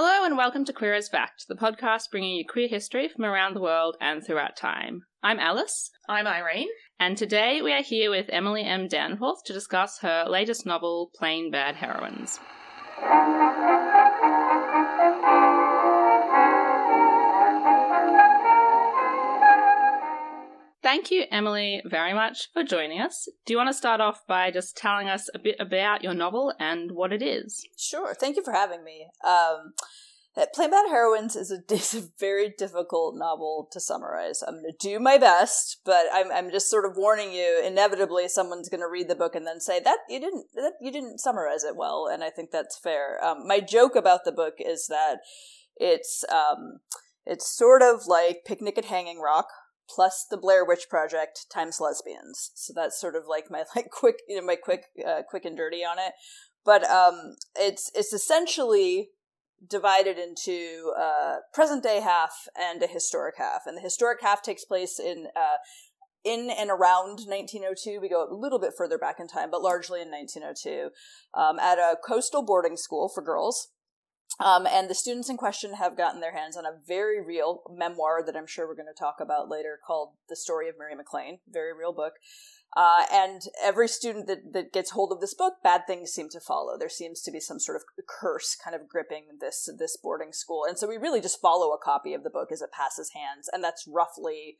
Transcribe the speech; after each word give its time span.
Hello 0.00 0.24
and 0.24 0.36
welcome 0.36 0.64
to 0.64 0.72
Queer 0.72 0.94
as 0.94 1.08
Fact, 1.08 1.46
the 1.48 1.56
podcast 1.56 2.12
bringing 2.12 2.36
you 2.36 2.44
queer 2.46 2.68
history 2.68 3.08
from 3.08 3.24
around 3.24 3.56
the 3.56 3.60
world 3.60 3.96
and 4.00 4.24
throughout 4.24 4.56
time. 4.56 5.02
I'm 5.24 5.40
Alice. 5.40 5.90
I'm 6.08 6.24
Irene. 6.24 6.68
And 7.00 7.16
today 7.18 7.62
we 7.62 7.72
are 7.72 7.82
here 7.82 8.08
with 8.08 8.26
Emily 8.28 8.62
M. 8.62 8.86
Danforth 8.86 9.42
to 9.46 9.52
discuss 9.52 9.98
her 10.02 10.24
latest 10.28 10.64
novel, 10.64 11.10
Plain 11.16 11.50
Bad 11.50 11.74
Heroines. 11.74 12.38
Thank 20.82 21.10
you, 21.10 21.24
Emily, 21.30 21.82
very 21.84 22.14
much 22.14 22.52
for 22.52 22.62
joining 22.62 23.00
us. 23.00 23.28
Do 23.44 23.52
you 23.52 23.56
want 23.56 23.68
to 23.68 23.74
start 23.74 24.00
off 24.00 24.24
by 24.28 24.52
just 24.52 24.76
telling 24.76 25.08
us 25.08 25.28
a 25.34 25.38
bit 25.38 25.56
about 25.58 26.04
your 26.04 26.14
novel 26.14 26.52
and 26.60 26.92
what 26.92 27.12
it 27.12 27.20
is? 27.20 27.66
Sure. 27.76 28.14
Thank 28.14 28.36
you 28.36 28.44
for 28.44 28.52
having 28.52 28.84
me. 28.84 29.08
Um, 29.26 29.72
Bad 30.36 30.88
Heroines 30.88 31.34
is 31.34 31.50
a, 31.50 31.58
is 31.74 31.94
a 31.94 32.08
very 32.20 32.54
difficult 32.56 33.16
novel 33.16 33.68
to 33.72 33.80
summarize. 33.80 34.42
I'm 34.46 34.62
going 34.62 34.72
to 34.78 34.88
do 34.88 35.00
my 35.00 35.18
best, 35.18 35.80
but 35.84 36.06
I'm, 36.12 36.30
I'm 36.30 36.50
just 36.50 36.70
sort 36.70 36.84
of 36.84 36.96
warning 36.96 37.32
you. 37.32 37.60
Inevitably, 37.64 38.28
someone's 38.28 38.68
going 38.68 38.80
to 38.80 38.88
read 38.88 39.08
the 39.08 39.16
book 39.16 39.34
and 39.34 39.46
then 39.46 39.60
say 39.60 39.80
that 39.80 39.98
you 40.08 40.20
didn't 40.20 40.46
that 40.54 40.74
you 40.80 40.92
didn't 40.92 41.18
summarize 41.18 41.64
it 41.64 41.76
well, 41.76 42.08
and 42.10 42.22
I 42.22 42.30
think 42.30 42.50
that's 42.50 42.78
fair. 42.78 43.22
Um, 43.24 43.46
my 43.48 43.58
joke 43.60 43.96
about 43.96 44.24
the 44.24 44.32
book 44.32 44.54
is 44.58 44.86
that 44.88 45.18
it's 45.76 46.24
um, 46.30 46.78
it's 47.26 47.50
sort 47.50 47.82
of 47.82 48.06
like 48.06 48.44
Picnic 48.46 48.78
at 48.78 48.86
Hanging 48.86 49.20
Rock 49.20 49.48
plus 49.88 50.26
the 50.30 50.36
Blair 50.36 50.64
Witch 50.64 50.86
Project 50.88 51.46
times 51.52 51.80
lesbians. 51.80 52.50
So 52.54 52.72
that's 52.74 53.00
sort 53.00 53.16
of 53.16 53.24
like 53.28 53.50
my 53.50 53.64
like 53.76 53.90
quick 53.90 54.20
you 54.28 54.36
know 54.36 54.46
my 54.46 54.56
quick 54.56 54.84
uh, 55.06 55.22
quick 55.28 55.44
and 55.44 55.56
dirty 55.56 55.84
on 55.84 55.98
it. 55.98 56.12
But 56.64 56.84
um, 56.88 57.36
it's 57.56 57.90
it's 57.94 58.12
essentially 58.12 59.10
divided 59.68 60.18
into 60.18 60.92
uh, 60.98 61.36
present 61.52 61.82
day 61.82 62.00
half 62.00 62.46
and 62.56 62.82
a 62.82 62.86
historic 62.86 63.36
half, 63.38 63.62
and 63.66 63.76
the 63.76 63.82
historic 63.82 64.20
half 64.22 64.42
takes 64.42 64.64
place 64.64 64.98
in. 64.98 65.28
Uh, 65.34 65.56
in 66.24 66.50
and 66.50 66.68
around 66.68 67.20
1902, 67.26 68.00
we 68.00 68.08
go 68.08 68.26
a 68.28 68.34
little 68.34 68.58
bit 68.58 68.72
further 68.76 68.98
back 68.98 69.20
in 69.20 69.28
time, 69.28 69.50
but 69.52 69.62
largely 69.62 70.02
in 70.02 70.10
1902, 70.10 70.90
um, 71.32 71.60
at 71.60 71.78
a 71.78 71.96
coastal 72.04 72.42
boarding 72.44 72.76
school 72.76 73.08
for 73.08 73.22
girls 73.22 73.68
um, 74.40 74.66
and 74.66 74.88
the 74.88 74.94
students 74.94 75.28
in 75.28 75.36
question 75.36 75.74
have 75.74 75.96
gotten 75.96 76.20
their 76.20 76.36
hands 76.36 76.56
on 76.56 76.64
a 76.64 76.78
very 76.86 77.20
real 77.20 77.62
memoir 77.70 78.22
that 78.24 78.36
I'm 78.36 78.46
sure 78.46 78.68
we're 78.68 78.74
going 78.74 78.86
to 78.86 78.98
talk 78.98 79.16
about 79.20 79.48
later 79.48 79.78
called 79.84 80.10
The 80.28 80.36
Story 80.36 80.68
of 80.68 80.76
Mary 80.78 80.94
MacLane, 80.94 81.38
Very 81.50 81.72
real 81.76 81.92
book. 81.92 82.14
Uh, 82.76 83.04
and 83.10 83.42
every 83.62 83.88
student 83.88 84.26
that, 84.26 84.52
that 84.52 84.72
gets 84.72 84.90
hold 84.90 85.10
of 85.10 85.20
this 85.20 85.32
book, 85.34 85.54
bad 85.64 85.86
things 85.86 86.10
seem 86.10 86.28
to 86.28 86.38
follow. 86.38 86.76
There 86.78 86.88
seems 86.90 87.22
to 87.22 87.30
be 87.30 87.40
some 87.40 87.58
sort 87.58 87.76
of 87.76 87.82
curse 88.06 88.54
kind 88.54 88.76
of 88.76 88.86
gripping 88.86 89.24
this 89.40 89.70
this 89.78 89.96
boarding 89.96 90.32
school. 90.32 90.64
And 90.68 90.76
so 90.76 90.86
we 90.86 90.98
really 90.98 91.22
just 91.22 91.40
follow 91.40 91.72
a 91.72 91.78
copy 91.82 92.12
of 92.12 92.24
the 92.24 92.30
book 92.30 92.52
as 92.52 92.60
it 92.60 92.70
passes 92.70 93.12
hands. 93.14 93.48
And 93.50 93.64
that's 93.64 93.88
roughly 93.88 94.58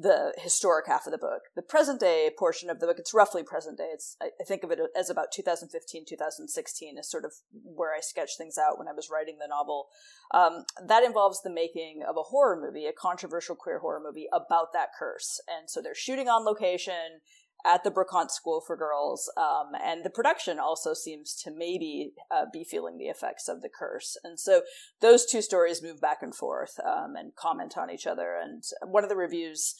the 0.00 0.32
historic 0.38 0.86
half 0.86 1.06
of 1.06 1.12
the 1.12 1.18
book. 1.18 1.42
The 1.54 1.62
present 1.62 2.00
day 2.00 2.30
portion 2.38 2.70
of 2.70 2.80
the 2.80 2.86
book, 2.86 2.98
it's 2.98 3.12
roughly 3.12 3.42
present 3.42 3.76
day. 3.76 3.90
It's 3.92 4.16
I, 4.22 4.30
think 4.44 4.64
of 4.64 4.70
it 4.70 4.78
as 4.96 5.10
about 5.10 5.30
2015, 5.30 6.06
2016 6.08 6.98
is 6.98 7.10
sort 7.10 7.26
of 7.26 7.32
where 7.52 7.94
I 7.94 8.00
sketched 8.00 8.38
things 8.38 8.56
out 8.56 8.78
when 8.78 8.88
I 8.88 8.92
was 8.92 9.10
writing 9.10 9.36
the 9.38 9.48
novel. 9.48 9.88
Um, 10.32 10.64
that 10.86 11.02
involves 11.02 11.42
the 11.42 11.50
making 11.50 12.02
of 12.08 12.16
a 12.16 12.22
horror 12.22 12.58
movie, 12.58 12.86
a 12.86 12.92
controversial 12.92 13.54
queer 13.54 13.80
horror 13.80 14.00
movie 14.02 14.26
about 14.32 14.72
that 14.72 14.88
curse. 14.98 15.38
And 15.46 15.68
so 15.68 15.82
they're 15.82 15.94
shooting 15.94 16.28
on 16.28 16.46
location 16.46 17.20
at 17.64 17.84
the 17.84 17.90
Brookhants 17.90 18.30
School 18.30 18.60
for 18.60 18.76
Girls, 18.76 19.30
um, 19.36 19.72
and 19.82 20.04
the 20.04 20.10
production 20.10 20.58
also 20.58 20.94
seems 20.94 21.34
to 21.42 21.50
maybe 21.50 22.12
uh, 22.30 22.46
be 22.50 22.64
feeling 22.64 22.96
the 22.96 23.08
effects 23.08 23.48
of 23.48 23.60
the 23.62 23.68
curse. 23.68 24.16
And 24.24 24.38
so 24.38 24.62
those 25.00 25.26
two 25.26 25.42
stories 25.42 25.82
move 25.82 26.00
back 26.00 26.22
and 26.22 26.34
forth 26.34 26.80
um, 26.84 27.16
and 27.16 27.34
comment 27.36 27.76
on 27.76 27.90
each 27.90 28.06
other. 28.06 28.38
And 28.42 28.64
one 28.82 29.02
of 29.02 29.10
the 29.10 29.16
reviews 29.16 29.74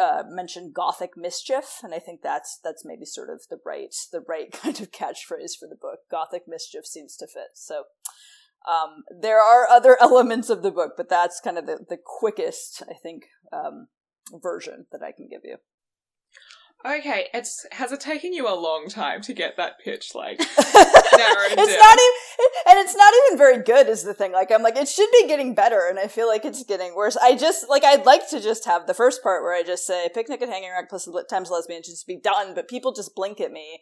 uh, 0.00 0.22
mentioned 0.28 0.74
gothic 0.74 1.10
mischief, 1.16 1.80
and 1.82 1.94
I 1.94 1.98
think 1.98 2.20
that's 2.22 2.58
that's 2.62 2.84
maybe 2.84 3.04
sort 3.04 3.30
of 3.30 3.42
the 3.50 3.58
right 3.64 3.94
the 4.12 4.20
right 4.20 4.52
kind 4.62 4.80
of 4.80 4.90
catchphrase 4.90 5.56
for 5.58 5.68
the 5.68 5.78
book. 5.80 6.00
Gothic 6.10 6.42
mischief 6.46 6.86
seems 6.86 7.16
to 7.16 7.26
fit. 7.26 7.52
So 7.54 7.84
um, 8.68 9.04
there 9.20 9.40
are 9.40 9.68
other 9.68 9.96
elements 10.00 10.50
of 10.50 10.62
the 10.62 10.70
book, 10.70 10.92
but 10.96 11.08
that's 11.08 11.40
kind 11.40 11.58
of 11.58 11.66
the, 11.66 11.84
the 11.88 11.98
quickest, 12.02 12.82
I 12.88 12.94
think, 12.94 13.24
um, 13.52 13.88
version 14.42 14.86
that 14.92 15.02
I 15.02 15.12
can 15.12 15.28
give 15.28 15.42
you. 15.44 15.56
Okay, 16.86 17.28
it's 17.32 17.64
has 17.72 17.92
it 17.92 18.00
taken 18.00 18.34
you 18.34 18.46
a 18.46 18.54
long 18.54 18.88
time 18.90 19.22
to 19.22 19.32
get 19.32 19.56
that 19.56 19.78
pitch 19.82 20.14
like 20.14 20.38
it's 21.58 21.78
not 21.78 21.98
even 21.98 22.14
and 22.66 22.78
it's 22.78 22.96
not 22.96 23.12
even 23.26 23.38
very 23.38 23.62
good 23.62 23.88
is 23.88 24.02
the 24.02 24.14
thing. 24.14 24.32
Like 24.32 24.50
i'm 24.50 24.62
like 24.62 24.76
it 24.76 24.88
should 24.88 25.10
be 25.12 25.26
getting 25.26 25.54
better 25.54 25.86
and 25.88 25.98
i 25.98 26.08
feel 26.08 26.28
like 26.28 26.44
it's 26.44 26.64
getting 26.64 26.94
worse. 26.94 27.16
I 27.16 27.36
just 27.36 27.68
like 27.68 27.84
i'd 27.84 28.06
like 28.06 28.28
to 28.30 28.40
just 28.40 28.64
have 28.66 28.86
the 28.86 28.94
first 28.94 29.22
part 29.22 29.42
where 29.42 29.54
i 29.54 29.62
just 29.62 29.86
say 29.86 30.08
picnic 30.12 30.42
at 30.42 30.48
hanging 30.48 30.70
rock 30.70 30.86
plus 30.88 31.08
times 31.30 31.50
lesbian 31.50 31.82
just 31.82 32.06
be 32.06 32.16
done 32.16 32.54
but 32.54 32.68
people 32.68 32.92
just 32.92 33.14
blink 33.14 33.40
at 33.40 33.52
me. 33.52 33.80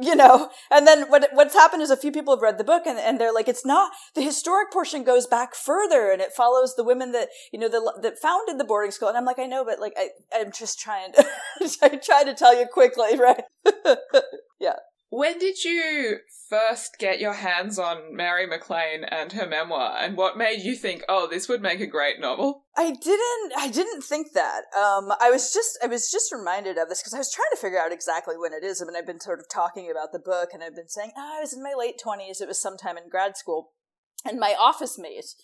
You 0.00 0.16
know? 0.16 0.48
And 0.70 0.86
then 0.86 1.10
what 1.10 1.28
what's 1.34 1.54
happened 1.54 1.82
is 1.82 1.90
a 1.90 1.98
few 1.98 2.12
people 2.12 2.34
have 2.34 2.42
read 2.42 2.56
the 2.56 2.64
book 2.64 2.86
and, 2.86 2.98
and 2.98 3.20
they're 3.20 3.32
like 3.32 3.48
it's 3.48 3.66
not 3.66 3.92
the 4.14 4.22
historic 4.22 4.72
portion 4.72 5.04
goes 5.04 5.26
back 5.26 5.54
further 5.54 6.10
and 6.10 6.22
it 6.22 6.32
follows 6.32 6.74
the 6.74 6.84
women 6.84 7.12
that 7.12 7.28
you 7.52 7.58
know 7.58 7.68
the, 7.68 7.92
that 8.00 8.18
founded 8.18 8.58
the 8.58 8.64
boarding 8.64 8.90
school. 8.90 9.08
And 9.08 9.18
i'm 9.18 9.26
like 9.26 9.38
i 9.38 9.46
know 9.46 9.64
but 9.64 9.80
like 9.80 9.92
i 9.96 10.08
i'm 10.34 10.50
just 10.50 10.78
trying 10.80 11.12
to 11.12 11.26
i 11.82 11.88
try 11.96 12.24
to 12.24 12.34
tell 12.34 12.58
you 12.58 12.66
quickly 12.66 13.18
right? 13.18 13.44
Yeah 14.60 14.76
When 15.12 15.38
did 15.38 15.62
you 15.62 16.20
first 16.48 16.96
get 16.98 17.20
your 17.20 17.34
hands 17.34 17.78
on 17.78 18.16
Mary 18.16 18.46
MacLane 18.46 19.04
and 19.06 19.30
her 19.32 19.46
memoir, 19.46 19.94
and 19.98 20.16
what 20.16 20.38
made 20.38 20.62
you 20.62 20.74
think, 20.74 21.04
"Oh, 21.06 21.26
this 21.26 21.50
would 21.50 21.60
make 21.60 21.80
a 21.80 21.86
great 21.86 22.18
novel"? 22.18 22.64
I 22.78 22.92
didn't. 22.92 23.52
I 23.54 23.68
didn't 23.68 24.04
think 24.04 24.32
that. 24.32 24.62
Um, 24.74 25.12
I 25.20 25.30
was 25.30 25.52
just. 25.52 25.78
I 25.84 25.86
was 25.86 26.10
just 26.10 26.32
reminded 26.32 26.78
of 26.78 26.88
this 26.88 27.02
because 27.02 27.12
I 27.12 27.18
was 27.18 27.30
trying 27.30 27.50
to 27.50 27.60
figure 27.60 27.78
out 27.78 27.92
exactly 27.92 28.38
when 28.38 28.54
it 28.54 28.64
is. 28.64 28.80
I 28.80 28.86
mean, 28.86 28.96
I've 28.96 29.06
been 29.06 29.20
sort 29.20 29.38
of 29.38 29.50
talking 29.50 29.90
about 29.90 30.12
the 30.12 30.18
book, 30.18 30.54
and 30.54 30.64
I've 30.64 30.74
been 30.74 30.88
saying, 30.88 31.12
"Oh, 31.14 31.36
I 31.36 31.40
was 31.40 31.52
in 31.52 31.62
my 31.62 31.74
late 31.76 32.00
twenties. 32.02 32.40
It 32.40 32.48
was 32.48 32.58
sometime 32.58 32.96
in 32.96 33.10
grad 33.10 33.36
school." 33.36 33.72
And 34.24 34.40
my 34.40 34.56
office 34.58 34.98
mate, 34.98 35.34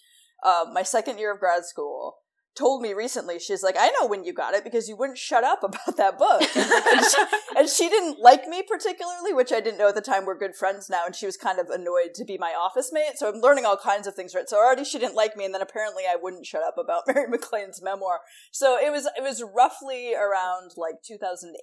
uh, 0.43 0.65
my 0.73 0.83
second 0.83 1.19
year 1.19 1.35
of 1.35 1.41
grad 1.41 1.67
school, 1.67 2.21
told 2.59 2.83
me 2.83 2.93
recently, 2.93 3.39
she's 3.39 3.63
like, 3.63 3.77
I 3.79 3.91
know 4.01 4.07
when 4.07 4.25
you 4.25 4.33
got 4.33 4.55
it 4.55 4.65
because 4.65 4.89
you 4.89 4.97
wouldn't 4.97 5.19
shut 5.19 5.45
up 5.45 5.63
about 5.63 5.97
that 5.97 6.19
book. 6.19 6.43
and, 6.57 7.05
she, 7.05 7.57
and, 7.57 7.69
she, 7.69 7.89
didn't 7.89 8.19
like 8.21 8.47
me 8.49 8.63
particularly, 8.63 9.33
which 9.33 9.53
I 9.53 9.61
didn't 9.61 9.79
know 9.79 9.89
at 9.89 9.95
the 9.95 10.01
time. 10.01 10.27
We're 10.27 10.39
good 10.39 10.57
friends 10.57 10.91
now. 10.91 11.07
And 11.07 11.15
she 11.15 11.27
was 11.27 11.37
kind 11.37 11.59
of 11.59 11.69
annoyed 11.69 12.15
to 12.17 12.25
be 12.25 12.37
my 12.37 12.55
office 12.59 12.91
mate. 12.93 13.17
So 13.17 13.29
I'm 13.29 13.41
learning 13.41 13.65
all 13.65 13.77
kinds 13.77 14.07
of 14.07 14.15
things, 14.15 14.35
right? 14.35 14.49
So 14.49 14.57
already 14.57 14.85
she 14.85 14.99
didn't 14.99 15.15
like 15.15 15.37
me. 15.37 15.45
And 15.45 15.55
then 15.55 15.63
apparently 15.63 16.03
I 16.11 16.17
wouldn't 16.21 16.47
shut 16.47 16.63
up 16.63 16.77
about 16.77 17.05
Mary 17.07 17.29
MacLane's 17.29 17.81
memoir. 17.83 18.21
So 18.51 18.77
it 18.77 18.91
was, 18.91 19.07
it 19.17 19.23
was 19.23 19.43
roughly 19.43 20.15
around 20.15 20.73
like 20.77 21.03
2008 21.07 21.59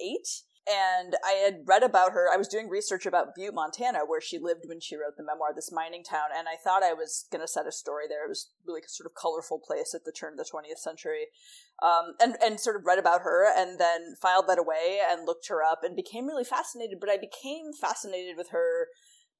and 0.68 1.14
I 1.24 1.32
had 1.44 1.60
read 1.64 1.82
about 1.82 2.12
her. 2.12 2.28
I 2.32 2.36
was 2.36 2.48
doing 2.48 2.68
research 2.68 3.06
about 3.06 3.34
Butte, 3.36 3.54
Montana, 3.54 4.00
where 4.06 4.20
she 4.20 4.38
lived 4.38 4.64
when 4.66 4.80
she 4.80 4.96
wrote 4.96 5.16
the 5.16 5.22
memoir, 5.22 5.54
this 5.54 5.70
mining 5.70 6.02
town, 6.02 6.28
and 6.36 6.48
I 6.48 6.56
thought 6.62 6.82
I 6.82 6.92
was 6.92 7.26
going 7.30 7.40
to 7.40 7.48
set 7.48 7.68
a 7.68 7.72
story 7.72 8.04
there. 8.08 8.24
It 8.24 8.28
was 8.28 8.50
really 8.66 8.80
a 8.84 8.88
sort 8.88 9.06
of 9.06 9.14
colorful 9.14 9.60
place 9.64 9.94
at 9.94 10.04
the 10.04 10.12
turn 10.12 10.32
of 10.32 10.38
the 10.38 10.50
20th 10.50 10.78
century, 10.78 11.26
um, 11.82 12.14
and 12.20 12.36
and 12.42 12.58
sort 12.58 12.76
of 12.76 12.84
read 12.84 12.98
about 12.98 13.22
her, 13.22 13.46
and 13.46 13.78
then 13.78 14.16
filed 14.20 14.48
that 14.48 14.58
away 14.58 14.98
and 15.08 15.26
looked 15.26 15.48
her 15.48 15.62
up, 15.62 15.80
and 15.84 15.94
became 15.94 16.26
really 16.26 16.44
fascinated. 16.44 16.98
But 17.00 17.10
I 17.10 17.16
became 17.16 17.72
fascinated 17.72 18.36
with 18.36 18.50
her 18.50 18.88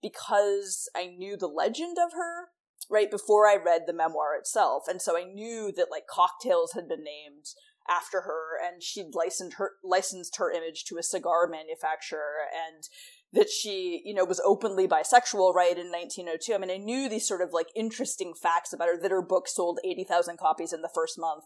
because 0.00 0.88
I 0.94 1.06
knew 1.06 1.36
the 1.36 1.48
legend 1.48 1.97
of 1.98 2.12
her 2.12 2.48
right 2.88 3.10
before 3.10 3.48
I 3.48 3.56
read 3.56 3.82
the 3.86 3.92
memoir 3.92 4.36
itself, 4.38 4.84
and 4.86 5.03
so 5.03 5.19
I 5.19 5.25
knew 5.25 5.72
that 5.76 5.91
like 5.91 6.06
cocktails 6.06 6.72
had 6.75 6.88
been 6.88 7.03
named 7.03 7.47
after 7.88 8.22
her 8.22 8.58
and 8.64 8.82
she'd 8.82 9.14
licensed 9.14 9.56
her 9.58 9.72
licensed 9.82 10.36
her 10.36 10.50
image 10.50 10.84
to 10.84 10.98
a 10.98 11.02
cigar 11.02 11.48
manufacturer 11.48 12.47
and 12.52 12.84
that 13.32 13.50
she, 13.50 14.02
you 14.04 14.14
know, 14.14 14.24
was 14.24 14.41
openly 14.44 14.86
bisexual, 14.88 15.54
right, 15.54 15.76
in 15.76 15.91
1902. 15.91 16.54
I 16.54 16.58
mean, 16.58 16.70
I 16.70 16.82
knew 16.82 17.08
these 17.08 17.28
sort 17.28 17.42
of 17.42 17.52
like 17.52 17.66
interesting 17.74 18.32
facts 18.34 18.72
about 18.72 18.88
her 18.88 19.00
that 19.00 19.10
her 19.10 19.22
book 19.22 19.48
sold 19.48 19.80
80,000 19.84 20.38
copies 20.38 20.72
in 20.72 20.83
the 20.83 20.91
first 20.94 21.18
month. 21.18 21.44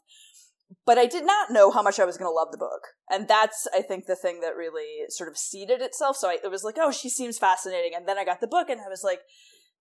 But 0.86 0.98
I 0.98 1.06
did 1.06 1.26
not 1.26 1.50
know 1.50 1.72
how 1.72 1.82
much 1.82 1.98
I 1.98 2.04
was 2.04 2.16
going 2.16 2.30
to 2.30 2.34
love 2.34 2.52
the 2.52 2.58
book. 2.58 2.88
And 3.10 3.26
that's, 3.26 3.66
I 3.74 3.82
think, 3.82 4.06
the 4.06 4.14
thing 4.14 4.40
that 4.40 4.54
really 4.54 5.08
sort 5.08 5.28
of 5.28 5.36
seeded 5.36 5.80
itself. 5.80 6.16
So 6.16 6.28
I, 6.28 6.38
it 6.44 6.50
was 6.50 6.62
like, 6.62 6.76
oh, 6.78 6.92
she 6.92 7.08
seems 7.08 7.38
fascinating. 7.38 7.92
And 7.96 8.06
then 8.06 8.18
I 8.18 8.24
got 8.24 8.40
the 8.40 8.46
book 8.46 8.68
and 8.68 8.80
I 8.80 8.88
was 8.88 9.02
like, 9.02 9.20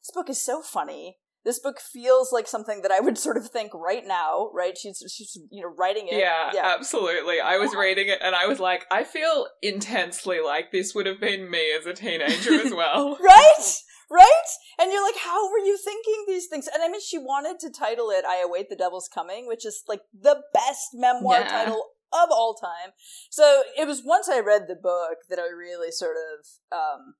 this 0.01 0.11
book 0.11 0.29
is 0.29 0.41
so 0.41 0.63
funny 0.63 1.17
this 1.45 1.59
book 1.59 1.79
feels 1.79 2.31
like 2.31 2.47
something 2.47 2.81
that 2.81 2.91
I 2.91 2.99
would 2.99 3.17
sort 3.17 3.37
of 3.37 3.49
think 3.49 3.73
right 3.73 4.05
now, 4.05 4.49
right? 4.53 4.77
She's 4.77 5.03
she's 5.13 5.37
you 5.51 5.63
know 5.63 5.73
writing 5.77 6.07
it. 6.07 6.19
Yeah, 6.19 6.51
yeah. 6.53 6.73
absolutely. 6.77 7.39
I 7.39 7.57
was 7.57 7.73
reading 7.75 8.07
it 8.09 8.19
and 8.21 8.35
I 8.35 8.45
was 8.45 8.59
like, 8.59 8.85
I 8.91 9.03
feel 9.03 9.47
intensely 9.61 10.39
like 10.41 10.71
this 10.71 10.93
would 10.93 11.05
have 11.05 11.19
been 11.19 11.49
me 11.49 11.73
as 11.77 11.85
a 11.85 11.93
teenager 11.93 12.53
as 12.53 12.73
well. 12.73 13.17
right? 13.23 13.73
Right? 14.11 14.49
And 14.79 14.91
you're 14.91 15.05
like, 15.05 15.19
how 15.23 15.51
were 15.51 15.59
you 15.59 15.77
thinking 15.77 16.25
these 16.27 16.47
things? 16.47 16.67
And 16.67 16.81
I 16.81 16.89
mean, 16.89 17.01
she 17.01 17.19
wanted 17.19 17.59
to 17.59 17.71
title 17.71 18.09
it 18.09 18.25
I 18.25 18.41
Await 18.41 18.69
the 18.69 18.75
Devil's 18.75 19.07
Coming, 19.07 19.47
which 19.47 19.65
is 19.65 19.83
like 19.87 20.01
the 20.19 20.41
best 20.53 20.89
memoir 20.93 21.41
yeah. 21.41 21.47
title 21.47 21.83
of 22.11 22.29
all 22.31 22.55
time. 22.55 22.93
So 23.29 23.61
it 23.77 23.87
was 23.87 24.01
once 24.03 24.27
I 24.27 24.39
read 24.39 24.63
the 24.67 24.75
book 24.75 25.19
that 25.29 25.37
I 25.37 25.47
really 25.55 25.91
sort 25.91 26.15
of, 26.17 26.75
um, 26.75 27.13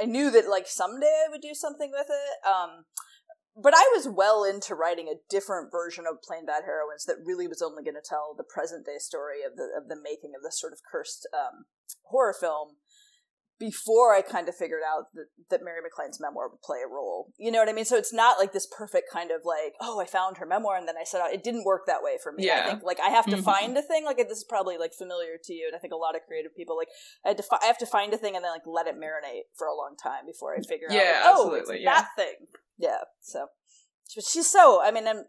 I 0.00 0.04
knew 0.04 0.30
that 0.32 0.48
like 0.48 0.66
someday 0.66 1.24
I 1.26 1.30
would 1.30 1.42
do 1.42 1.54
something 1.54 1.92
with 1.92 2.08
it. 2.10 2.48
Um, 2.48 2.84
but 3.56 3.74
I 3.76 3.90
was 3.94 4.08
well 4.08 4.44
into 4.44 4.74
writing 4.74 5.08
a 5.08 5.20
different 5.28 5.70
version 5.70 6.04
of 6.06 6.22
Plain 6.22 6.46
Bad 6.46 6.64
Heroines 6.64 7.04
that 7.06 7.24
really 7.24 7.46
was 7.46 7.62
only 7.62 7.82
going 7.82 7.94
to 7.94 8.08
tell 8.08 8.34
the 8.36 8.44
present 8.44 8.86
day 8.86 8.98
story 8.98 9.42
of 9.46 9.56
the 9.56 9.68
of 9.76 9.88
the 9.88 10.00
making 10.00 10.32
of 10.36 10.42
this 10.42 10.60
sort 10.60 10.72
of 10.72 10.80
cursed 10.90 11.28
um, 11.34 11.66
horror 12.04 12.34
film 12.38 12.76
before 13.58 14.14
I 14.14 14.22
kind 14.22 14.48
of 14.48 14.56
figured 14.56 14.82
out 14.82 15.04
that, 15.14 15.26
that 15.50 15.60
Mary 15.64 15.80
MacLane's 15.82 16.18
memoir 16.20 16.48
would 16.48 16.62
play 16.62 16.78
a 16.84 16.88
role. 16.88 17.32
You 17.38 17.50
know 17.52 17.58
what 17.58 17.68
I 17.68 17.72
mean? 17.72 17.84
So 17.84 17.96
it's 17.96 18.12
not 18.12 18.38
like 18.38 18.52
this 18.52 18.66
perfect 18.66 19.06
kind 19.12 19.30
of 19.30 19.42
like, 19.44 19.74
oh, 19.80 20.00
I 20.00 20.04
found 20.06 20.38
her 20.38 20.46
memoir 20.46 20.76
and 20.76 20.88
then 20.88 20.96
I 21.00 21.04
set 21.04 21.20
out. 21.20 21.32
It 21.32 21.44
didn't 21.44 21.64
work 21.64 21.82
that 21.86 22.02
way 22.02 22.16
for 22.22 22.32
me. 22.32 22.46
Yeah. 22.46 22.62
I 22.64 22.70
think 22.70 22.82
like 22.82 22.98
I 23.00 23.10
have 23.10 23.26
to 23.26 23.36
Mhm. 23.36 23.44
find 23.44 23.76
a 23.78 23.82
thing. 23.82 24.04
Like 24.04 24.16
this 24.16 24.38
is 24.38 24.44
probably 24.48 24.78
like 24.78 24.92
familiar 24.94 25.38
to 25.44 25.52
you, 25.52 25.66
and 25.68 25.76
I 25.76 25.78
think 25.78 25.92
a 25.92 25.96
lot 25.96 26.16
of 26.16 26.22
creative 26.26 26.54
people 26.56 26.76
like 26.76 26.88
I 27.24 27.28
had 27.28 27.36
to 27.36 27.42
fi- 27.44 27.60
I 27.62 27.66
have 27.66 27.78
to 27.78 27.86
find 27.86 28.12
a 28.12 28.18
thing 28.18 28.34
and 28.36 28.44
then 28.44 28.50
like 28.52 28.66
let 28.66 28.86
it 28.86 28.96
marinate 28.96 29.42
for 29.56 29.66
a 29.66 29.74
long 29.76 29.94
time 30.02 30.26
before 30.26 30.54
I 30.56 30.60
figure 30.62 30.88
out. 30.90 30.94
Yeah, 30.94 31.22
like, 31.24 31.36
oh, 31.36 31.54
absolutely, 31.54 31.82
yeah. 31.84 31.94
that 32.00 32.08
thing. 32.16 32.34
Yeah. 32.78 32.98
So, 33.20 33.46
but 34.14 34.24
she's 34.24 34.50
so. 34.50 34.82
I 34.82 34.90
mean, 34.90 35.06
I'm. 35.06 35.24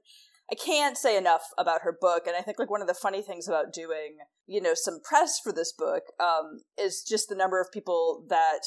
I 0.53 0.55
can't 0.55 0.99
say 0.99 1.17
enough 1.17 1.41
about 1.57 1.81
her 1.81 1.97
book, 1.99 2.27
and 2.27 2.35
I 2.35 2.41
think 2.41 2.59
like 2.59 2.69
one 2.69 2.81
of 2.81 2.87
the 2.87 2.93
funny 2.93 3.23
things 3.23 3.47
about 3.47 3.73
doing, 3.73 4.17
you 4.45 4.61
know, 4.61 4.75
some 4.75 4.99
press 5.03 5.39
for 5.43 5.51
this 5.51 5.73
book, 5.75 6.03
um, 6.19 6.59
is 6.79 7.03
just 7.07 7.27
the 7.27 7.35
number 7.35 7.59
of 7.59 7.71
people 7.71 8.23
that 8.29 8.59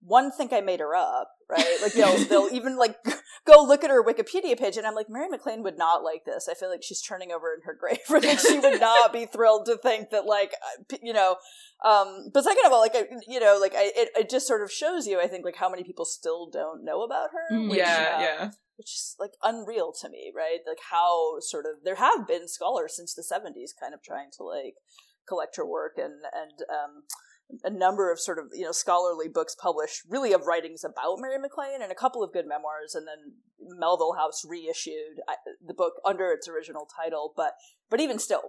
one 0.00 0.30
think 0.30 0.52
I 0.52 0.60
made 0.60 0.78
her 0.78 0.94
up, 0.94 1.28
right? 1.50 1.78
Like 1.82 1.94
they'll 1.94 2.16
they'll 2.28 2.54
even 2.54 2.76
like 2.76 2.94
go 3.48 3.64
look 3.64 3.82
at 3.82 3.90
her 3.90 4.00
Wikipedia 4.00 4.56
page, 4.56 4.76
and 4.76 4.86
I'm 4.86 4.94
like, 4.94 5.10
Mary 5.10 5.26
MacLane 5.28 5.64
would 5.64 5.76
not 5.76 6.04
like 6.04 6.24
this. 6.24 6.48
I 6.48 6.54
feel 6.54 6.70
like 6.70 6.84
she's 6.84 7.02
turning 7.02 7.32
over 7.32 7.52
in 7.52 7.62
her 7.64 7.76
grave. 7.76 7.98
I 8.10 8.20
think 8.20 8.38
she 8.38 8.60
would 8.60 8.80
not 8.80 9.12
be 9.12 9.26
thrilled 9.26 9.66
to 9.66 9.76
think 9.76 10.10
that, 10.10 10.26
like, 10.26 10.52
uh, 10.62 10.96
you 11.02 11.12
know. 11.12 11.34
Um, 11.84 12.30
but 12.32 12.44
second 12.44 12.64
of 12.64 12.72
all, 12.72 12.80
like, 12.80 12.94
I, 12.94 13.06
you 13.26 13.40
know, 13.40 13.58
like, 13.60 13.74
I, 13.74 13.90
it 13.96 14.10
it 14.16 14.30
just 14.30 14.46
sort 14.46 14.62
of 14.62 14.70
shows 14.70 15.08
you, 15.08 15.20
I 15.20 15.26
think, 15.26 15.44
like 15.44 15.56
how 15.56 15.68
many 15.68 15.82
people 15.82 16.04
still 16.04 16.48
don't 16.48 16.84
know 16.84 17.02
about 17.02 17.30
her. 17.32 17.56
Mm. 17.56 17.70
which, 17.70 17.78
yeah, 17.78 18.14
uh, 18.16 18.20
yeah. 18.20 18.50
Which 18.76 18.92
is 18.92 19.16
like 19.18 19.32
unreal 19.42 19.92
to 20.00 20.08
me, 20.08 20.32
right? 20.34 20.60
Like 20.66 20.80
how 20.90 21.38
sort 21.40 21.64
of 21.66 21.84
there 21.84 21.96
have 21.96 22.26
been 22.26 22.48
scholars 22.48 22.96
since 22.96 23.14
the 23.14 23.22
'70s, 23.22 23.70
kind 23.78 23.94
of 23.94 24.02
trying 24.02 24.30
to 24.36 24.42
like 24.42 24.74
collect 25.28 25.56
her 25.56 25.66
work 25.66 25.92
and 25.96 26.14
and 26.32 26.58
um, 26.68 27.02
a 27.62 27.70
number 27.70 28.10
of 28.10 28.20
sort 28.20 28.38
of 28.38 28.46
you 28.52 28.64
know 28.64 28.72
scholarly 28.72 29.28
books 29.28 29.54
published, 29.54 30.02
really 30.08 30.32
of 30.32 30.46
writings 30.46 30.84
about 30.84 31.20
Mary 31.20 31.38
MacLane 31.38 31.82
and 31.82 31.92
a 31.92 31.96
couple 31.96 32.22
of 32.22 32.32
good 32.32 32.46
memoirs, 32.46 32.94
and 32.94 33.06
then 33.06 33.34
Melville 33.78 34.14
House 34.14 34.42
reissued 34.44 35.20
the 35.64 35.74
book 35.74 35.94
under 36.04 36.30
its 36.32 36.48
original 36.48 36.86
title, 36.86 37.32
but 37.36 37.52
but 37.90 38.00
even 38.00 38.18
still, 38.18 38.42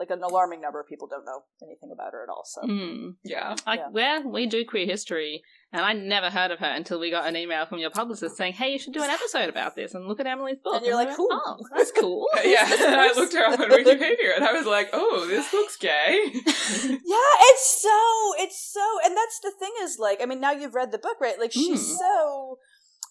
like 0.00 0.10
an 0.10 0.22
alarming 0.24 0.60
number 0.62 0.80
of 0.80 0.88
people 0.88 1.06
don't 1.06 1.24
know 1.26 1.42
anything 1.62 1.90
about 1.92 2.12
her 2.14 2.22
at 2.24 2.28
all. 2.28 2.42
So 2.44 2.62
Hmm. 2.62 3.10
Yeah. 3.22 3.54
Like, 3.66 3.78
Yeah. 3.80 3.88
where 3.90 4.26
we 4.26 4.46
do 4.46 4.64
queer 4.64 4.86
history, 4.86 5.42
and 5.72 5.82
I 5.84 5.92
never 5.92 6.30
heard 6.30 6.50
of 6.50 6.58
her 6.58 6.66
until 6.66 6.98
we 6.98 7.10
got 7.10 7.28
an 7.28 7.36
email 7.36 7.66
from 7.66 7.78
your 7.78 7.90
publicist 7.90 8.36
saying, 8.36 8.54
"Hey, 8.54 8.72
you 8.72 8.78
should 8.78 8.94
do 8.94 9.02
an 9.02 9.10
episode 9.10 9.48
about 9.48 9.76
this 9.76 9.94
and 9.94 10.08
look 10.08 10.18
at 10.18 10.26
Emily's 10.26 10.58
book." 10.64 10.76
And 10.78 10.86
you're 10.86 10.94
we 10.96 11.04
like, 11.04 11.08
went, 11.08 11.16
"Who?" 11.18 11.28
"Oh, 11.30 11.58
that's 11.76 11.92
cool." 11.92 12.26
Yeah, 12.44 12.64
and 12.90 13.00
I 13.00 13.12
looked 13.12 13.34
her 13.34 13.44
up 13.44 13.60
on 13.60 13.68
Wikipedia 13.68 14.34
and 14.36 14.44
I 14.44 14.52
was 14.54 14.66
like, 14.66 14.88
oh, 14.94 15.26
this 15.28 15.52
looks 15.52 15.76
gay. 15.76 16.32
Yeah, 16.34 17.32
it's 17.50 17.80
so 17.82 17.98
it's 18.38 18.72
so 18.72 18.80
and 19.04 19.16
that's 19.16 19.38
the 19.40 19.52
thing 19.58 19.72
is 19.82 19.98
like 19.98 20.22
I 20.22 20.26
mean 20.26 20.40
now 20.40 20.52
you've 20.52 20.74
read 20.74 20.90
the 20.92 20.98
book, 20.98 21.18
right? 21.20 21.38
Like 21.38 21.52
she's 21.52 21.80
Mm. 21.86 21.98
so 21.98 22.58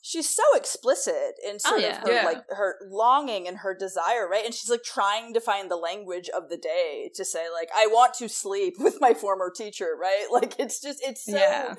she's 0.02 0.30
so 0.34 0.44
explicit 0.56 1.36
in 1.46 1.56
oh, 1.56 1.70
sort 1.70 1.82
yeah. 1.82 1.98
of 2.02 2.08
her 2.08 2.14
Yeah. 2.14 2.24
like 2.26 2.44
her 2.50 2.76
longing 2.90 3.48
and 3.48 3.58
her 3.58 3.76
desire, 3.78 4.28
right? 4.30 4.46
And 4.46 4.54
she's 4.54 4.70
like 4.70 4.84
trying 4.84 5.34
to 5.34 5.42
find 5.42 5.70
the 5.70 5.76
language 5.76 6.30
of 6.30 6.50
the 6.50 6.58
day 6.58 7.12
to 7.16 7.26
say 7.26 7.46
like 7.54 7.70
I 7.76 7.88
want 7.88 8.14
to 8.16 8.30
sleep 8.30 8.76
with 8.80 8.98
my 9.00 9.14
former 9.14 9.52
teacher, 9.56 9.96
right? 10.00 10.26
Like 10.32 10.60
it's 10.60 10.82
just 10.82 11.00
it's 11.06 11.26
so 11.26 11.38
Yeah. 11.38 11.76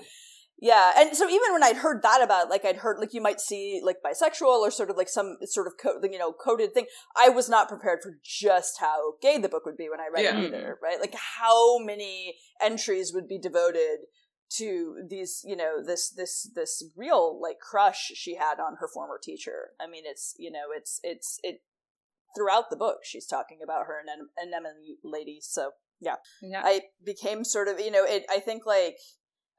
yeah, 0.61 0.93
and 0.99 1.17
so 1.17 1.29
even 1.29 1.53
when 1.53 1.63
I'd 1.63 1.77
heard 1.77 2.03
that 2.03 2.21
about, 2.23 2.51
like, 2.51 2.67
I'd 2.67 2.77
heard, 2.77 2.99
like, 2.99 3.15
you 3.15 3.23
might 3.23 3.41
see, 3.41 3.81
like, 3.83 3.97
bisexual 4.05 4.61
or 4.61 4.71
sort 4.71 4.91
of 4.91 4.97
like 4.99 5.09
some 5.09 5.39
sort 5.45 5.67
of, 5.67 5.75
co- 5.83 6.01
you 6.03 6.19
know, 6.19 6.33
coded 6.33 6.75
thing. 6.75 6.85
I 7.17 7.31
was 7.31 7.49
not 7.49 7.69
prepared 7.69 8.01
for 8.03 8.19
just 8.23 8.79
how 8.79 9.15
gay 9.23 9.39
the 9.39 9.49
book 9.49 9.65
would 9.65 9.79
be 9.79 9.89
when 9.89 10.01
I 10.01 10.09
read 10.13 10.25
Yeah. 10.25 10.39
it 10.39 10.45
either, 10.49 10.59
mm-hmm. 10.59 10.85
right? 10.85 11.01
Like, 11.01 11.15
how 11.39 11.79
many 11.79 12.37
entries 12.61 13.13
would 13.15 13.27
be 13.27 13.39
devoted 13.39 14.01
to 14.58 14.97
these, 15.08 15.43
you 15.44 15.56
know, 15.56 15.82
this, 15.85 16.11
this, 16.11 16.50
this 16.55 16.85
real, 16.97 17.41
like, 17.41 17.58
crush 17.61 18.12
she 18.14 18.37
had 18.37 18.58
on 18.61 18.76
her 18.81 18.88
former 18.93 19.19
teacher. 19.23 19.70
I 19.81 19.87
mean, 19.87 20.05
it's, 20.06 20.35
you 20.38 20.50
know, 20.50 20.67
it's, 20.76 21.00
it's, 21.02 21.38
it, 21.43 21.62
throughout 22.37 22.70
the 22.70 22.76
book, 22.76 22.99
she's 23.05 23.26
talking 23.26 23.58
about 23.62 23.87
her 23.87 24.02
anem- 24.02 24.31
anemone 24.43 24.97
lady. 25.05 25.38
So, 25.43 25.73
Yeah. 26.00 26.17
I 26.64 26.82
became 27.05 27.44
sort 27.44 27.69
of, 27.69 27.79
you 27.81 27.91
know, 27.91 28.05
it. 28.05 28.25
I 28.31 28.41
think 28.41 28.64
like 28.67 28.97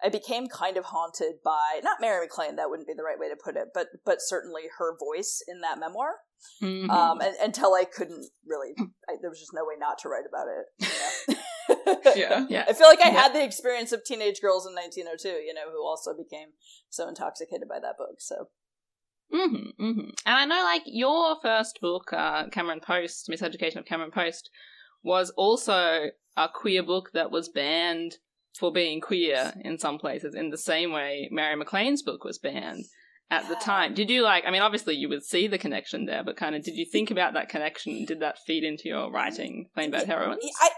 I 0.04 0.10
became 0.10 0.48
kind 0.48 0.78
of 0.78 0.86
haunted 0.86 1.36
by 1.44 1.80
not 1.84 2.02
Mary 2.02 2.26
MacLane. 2.28 2.56
That 2.56 2.70
wouldn't 2.70 2.88
be 2.88 2.96
the 2.96 3.04
right 3.04 3.20
way 3.20 3.30
to 3.30 3.36
put 3.36 3.56
it, 3.56 3.68
but 3.74 3.88
but 4.06 4.18
certainly 4.22 4.64
her 4.80 4.98
voice 4.98 5.44
in 5.48 5.62
that 5.62 5.80
memoir. 5.80 6.16
Mhm. 6.62 6.90
Um, 6.90 7.22
and, 7.22 7.36
until 7.40 7.76
I 7.76 7.86
couldn't 7.86 8.26
really, 8.48 8.74
I, 9.08 9.18
there 9.22 9.30
was 9.30 9.40
just 9.40 9.54
no 9.54 9.64
way 9.64 9.76
not 9.78 10.00
to 10.00 10.10
write 10.10 10.26
about 10.28 10.48
it. 10.48 10.66
You 10.80 11.36
know? 11.36 11.40
Yeah. 12.16 12.46
Yeah. 12.50 12.66
I 12.68 12.74
feel 12.74 12.88
like 12.88 13.02
I 13.02 13.10
Yeah. 13.12 13.22
had 13.22 13.34
the 13.34 13.44
experience 13.44 13.92
of 13.92 14.04
teenage 14.04 14.42
girls 14.42 14.66
in 14.66 14.74
1902. 14.74 15.30
You 15.46 15.54
know, 15.54 15.70
who 15.72 15.86
also 15.86 16.14
became 16.16 16.50
so 16.90 17.08
intoxicated 17.08 17.68
by 17.68 17.80
that 17.80 17.98
book. 17.98 18.20
So 18.20 18.50
hmm 19.32 19.70
hmm 19.78 20.00
And 20.26 20.38
I 20.38 20.46
know, 20.46 20.62
like, 20.64 20.84
your 20.86 21.38
first 21.42 21.80
book, 21.82 22.12
uh, 22.12 22.50
Cameron 22.50 22.82
Post, 22.82 23.30
Miseducation 23.30 23.78
of 23.78 23.86
Cameron 23.86 24.12
Post, 24.12 24.50
was 25.04 25.30
also 25.32 26.08
a 26.38 26.50
queer 26.54 26.84
book 26.84 27.12
that 27.14 27.32
was 27.32 27.50
banned 27.50 28.18
for 28.58 28.72
being 28.72 29.00
queer 29.00 29.54
in 29.64 29.78
some 29.80 29.98
places, 29.98 30.36
in 30.36 30.50
the 30.50 30.58
same 30.58 30.92
way 30.92 31.30
Mary 31.32 31.56
MacLane's 31.56 32.02
book 32.02 32.26
was 32.26 32.38
banned 32.38 32.86
at 33.30 33.48
the 33.48 33.56
time. 33.56 33.94
Did 33.94 34.10
you, 34.10 34.22
like, 34.24 34.44
I 34.46 34.52
mean, 34.52 34.62
obviously 34.62 34.96
you 34.96 35.08
would 35.08 35.24
see 35.24 35.48
the 35.48 35.58
connection 35.58 36.06
there, 36.06 36.24
but 36.24 36.36
kind 36.36 36.54
of, 36.54 36.64
did 36.64 36.76
you 36.76 36.86
think 36.86 37.10
about 37.10 37.34
that 37.34 37.48
connection? 37.48 38.04
Did 38.04 38.20
that 38.20 38.40
feed 38.46 38.66
into 38.66 38.90
your 38.90 39.10
writing, 39.10 39.70
Plain 39.74 39.92
Bad 39.92 40.08
Heroines? 40.08 40.44
I 40.60 40.70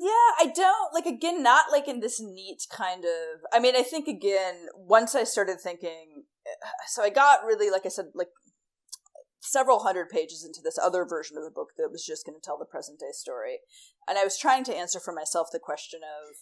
yeah, 0.00 0.48
I 0.48 0.52
don't 0.54 0.94
like 0.94 1.06
again 1.06 1.42
not 1.42 1.66
like 1.72 1.88
in 1.88 2.00
this 2.00 2.20
neat 2.20 2.66
kind 2.70 3.04
of 3.04 3.40
I 3.52 3.58
mean, 3.58 3.74
I 3.76 3.82
think 3.82 4.08
again 4.08 4.66
once 4.76 5.14
I 5.14 5.24
started 5.24 5.60
thinking 5.60 6.24
so 6.88 7.02
I 7.02 7.10
got 7.10 7.44
really 7.44 7.70
like 7.70 7.86
I 7.86 7.90
said 7.90 8.06
like 8.14 8.28
several 9.40 9.80
hundred 9.80 10.08
pages 10.08 10.44
into 10.44 10.60
this 10.62 10.78
other 10.78 11.04
version 11.04 11.36
of 11.36 11.44
the 11.44 11.50
book 11.50 11.70
that 11.76 11.90
was 11.90 12.04
just 12.04 12.26
going 12.26 12.38
to 12.38 12.44
tell 12.44 12.58
the 12.58 12.64
present 12.64 12.98
day 12.98 13.12
story. 13.12 13.58
And 14.08 14.18
I 14.18 14.24
was 14.24 14.38
trying 14.38 14.64
to 14.64 14.76
answer 14.76 15.00
for 15.00 15.12
myself 15.12 15.48
the 15.52 15.58
question 15.58 16.00
of 16.02 16.36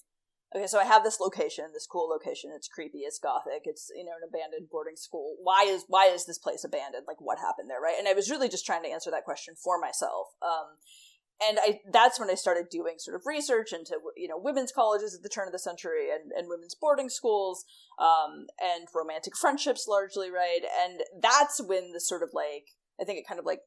okay, 0.55 0.67
so 0.67 0.79
I 0.79 0.85
have 0.85 1.05
this 1.05 1.21
location, 1.21 1.67
this 1.75 1.87
cool 1.87 2.09
location. 2.09 2.51
It's 2.55 2.69
creepy, 2.69 3.01
it's 3.01 3.19
gothic, 3.19 3.63
it's 3.65 3.91
you 3.95 4.05
know 4.05 4.17
an 4.17 4.29
abandoned 4.29 4.71
boarding 4.71 4.97
school. 4.97 5.37
Why 5.43 5.65
is 5.65 5.85
why 5.89 6.07
is 6.07 6.27
this 6.27 6.39
place 6.39 6.65
abandoned? 6.65 7.05
Like 7.07 7.21
what 7.21 7.39
happened 7.39 7.71
there, 7.71 7.81
right? 7.81 7.97
And 7.99 8.09
I 8.09 8.15
was 8.15 8.31
really 8.31 8.49
just 8.49 8.67
trying 8.67 8.83
to 8.85 8.91
answer 8.91 9.11
that 9.11 9.25
question 9.25 9.55
for 9.63 9.79
myself. 9.79 10.29
Um, 10.43 10.79
and 11.43 11.59
I 11.61 11.81
that's 11.93 12.19
when 12.19 12.31
I 12.31 12.35
started 12.35 12.67
doing 12.71 12.95
sort 12.99 13.15
of 13.15 13.23
research 13.27 13.73
into 13.73 13.99
you 14.17 14.29
know 14.29 14.39
women's 14.39 14.73
colleges 14.73 15.15
at 15.15 15.23
the 15.23 15.29
turn 15.29 15.47
of 15.47 15.53
the 15.53 15.59
century 15.59 16.09
and, 16.11 16.33
and 16.33 16.49
women's 16.49 16.75
boarding 16.75 17.09
schools 17.09 17.65
um, 17.99 18.47
and 18.61 18.89
romantic 18.95 19.37
friendships 19.37 19.87
largely 19.89 20.31
right? 20.31 20.61
And 20.85 21.01
that's 21.21 21.61
when 21.63 21.93
the 21.93 22.01
sort 22.01 22.23
of 22.23 22.31
like 22.33 22.69
I 23.01 23.05
think 23.05 23.19
it 23.19 23.29
kind 23.29 23.39
of 23.41 23.47
like 23.47 23.61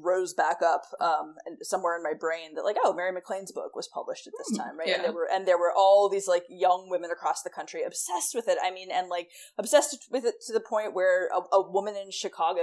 rose 0.00 0.32
back 0.32 0.56
up 0.64 0.82
um 1.00 1.34
and 1.44 1.58
somewhere 1.62 1.94
in 1.96 2.02
my 2.02 2.14
brain 2.18 2.54
that 2.54 2.64
like 2.64 2.76
oh 2.82 2.94
Mary 2.94 3.12
MacLane's 3.12 3.52
book 3.52 3.76
was 3.76 3.88
published 3.92 4.26
at 4.26 4.32
this 4.38 4.48
Hmm, 4.56 4.62
time 4.68 4.78
right? 4.78 4.88
Yeah. 4.88 4.94
and 4.96 5.04
there 5.04 5.12
were 5.12 5.28
and 5.32 5.46
there 5.46 5.58
were 5.58 5.72
all 5.76 6.08
these 6.08 6.26
like 6.26 6.44
young 6.48 6.88
women 6.88 7.10
across 7.10 7.42
the 7.42 7.50
country 7.50 7.82
obsessed 7.82 8.34
with 8.34 8.48
it. 8.48 8.58
I 8.64 8.70
mean 8.70 8.90
and 8.90 9.08
like 9.08 9.28
obsessed 9.58 10.06
with 10.10 10.24
it 10.24 10.36
to 10.46 10.52
the 10.52 10.60
point 10.60 10.94
where 10.94 11.28
a, 11.28 11.40
a 11.56 11.70
woman 11.70 11.94
in 11.96 12.10
Chicago 12.10 12.62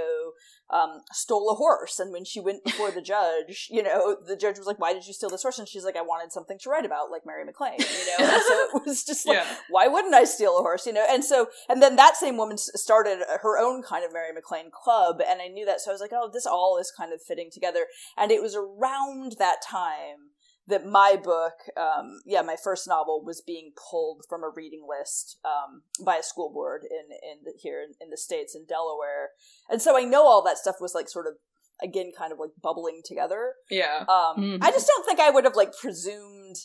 um 0.70 1.02
stole 1.12 1.50
a 1.50 1.54
horse. 1.54 1.98
And 1.98 2.12
when 2.12 2.24
she 2.24 2.40
went 2.40 2.64
before 2.64 2.90
the 2.90 3.02
judge 3.14 3.68
you 3.70 3.82
know 3.82 4.16
the 4.26 4.36
judge 4.36 4.58
was 4.58 4.66
like 4.66 4.78
why 4.80 4.92
did 4.92 5.06
you 5.06 5.12
steal 5.12 5.30
this 5.30 5.42
horse? 5.42 5.58
And 5.58 5.68
she's 5.68 5.84
like 5.84 5.96
I 5.96 6.02
wanted 6.02 6.32
something 6.32 6.58
to 6.60 6.70
write 6.70 6.84
about 6.84 7.10
like 7.10 7.22
Mary 7.26 7.44
MacLane 7.44 7.78
you 7.78 8.06
know? 8.18 8.26
And 8.32 8.42
so 8.42 8.54
it 8.78 8.82
was 8.86 9.04
just 9.04 9.26
like 9.26 9.36
Yeah. 9.38 9.56
why 9.68 9.86
wouldn't 9.86 10.14
I 10.14 10.24
steal 10.24 10.58
a 10.58 10.62
horse? 10.62 10.86
You 10.86 10.92
know, 10.94 11.06
and 11.08 11.24
so, 11.24 11.46
and 11.68 11.82
then 11.82 11.96
that 11.96 12.16
same 12.16 12.36
woman 12.36 12.58
started 12.58 13.18
her 13.42 13.58
own 13.58 13.82
kind 13.82 14.04
of 14.04 14.12
Mary 14.12 14.30
MacLane 14.32 14.70
club, 14.72 15.20
and 15.26 15.40
I 15.40 15.48
knew 15.48 15.64
that, 15.66 15.80
so 15.80 15.90
I 15.90 15.94
was 15.94 16.00
like, 16.00 16.10
oh, 16.12 16.30
this 16.32 16.46
all 16.46 16.78
is 16.80 16.92
kind 16.96 17.12
of 17.12 17.19
fitting 17.26 17.50
together. 17.52 17.86
And 18.16 18.30
it 18.30 18.42
was 18.42 18.54
around 18.56 19.36
that 19.38 19.58
time 19.62 20.30
that 20.66 20.86
my 20.86 21.16
book, 21.22 21.54
um, 21.76 22.20
yeah, 22.24 22.42
my 22.42 22.56
first 22.62 22.86
novel 22.86 23.22
was 23.24 23.40
being 23.44 23.72
pulled 23.90 24.24
from 24.28 24.42
a 24.44 24.50
reading 24.54 24.86
list 24.88 25.38
um, 25.44 25.82
by 26.04 26.16
a 26.16 26.22
school 26.22 26.52
board 26.52 26.82
in 26.84 27.10
in 27.30 27.38
the, 27.44 27.52
here 27.60 27.82
in, 27.82 27.94
in 28.00 28.10
the 28.10 28.16
states 28.16 28.54
in 28.54 28.66
Delaware, 28.66 29.30
and 29.68 29.82
so 29.82 29.98
I 29.98 30.04
know 30.04 30.26
all 30.26 30.42
that 30.44 30.58
stuff 30.58 30.76
was 30.80 30.94
like 30.94 31.08
sort 31.08 31.26
of 31.26 31.34
again 31.82 32.12
kind 32.16 32.32
of 32.32 32.38
like 32.38 32.50
bubbling 32.62 33.00
together. 33.04 33.54
Yeah. 33.70 34.04
Um, 34.08 34.36
Mhm. 34.38 34.58
I 34.62 34.70
just 34.70 34.86
don't 34.86 35.04
think 35.06 35.18
I 35.18 35.30
would 35.30 35.44
have 35.44 35.56
like 35.56 35.72
presumed. 35.76 36.56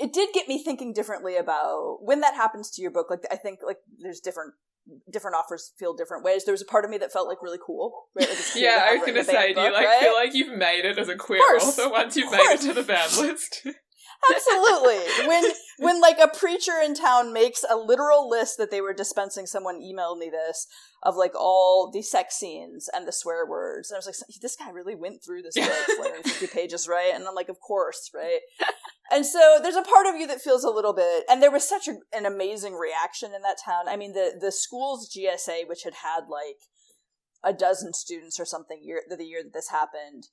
It 0.00 0.12
did 0.12 0.30
get 0.32 0.48
me 0.48 0.62
thinking 0.62 0.92
differently 0.92 1.36
about 1.36 1.98
when 2.00 2.20
that 2.20 2.34
happens 2.34 2.70
to 2.72 2.82
your 2.82 2.90
book. 2.90 3.08
Like 3.10 3.24
I 3.30 3.36
think 3.36 3.60
like 3.64 3.78
there's 3.98 4.20
different 4.20 4.54
different 5.10 5.36
offers 5.36 5.72
feel 5.78 5.94
different 5.94 6.24
ways. 6.24 6.44
There 6.44 6.52
was 6.52 6.62
a 6.62 6.66
part 6.66 6.84
of 6.84 6.90
me 6.90 6.98
that 6.98 7.12
felt 7.12 7.28
like 7.28 7.42
really 7.42 7.58
cool. 7.64 8.06
Right? 8.14 8.28
Like 8.28 8.38
cool 8.52 8.62
Yeah, 8.62 8.86
I 8.88 8.96
was 8.96 9.06
gonna 9.06 9.24
say, 9.24 9.52
do 9.52 9.60
you 9.60 9.72
like 9.72 9.86
right? 9.86 10.00
feel 10.00 10.14
like 10.14 10.34
you've 10.34 10.56
made 10.56 10.84
it 10.84 10.98
as 10.98 11.08
a 11.08 11.16
queer 11.16 11.42
author 11.56 11.88
once 11.90 12.16
you've 12.16 12.32
made 12.32 12.54
it 12.54 12.60
to 12.62 12.72
the 12.72 12.82
banned 12.82 13.16
list? 13.16 13.66
Absolutely. 14.28 14.98
When 15.26 15.44
when 15.78 16.00
like 16.00 16.18
a 16.18 16.28
preacher 16.28 16.72
in 16.82 16.94
town 16.94 17.32
makes 17.32 17.64
a 17.68 17.76
literal 17.76 18.28
list 18.28 18.58
that 18.58 18.70
they 18.70 18.80
were 18.80 18.92
dispensing, 18.92 19.46
someone 19.46 19.80
emailed 19.80 20.18
me 20.18 20.30
this 20.30 20.66
of 21.02 21.16
like 21.16 21.32
all 21.34 21.90
the 21.90 22.02
sex 22.02 22.36
scenes 22.36 22.88
and 22.92 23.06
the 23.06 23.12
swear 23.12 23.46
words, 23.46 23.90
and 23.90 23.96
I 23.96 23.98
was 23.98 24.06
like, 24.06 24.40
this 24.42 24.56
guy 24.56 24.70
really 24.70 24.94
went 24.94 25.24
through 25.24 25.42
this 25.42 25.54
book, 25.54 25.72
450 25.96 26.46
pages, 26.52 26.88
right? 26.88 27.12
And 27.14 27.26
I'm 27.26 27.34
like, 27.34 27.48
of 27.48 27.60
course, 27.60 28.10
right? 28.14 28.40
And 29.10 29.24
so 29.24 29.58
there's 29.62 29.76
a 29.76 29.82
part 29.82 30.06
of 30.06 30.16
you 30.16 30.26
that 30.26 30.40
feels 30.40 30.64
a 30.64 30.70
little 30.70 30.92
bit, 30.92 31.24
and 31.28 31.42
there 31.42 31.50
was 31.50 31.68
such 31.68 31.88
a, 31.88 31.96
an 32.12 32.26
amazing 32.26 32.74
reaction 32.74 33.34
in 33.34 33.42
that 33.42 33.58
town. 33.64 33.88
I 33.88 33.96
mean, 33.96 34.12
the 34.12 34.32
the 34.40 34.52
school's 34.52 35.10
GSA, 35.14 35.68
which 35.68 35.84
had 35.84 35.94
had 35.94 36.28
like 36.28 36.58
a 37.42 37.52
dozen 37.52 37.92
students 37.94 38.38
or 38.38 38.44
something 38.44 38.80
year 38.82 39.02
the 39.08 39.24
year 39.24 39.42
that 39.42 39.54
this 39.54 39.70
happened 39.70 40.28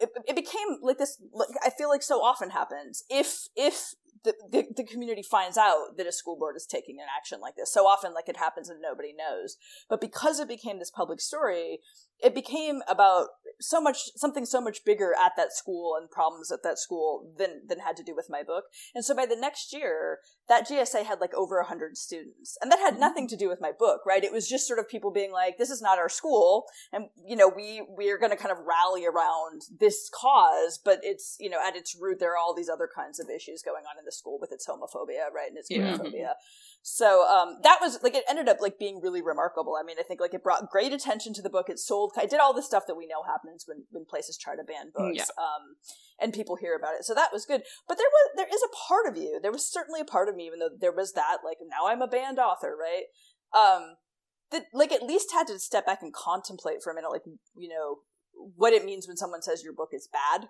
it, 0.00 0.10
it, 0.26 0.36
became 0.36 0.78
like 0.82 0.98
this 0.98 1.18
like 1.32 1.48
i 1.64 1.70
feel 1.70 1.88
like 1.88 2.02
so 2.02 2.22
often 2.22 2.50
happens. 2.50 3.04
If 3.10 3.48
if 3.56 3.94
the, 4.22 4.34
the, 4.50 4.66
the 4.76 4.84
community 4.84 5.22
finds 5.22 5.56
out 5.56 5.96
that 5.96 6.06
a 6.06 6.12
school 6.12 6.36
board 6.36 6.54
is 6.54 6.66
taking 6.66 6.98
an 7.00 7.06
action 7.16 7.40
like 7.40 7.56
this 7.56 7.72
so 7.72 7.86
often 7.86 8.12
like 8.12 8.28
it 8.28 8.36
happens 8.36 8.68
and 8.68 8.80
nobody 8.80 9.12
knows. 9.12 9.56
But 9.88 10.00
because 10.00 10.40
it 10.40 10.48
became 10.48 10.78
this 10.78 10.90
public 10.90 11.20
story 11.20 11.80
it 12.22 12.34
became 12.34 12.82
about 12.88 13.28
so 13.60 13.80
much 13.80 14.10
something 14.16 14.44
so 14.46 14.60
much 14.60 14.84
bigger 14.84 15.12
at 15.14 15.32
that 15.36 15.52
school 15.52 15.94
and 15.98 16.10
problems 16.10 16.50
at 16.50 16.62
that 16.62 16.78
school 16.78 17.32
than 17.36 17.62
than 17.66 17.80
had 17.80 17.96
to 17.96 18.02
do 18.02 18.14
with 18.14 18.26
my 18.28 18.42
book. 18.42 18.64
And 18.94 19.04
so 19.04 19.14
by 19.14 19.26
the 19.26 19.36
next 19.36 19.72
year 19.72 20.18
that 20.48 20.68
gsa 20.68 21.04
had 21.04 21.20
like 21.20 21.34
over 21.34 21.58
100 21.58 21.96
students. 21.96 22.56
And 22.60 22.70
that 22.72 22.78
had 22.78 22.94
mm-hmm. 22.94 23.00
nothing 23.00 23.28
to 23.28 23.36
do 23.36 23.48
with 23.48 23.60
my 23.60 23.72
book 23.76 24.00
right? 24.06 24.24
It 24.24 24.32
was 24.32 24.48
just 24.48 24.66
sort 24.66 24.78
of 24.78 24.88
people 24.88 25.10
being 25.10 25.32
like 25.32 25.58
this 25.58 25.70
is 25.70 25.82
not 25.82 25.98
our 25.98 26.08
school. 26.08 26.64
And 26.92 27.06
you 27.26 27.36
know 27.36 27.48
we 27.48 27.82
we're 27.88 28.18
going 28.18 28.32
to 28.32 28.36
kind 28.36 28.52
of 28.52 28.58
rally 28.66 29.06
around 29.06 29.62
this 29.78 30.10
cause 30.12 30.80
but 30.84 31.00
it's 31.02 31.36
you 31.38 31.50
know 31.50 31.58
at 31.66 31.76
its 31.76 31.96
root 32.00 32.18
there 32.18 32.32
are 32.32 32.38
all 32.38 32.54
these 32.54 32.68
other 32.68 32.88
kinds 32.94 33.20
of 33.20 33.28
issues 33.28 33.62
going 33.62 33.84
on 33.84 33.98
in 33.98 34.04
the 34.04 34.12
school 34.12 34.38
with 34.40 34.52
its 34.52 34.66
homophobia 34.66 35.32
right? 35.34 35.48
And 35.48 35.58
its 35.58 35.70
yeah. 35.70 36.32
So 36.82 37.26
um, 37.28 37.58
that 37.62 37.78
was 37.80 38.02
like 38.02 38.14
it 38.14 38.24
ended 38.28 38.48
up 38.48 38.60
like 38.60 38.78
being 38.78 39.00
really 39.02 39.20
remarkable. 39.20 39.74
I 39.78 39.84
mean, 39.84 39.96
I 40.00 40.02
think 40.02 40.20
like 40.20 40.32
it 40.32 40.42
brought 40.42 40.70
great 40.70 40.92
attention 40.92 41.34
to 41.34 41.42
the 41.42 41.50
book. 41.50 41.68
It 41.68 41.78
sold. 41.78 42.12
I 42.16 42.24
did 42.24 42.40
all 42.40 42.54
the 42.54 42.62
stuff 42.62 42.84
that 42.86 42.96
we 42.96 43.06
know 43.06 43.22
happens 43.22 43.64
when 43.66 43.84
when 43.90 44.06
places 44.06 44.38
try 44.38 44.56
to 44.56 44.64
ban 44.64 44.90
books. 44.94 45.18
Yeah. 45.18 45.42
Um, 45.42 45.76
and 46.20 46.32
people 46.32 46.56
hear 46.56 46.74
about 46.74 46.94
it. 46.94 47.04
So 47.04 47.14
that 47.14 47.32
was 47.32 47.44
good. 47.44 47.62
But 47.86 47.98
there 47.98 48.08
was 48.10 48.30
there 48.36 48.48
is 48.48 48.62
a 48.62 48.76
part 48.88 49.06
of 49.06 49.22
you. 49.22 49.38
There 49.42 49.52
was 49.52 49.70
certainly 49.70 50.00
a 50.00 50.06
part 50.06 50.28
of 50.28 50.36
me, 50.36 50.46
even 50.46 50.58
though 50.58 50.70
there 50.78 50.92
was 50.92 51.12
that 51.12 51.38
like 51.44 51.58
now 51.60 51.86
I'm 51.86 52.02
a 52.02 52.08
banned 52.08 52.38
author, 52.38 52.74
right? 52.78 53.04
Um, 53.54 53.96
that 54.50 54.64
like 54.72 54.92
at 54.92 55.02
least 55.02 55.32
had 55.32 55.48
to 55.48 55.58
step 55.58 55.84
back 55.84 56.00
and 56.02 56.14
contemplate 56.14 56.82
for 56.82 56.90
a 56.90 56.94
minute, 56.94 57.10
like 57.10 57.24
you 57.56 57.68
know 57.68 57.98
what 58.56 58.72
it 58.72 58.84
means 58.84 59.06
when 59.06 59.16
someone 59.16 59.42
says 59.42 59.62
your 59.62 59.72
book 59.72 59.90
is 59.92 60.08
bad 60.12 60.48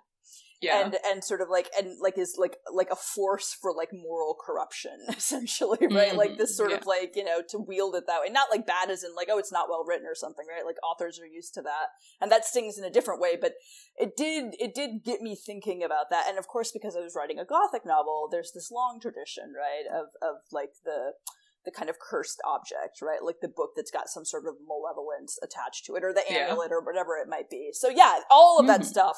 yeah. 0.61 0.85
and 0.85 0.95
and 1.05 1.23
sort 1.23 1.41
of 1.41 1.49
like 1.49 1.69
and 1.77 1.97
like 1.99 2.17
is 2.17 2.35
like 2.37 2.57
like 2.71 2.89
a 2.91 2.95
force 2.95 3.55
for 3.59 3.73
like 3.75 3.89
moral 3.91 4.37
corruption 4.45 4.91
essentially 5.09 5.79
right 5.81 6.09
mm-hmm. 6.09 6.17
like 6.17 6.37
this 6.37 6.55
sort 6.55 6.71
yeah. 6.71 6.77
of 6.77 6.85
like 6.85 7.13
you 7.15 7.23
know 7.23 7.41
to 7.49 7.57
wield 7.57 7.95
it 7.95 8.03
that 8.07 8.21
way 8.21 8.29
not 8.29 8.49
like 8.51 8.65
bad 8.65 8.89
as 8.89 9.03
in 9.03 9.13
like 9.15 9.27
oh 9.31 9.39
it's 9.39 9.51
not 9.51 9.67
well 9.69 9.83
written 9.87 10.05
or 10.05 10.15
something 10.15 10.45
right 10.47 10.65
like 10.65 10.77
authors 10.83 11.19
are 11.19 11.25
used 11.25 11.53
to 11.53 11.61
that 11.61 11.89
and 12.21 12.31
that 12.31 12.45
stings 12.45 12.77
in 12.77 12.83
a 12.83 12.91
different 12.91 13.19
way 13.19 13.35
but 13.39 13.53
it 13.97 14.15
did 14.15 14.53
it 14.59 14.75
did 14.75 15.03
get 15.03 15.21
me 15.21 15.35
thinking 15.35 15.83
about 15.83 16.09
that 16.09 16.25
and 16.27 16.37
of 16.37 16.47
course 16.47 16.71
because 16.71 16.95
i 16.95 17.01
was 17.01 17.15
writing 17.15 17.39
a 17.39 17.45
gothic 17.45 17.85
novel 17.85 18.27
there's 18.31 18.51
this 18.53 18.71
long 18.71 18.99
tradition 19.01 19.53
right 19.57 19.89
of 19.91 20.09
of 20.21 20.37
like 20.51 20.71
the 20.85 21.13
the 21.65 21.71
kind 21.71 21.89
of 21.89 21.99
cursed 21.99 22.41
object, 22.45 23.01
right? 23.01 23.23
Like 23.23 23.41
the 23.41 23.47
book 23.47 23.71
that's 23.75 23.91
got 23.91 24.09
some 24.09 24.25
sort 24.25 24.45
of 24.45 24.55
malevolence 24.67 25.37
attached 25.43 25.85
to 25.85 25.95
it, 25.95 26.03
or 26.03 26.13
the 26.13 26.29
amulet, 26.31 26.69
yeah. 26.71 26.75
or 26.75 26.81
whatever 26.83 27.17
it 27.17 27.29
might 27.29 27.49
be. 27.49 27.69
So 27.73 27.89
yeah, 27.89 28.19
all 28.29 28.59
of 28.59 28.67
that 28.67 28.81
mm-hmm. 28.81 28.89
stuff 28.89 29.17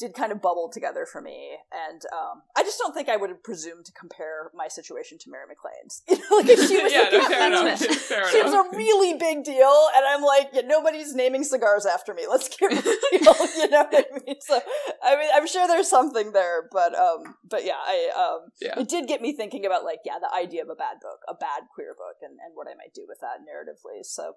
did 0.00 0.14
kind 0.14 0.32
of 0.32 0.40
bubble 0.40 0.70
together 0.72 1.04
for 1.04 1.20
me. 1.20 1.58
And 1.70 2.00
um, 2.10 2.42
I 2.56 2.62
just 2.62 2.78
don't 2.78 2.94
think 2.94 3.08
I 3.10 3.16
would 3.16 3.28
have 3.28 3.44
presumed 3.44 3.84
to 3.84 3.92
compare 3.92 4.50
my 4.54 4.66
situation 4.66 5.18
to 5.20 5.30
Mary 5.30 5.44
MacLane's. 5.46 6.02
You 6.10 6.16
know, 6.16 6.36
like 6.38 6.58
she 6.66 6.76
was, 6.82 6.92
yeah, 6.92 7.08
no, 7.12 7.28
fair 7.28 7.46
enough. 7.46 7.78
Fair 8.10 8.28
she 8.30 8.40
enough. 8.40 8.52
was 8.52 8.74
a 8.74 8.76
really 8.76 9.18
big 9.18 9.44
deal, 9.44 9.76
and 9.94 10.04
I'm 10.08 10.22
like, 10.22 10.48
yeah, 10.52 10.62
nobody's 10.64 11.14
naming 11.14 11.44
cigars 11.44 11.86
after 11.86 12.14
me. 12.14 12.24
Let's 12.28 12.48
get 12.48 12.70
real. 12.70 12.82
you 13.12 13.68
know 13.70 13.84
what 13.84 13.94
I 13.94 14.18
mean? 14.26 14.36
So, 14.40 14.60
I 15.02 15.16
mean, 15.16 15.28
I'm 15.34 15.46
sure 15.46 15.68
there's 15.68 15.88
something 15.88 16.32
there, 16.32 16.68
but 16.72 16.98
um, 16.98 17.36
but 17.48 17.64
yeah, 17.64 17.78
I 17.78 18.10
um, 18.16 18.50
yeah. 18.60 18.80
it 18.80 18.88
did 18.88 19.06
get 19.06 19.20
me 19.20 19.36
thinking 19.36 19.66
about 19.66 19.84
like, 19.84 20.00
yeah, 20.04 20.18
the 20.20 20.34
idea 20.34 20.62
of 20.62 20.68
a 20.68 20.74
bad 20.74 20.96
book, 21.00 21.20
a 21.28 21.34
bad 21.34 21.68
queer 21.74 21.94
book, 21.94 22.16
and 22.22 22.38
and 22.44 22.54
what 22.54 22.66
I 22.66 22.74
might 22.74 22.94
do 22.94 23.04
with 23.06 23.18
that 23.20 23.44
narratively. 23.44 24.04
So, 24.04 24.34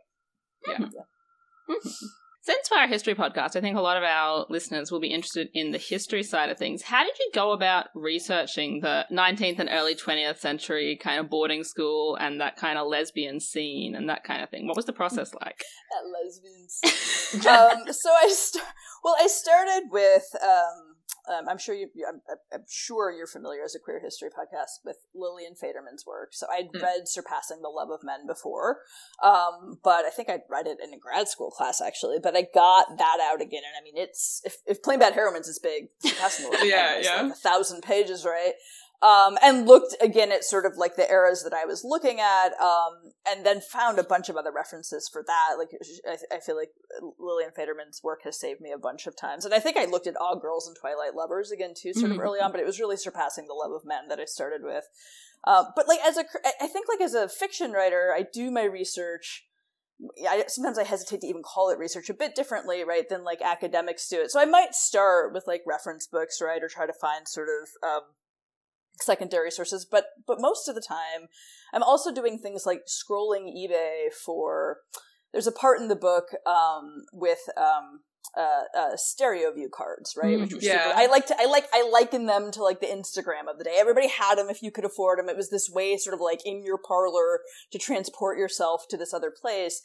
yeah. 0.68 0.88
yeah. 0.94 1.76
Since 2.46 2.68
for 2.68 2.78
our 2.78 2.90
history 2.90 3.16
podcast, 3.16 3.56
I 3.56 3.62
think 3.62 3.78
a 3.78 3.82
lot 3.82 3.96
of 3.96 4.04
our 4.04 4.46
listeners 4.50 4.92
will 4.92 5.00
be 5.00 5.08
interested 5.08 5.48
in 5.54 5.72
the 5.72 5.78
history 5.78 6.24
side 6.24 6.50
of 6.50 6.58
things. 6.58 6.82
How 6.82 7.02
did 7.06 7.18
you 7.18 7.32
go 7.34 7.54
about 7.54 7.88
researching 7.96 8.82
the 8.82 9.06
19th 9.10 9.60
and 9.60 9.70
early 9.72 9.96
20th 9.96 10.40
century 10.40 11.00
kind 11.02 11.22
of 11.22 11.30
boarding 11.30 11.64
school 11.64 12.18
and 12.18 12.42
that 12.42 12.58
kind 12.58 12.78
of 12.78 12.88
lesbian 12.88 13.40
scene 13.40 13.96
and 13.96 14.10
that 14.10 14.26
kind 14.26 14.44
of 14.44 14.50
thing? 14.50 14.68
What 14.68 14.76
was 14.76 14.84
the 14.84 14.92
process 14.92 15.34
like? 15.36 15.64
That 15.92 16.10
lesbian 16.20 16.68
scene. 16.68 17.48
um, 17.50 17.94
so 17.94 18.10
I 18.12 18.28
st- 18.28 18.64
well, 19.06 19.16
I 19.18 19.28
started 19.28 19.84
with 19.90 20.26
um, 20.44 20.93
um, 21.30 21.48
I'm 21.48 21.58
sure 21.58 21.74
you. 21.74 21.90
I'm, 22.08 22.22
I'm, 22.54 22.66
sure 22.70 23.12
you're 23.12 23.28
familiar 23.28 23.64
as 23.64 23.76
a 23.76 23.80
queer 23.80 24.02
history 24.02 24.30
podcast 24.30 24.84
with 24.84 24.98
Lillian 25.16 25.54
Faderman's 25.54 26.06
work. 26.06 26.34
So 26.34 26.48
I'd 26.52 26.72
mm. 26.74 26.82
read 26.82 27.08
"Surpassing 27.08 27.62
the 27.62 27.70
Love 27.70 27.90
of 27.92 28.04
Men" 28.04 28.28
before, 28.28 28.80
um, 29.24 29.80
but 29.84 30.04
I 30.06 30.10
think 30.10 30.30
I'd 30.30 30.42
read 30.50 30.68
it 30.68 30.80
in 30.84 30.94
a 30.94 30.98
grad 30.98 31.30
school 31.30 31.50
class 31.50 31.82
actually. 31.82 32.18
But 32.22 32.36
I 32.36 32.48
got 32.54 32.98
that 32.98 33.20
out 33.22 33.42
again, 33.42 33.62
and 33.66 33.76
I 33.80 33.84
mean, 33.84 33.96
it's 33.96 34.42
if, 34.44 34.58
if 34.66 34.84
Plain 34.84 35.00
Bad 35.00 35.14
Heroines 35.14 35.48
is 35.48 35.60
big, 35.60 35.88
"Surpassing 36.00 36.46
the 36.46 36.52
Love 36.52 36.62
of 36.62 36.68
yeah, 36.68 36.92
Men" 36.92 37.00
is 37.00 37.06
yeah. 37.06 37.22
like 37.22 37.32
a 37.32 37.36
thousand 37.36 37.84
pages, 37.84 38.26
right? 38.26 38.54
Um, 39.04 39.38
and 39.44 39.68
looked 39.68 39.98
again 40.02 40.32
at 40.32 40.46
sort 40.46 40.66
of 40.66 40.78
like 40.78 40.96
the 40.96 41.12
eras 41.12 41.44
that 41.44 41.54
I 41.54 41.66
was 41.66 41.84
looking 41.84 42.22
at, 42.22 42.54
um, 42.58 43.12
and 43.28 43.46
then 43.46 43.60
found 43.60 44.00
a 44.00 44.04
bunch 44.04 44.30
of 44.30 44.38
other 44.38 44.52
references 44.56 45.10
for 45.12 45.22
that. 45.28 45.56
Like 45.58 45.72
I, 46.08 46.38
I, 46.38 46.40
feel 46.40 46.56
like 46.56 46.70
Lillian 47.20 47.52
Faderman's 47.52 48.00
work 48.02 48.22
has 48.24 48.40
saved 48.40 48.62
me 48.62 48.72
a 48.72 48.78
bunch 48.78 49.06
of 49.06 49.18
times, 49.18 49.44
and 49.44 49.54
I 49.54 49.60
think 49.60 49.76
I 49.76 49.84
looked 49.84 50.08
at 50.08 50.16
Odd 50.22 50.42
Girls 50.42 50.70
and 50.70 50.78
Twilight 50.80 51.16
Lovers 51.16 51.52
again 51.52 51.74
too, 51.76 51.92
sort 51.92 52.12
mm-hmm. 52.12 52.14
of 52.14 52.26
early 52.26 52.40
on, 52.40 52.52
but 52.52 52.62
it 52.62 52.66
was 52.66 52.80
really 52.80 52.96
surpassing 52.96 53.48
the 53.48 53.54
Love 53.54 53.74
of 53.74 53.86
Men 53.86 54.08
that 54.08 54.22
I 54.22 54.26
started 54.26 54.62
with. 54.64 54.86
Uh, 55.46 55.66
but 55.76 55.88
like 55.88 56.00
as 56.06 56.18
a, 56.18 56.24
I 56.62 56.68
think 56.68 56.88
like 56.88 57.02
as 57.02 57.14
a 57.14 57.28
fiction 57.28 57.72
writer, 57.72 58.14
I 58.16 58.24
do 58.32 58.50
my 58.52 58.64
research. 58.64 59.46
I, 60.28 60.46
sometimes 60.48 60.78
I 60.78 60.84
hesitate 60.84 61.22
to 61.22 61.28
even 61.28 61.44
call 61.44 61.70
it 61.70 61.78
research 61.78 62.10
a 62.10 62.14
bit 62.14 62.36
differently, 62.36 62.84
right, 62.84 63.08
than 63.08 63.24
like 63.24 63.42
academics 63.42 64.08
do 64.08 64.22
it. 64.22 64.32
So 64.32 64.40
I 64.40 64.46
might 64.46 64.74
start 64.74 65.34
with 65.34 65.44
like 65.46 65.62
reference 65.68 66.08
books, 66.08 66.40
right, 66.42 66.64
or 66.64 66.70
try 66.70 66.86
to 66.86 66.94
find 66.94 67.28
sort 67.28 67.50
of 67.50 67.88
um, 67.88 68.02
secondary 69.02 69.52
sources 69.52 69.86
but 69.90 70.08
but 70.28 70.40
most 70.40 70.68
of 70.68 70.76
the 70.76 70.82
time 70.82 71.28
i'm 71.74 71.84
also 71.84 72.14
doing 72.14 72.38
things 72.38 72.66
like 72.66 72.84
scrolling 72.88 73.52
ebay 73.56 74.12
for 74.14 74.78
there's 75.34 75.48
a 75.48 75.52
part 75.52 75.82
in 75.82 75.88
the 75.88 75.96
book 75.96 76.28
um, 76.46 77.06
with 77.12 77.40
um, 77.58 78.02
uh, 78.38 78.64
uh, 78.78 78.96
stereo 78.96 79.52
view 79.52 79.70
cards, 79.72 80.16
right? 80.16 80.40
Mm, 80.40 80.58
yeah. 80.62 80.84
Super, 80.84 81.00
I 81.00 81.06
like 81.08 81.26
to, 81.28 81.36
I 81.40 81.46
like, 81.46 81.66
I 81.74 81.88
liken 81.92 82.26
them 82.26 82.52
to 82.52 82.64
like 82.64 82.80
the 82.80 82.88
Instagram 82.88 83.50
of 83.50 83.58
the 83.58 83.64
day. 83.64 83.76
Everybody 83.78 84.08
had 84.08 84.36
them 84.36 84.50
if 84.50 84.62
you 84.62 84.72
could 84.72 84.86
afford 84.86 85.20
them. 85.20 85.30
It 85.30 85.38
was 85.38 85.50
this 85.50 85.70
way, 85.70 85.98
sort 85.98 86.14
of 86.14 86.22
like 86.22 86.46
in 86.46 86.64
your 86.64 86.78
parlor 86.78 87.42
to 87.72 87.80
transport 87.80 88.38
yourself 88.38 88.86
to 88.90 88.98
this 88.98 89.14
other 89.14 89.32
place. 89.32 89.82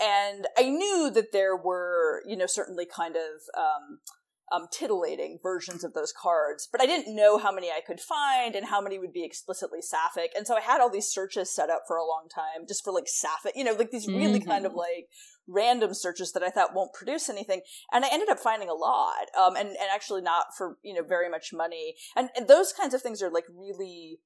And 0.00 0.46
I 0.58 0.70
knew 0.70 1.10
that 1.14 1.32
there 1.32 1.56
were, 1.56 2.22
you 2.26 2.36
know, 2.36 2.46
certainly 2.46 2.86
kind 2.86 3.16
of, 3.16 3.22
um, 3.56 3.98
um, 4.52 4.66
titillating 4.70 5.38
versions 5.42 5.84
of 5.84 5.94
those 5.94 6.12
cards, 6.12 6.68
but 6.70 6.80
I 6.80 6.86
didn't 6.86 7.14
know 7.14 7.38
how 7.38 7.52
many 7.52 7.70
I 7.70 7.80
could 7.86 8.00
find 8.00 8.54
and 8.54 8.66
how 8.66 8.80
many 8.80 8.98
would 8.98 9.12
be 9.12 9.24
explicitly 9.24 9.80
sapphic. 9.80 10.32
And 10.36 10.46
so 10.46 10.56
I 10.56 10.60
had 10.60 10.80
all 10.80 10.90
these 10.90 11.08
searches 11.08 11.54
set 11.54 11.70
up 11.70 11.82
for 11.86 11.96
a 11.96 12.06
long 12.06 12.28
time 12.32 12.66
just 12.68 12.84
for 12.84 12.92
like 12.92 13.08
sapphic, 13.08 13.52
you 13.56 13.64
know, 13.64 13.72
like 13.72 13.90
these 13.90 14.06
really 14.06 14.40
mm-hmm. 14.40 14.50
kind 14.50 14.66
of 14.66 14.74
like 14.74 15.08
random 15.48 15.94
searches 15.94 16.32
that 16.32 16.42
I 16.42 16.50
thought 16.50 16.74
won't 16.74 16.92
produce 16.92 17.28
anything. 17.28 17.62
And 17.92 18.04
I 18.04 18.08
ended 18.12 18.28
up 18.28 18.38
finding 18.38 18.68
a 18.68 18.74
lot, 18.74 19.28
um, 19.38 19.56
and, 19.56 19.68
and 19.68 19.88
actually 19.92 20.22
not 20.22 20.46
for, 20.56 20.78
you 20.82 20.94
know, 20.94 21.02
very 21.06 21.30
much 21.30 21.52
money. 21.52 21.94
And, 22.16 22.28
and 22.36 22.48
those 22.48 22.72
kinds 22.72 22.94
of 22.94 23.02
things 23.02 23.22
are 23.22 23.30
like 23.30 23.46
really, 23.48 24.18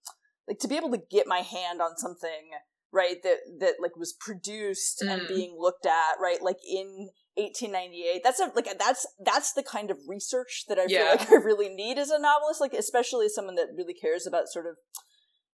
like 0.48 0.58
to 0.60 0.68
be 0.68 0.76
able 0.76 0.90
to 0.90 1.02
get 1.10 1.26
my 1.26 1.40
hand 1.40 1.80
on 1.80 1.96
something 1.96 2.50
right 2.90 3.22
that 3.22 3.36
that 3.60 3.74
like 3.80 3.96
was 3.96 4.14
produced 4.18 5.02
mm. 5.04 5.10
and 5.10 5.28
being 5.28 5.54
looked 5.58 5.84
at 5.84 6.14
right 6.22 6.42
like 6.42 6.56
in 6.66 7.10
1898 7.38 8.20
that's 8.22 8.40
a 8.40 8.50
like 8.54 8.68
that's 8.78 9.06
that's 9.24 9.52
the 9.52 9.62
kind 9.62 9.90
of 9.90 9.98
research 10.06 10.64
that 10.68 10.78
i 10.78 10.84
yeah. 10.88 11.16
feel 11.16 11.16
like 11.16 11.32
i 11.32 11.34
really 11.36 11.68
need 11.68 11.98
as 11.98 12.10
a 12.10 12.18
novelist 12.18 12.60
like 12.60 12.72
especially 12.72 13.26
as 13.26 13.34
someone 13.34 13.54
that 13.54 13.68
really 13.76 13.94
cares 13.94 14.26
about 14.26 14.48
sort 14.48 14.66
of 14.66 14.76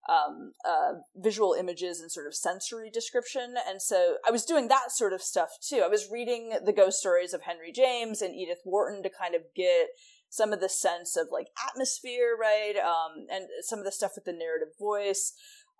um, 0.09 0.53
uh, 0.67 1.01
visual 1.17 1.55
images 1.55 2.01
and 2.01 2.11
sort 2.11 2.27
of 2.27 2.35
sensory 2.35 2.91
description. 2.91 3.55
And 3.69 3.81
so 3.81 4.17
I 4.27 4.31
was 4.31 4.45
doing 4.45 4.69
that 4.69 4.91
sort 4.91 5.13
of 5.13 5.23
stuff 5.23 5.51
too. 5.67 5.83
I 5.85 5.89
was 5.89 6.11
reading 6.11 6.53
the 6.65 6.73
ghost 6.73 6.99
stories 6.99 7.33
of 7.33 7.43
Henry 7.43 7.73
James 7.73 8.21
and 8.21 8.35
Edith 8.35 8.61
Wharton 8.65 9.03
to 9.03 9.11
kind 9.11 9.35
of 9.35 9.43
get 9.57 9.89
some 10.29 10.53
of 10.53 10.61
the 10.61 10.69
sense 10.69 11.17
of 11.17 11.29
like 11.31 11.49
atmosphere, 11.69 12.37
right? 12.39 12.75
Um, 12.77 13.27
and 13.31 13.47
some 13.63 13.79
of 13.79 13.85
the 13.85 13.93
stuff 13.93 14.13
with 14.15 14.25
the 14.25 14.33
narrative 14.33 14.75
voice. 14.79 15.33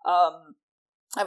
Um, 0.07 0.55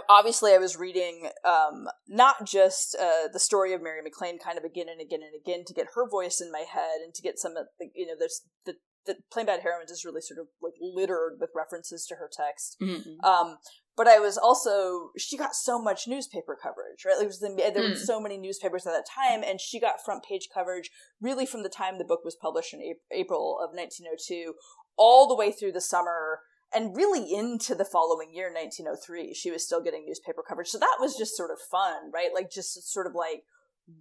obviously 0.08 0.52
I 0.52 0.58
was 0.58 0.76
reading 0.76 1.30
um, 1.44 1.88
not 2.08 2.46
just 2.46 2.96
uh, 3.00 3.28
the 3.32 3.38
story 3.40 3.72
of 3.72 3.82
Mary 3.82 4.00
MacLane 4.02 4.38
kind 4.42 4.58
of 4.58 4.64
again 4.64 4.86
and 4.90 5.00
again 5.00 5.20
and 5.22 5.32
again 5.40 5.64
to 5.66 5.74
get 5.74 5.88
her 5.94 6.08
voice 6.08 6.40
in 6.40 6.52
my 6.52 6.64
head 6.70 7.00
and 7.04 7.14
to 7.14 7.22
get 7.22 7.38
some 7.38 7.56
of 7.56 7.66
the 7.78 7.88
you 7.94 8.06
know 8.06 8.14
there's 8.18 8.42
the 8.66 8.74
that 9.06 9.16
Plain 9.32 9.46
Bad 9.46 9.60
Heroines 9.62 9.90
is 9.90 10.04
really 10.04 10.20
sort 10.20 10.38
of 10.38 10.46
like 10.62 10.74
littered 10.80 11.38
with 11.40 11.50
references 11.56 12.04
to 12.06 12.16
her 12.16 12.28
text. 12.30 12.76
Mm-hmm. 12.80 13.24
Um, 13.24 13.56
but 13.96 14.06
I 14.06 14.18
was 14.18 14.36
also 14.38 15.10
she 15.16 15.36
got 15.36 15.54
so 15.54 15.80
much 15.82 16.06
newspaper 16.06 16.56
coverage, 16.60 17.04
right? 17.06 17.18
Like 17.18 17.30
the, 17.30 17.72
there 17.74 17.82
were 17.82 17.96
Mm. 17.96 17.98
so 17.98 18.20
many 18.20 18.36
newspapers 18.38 18.86
at 18.86 18.92
that 18.92 19.06
time, 19.08 19.42
and 19.42 19.60
she 19.60 19.80
got 19.80 20.04
front 20.04 20.22
page 20.28 20.48
coverage 20.52 20.90
really 21.20 21.46
from 21.46 21.62
the 21.62 21.68
time 21.68 21.98
the 21.98 22.04
book 22.04 22.24
was 22.24 22.36
published 22.40 22.74
in 22.74 22.80
April 23.10 23.58
of 23.58 23.70
1902 23.74 24.54
all 24.96 25.26
the 25.26 25.34
way 25.34 25.50
through 25.52 25.72
the 25.72 25.80
summer 25.80 26.40
and 26.74 26.96
really 26.96 27.32
into 27.32 27.74
the 27.74 27.84
following 27.84 28.32
year 28.32 28.52
1903 28.52 29.34
she 29.34 29.50
was 29.50 29.64
still 29.64 29.82
getting 29.82 30.04
newspaper 30.06 30.42
coverage. 30.46 30.68
So 30.68 30.78
that 30.78 30.96
was 31.00 31.16
just 31.16 31.36
sort 31.36 31.50
of 31.50 31.58
fun 31.70 32.10
right? 32.12 32.30
Like 32.34 32.50
just 32.50 32.92
sort 32.92 33.06
of 33.06 33.14
like 33.14 33.44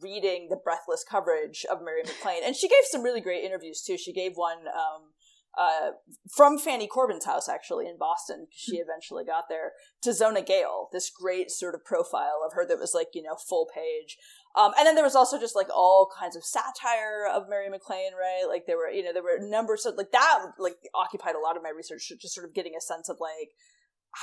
reading 0.01 0.47
the 0.49 0.57
breathless 0.57 1.05
coverage 1.09 1.65
of 1.71 1.79
mary 1.81 2.03
maclane. 2.03 2.45
And 2.45 2.55
she 2.55 2.67
gave 2.67 2.83
some 2.91 3.03
really 3.03 3.21
great 3.21 3.43
interviews 3.43 3.81
too. 3.81 3.97
She 3.97 4.11
gave 4.11 4.33
one 4.35 4.67
um, 4.67 5.13
uh, 5.57 5.91
from 6.29 6.59
Fanny 6.59 6.87
Corbin's 6.87 7.25
house, 7.25 7.49
actually 7.49 7.87
in 7.87 7.97
Boston, 7.97 8.47
she 8.51 8.77
eventually 8.77 9.25
got 9.25 9.45
there, 9.49 9.71
to 10.03 10.13
Zona 10.13 10.43
Gale, 10.43 10.87
this 10.93 11.09
great 11.09 11.49
sort 11.49 11.73
of 11.73 11.83
profile 11.83 12.43
of 12.45 12.53
her 12.53 12.65
that 12.67 12.77
was 12.77 12.93
like, 12.93 13.07
you 13.13 13.23
know, 13.23 13.35
full 13.35 13.67
page. 13.73 14.17
Um, 14.57 14.73
and 14.75 14.87
then 14.87 14.95
there 14.95 15.03
was 15.03 15.15
also 15.15 15.39
just 15.39 15.55
like 15.55 15.67
all 15.69 16.09
kinds 16.19 16.35
of 16.35 16.43
satire 16.43 17.27
of 17.31 17.47
Mary 17.47 17.69
MacLane, 17.69 18.15
right? 18.19 18.45
Like 18.47 18.65
there 18.65 18.75
were, 18.77 18.89
you 18.89 19.03
know, 19.03 19.13
there 19.13 19.21
were 19.21 19.37
numbers 19.39 19.85
of 19.85 19.95
like 19.97 20.11
that, 20.11 20.39
like 20.57 20.77
occupied 20.95 21.35
a 21.35 21.39
lot 21.39 21.55
of 21.55 21.61
my 21.61 21.69
research, 21.69 22.11
just 22.19 22.33
sort 22.33 22.47
of 22.47 22.55
getting 22.55 22.73
a 22.75 22.81
sense 22.81 23.07
of 23.07 23.17
like, 23.21 23.49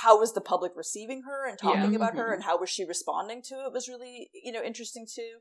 how 0.03 0.19
was 0.19 0.33
the 0.33 0.41
public 0.41 0.73
receiving 0.75 1.23
her 1.23 1.47
and 1.47 1.57
talking 1.57 1.91
Yeah. 1.93 1.95
about 1.95 2.15
her 2.15 2.29
Mhm. 2.31 2.33
and 2.33 2.43
how 2.43 2.57
was 2.57 2.69
she 2.69 2.83
responding 2.83 3.41
to 3.43 3.65
it 3.65 3.71
was 3.71 3.87
really, 3.87 4.29
you 4.33 4.51
know, 4.51 4.61
interesting 4.61 5.07
too. 5.07 5.39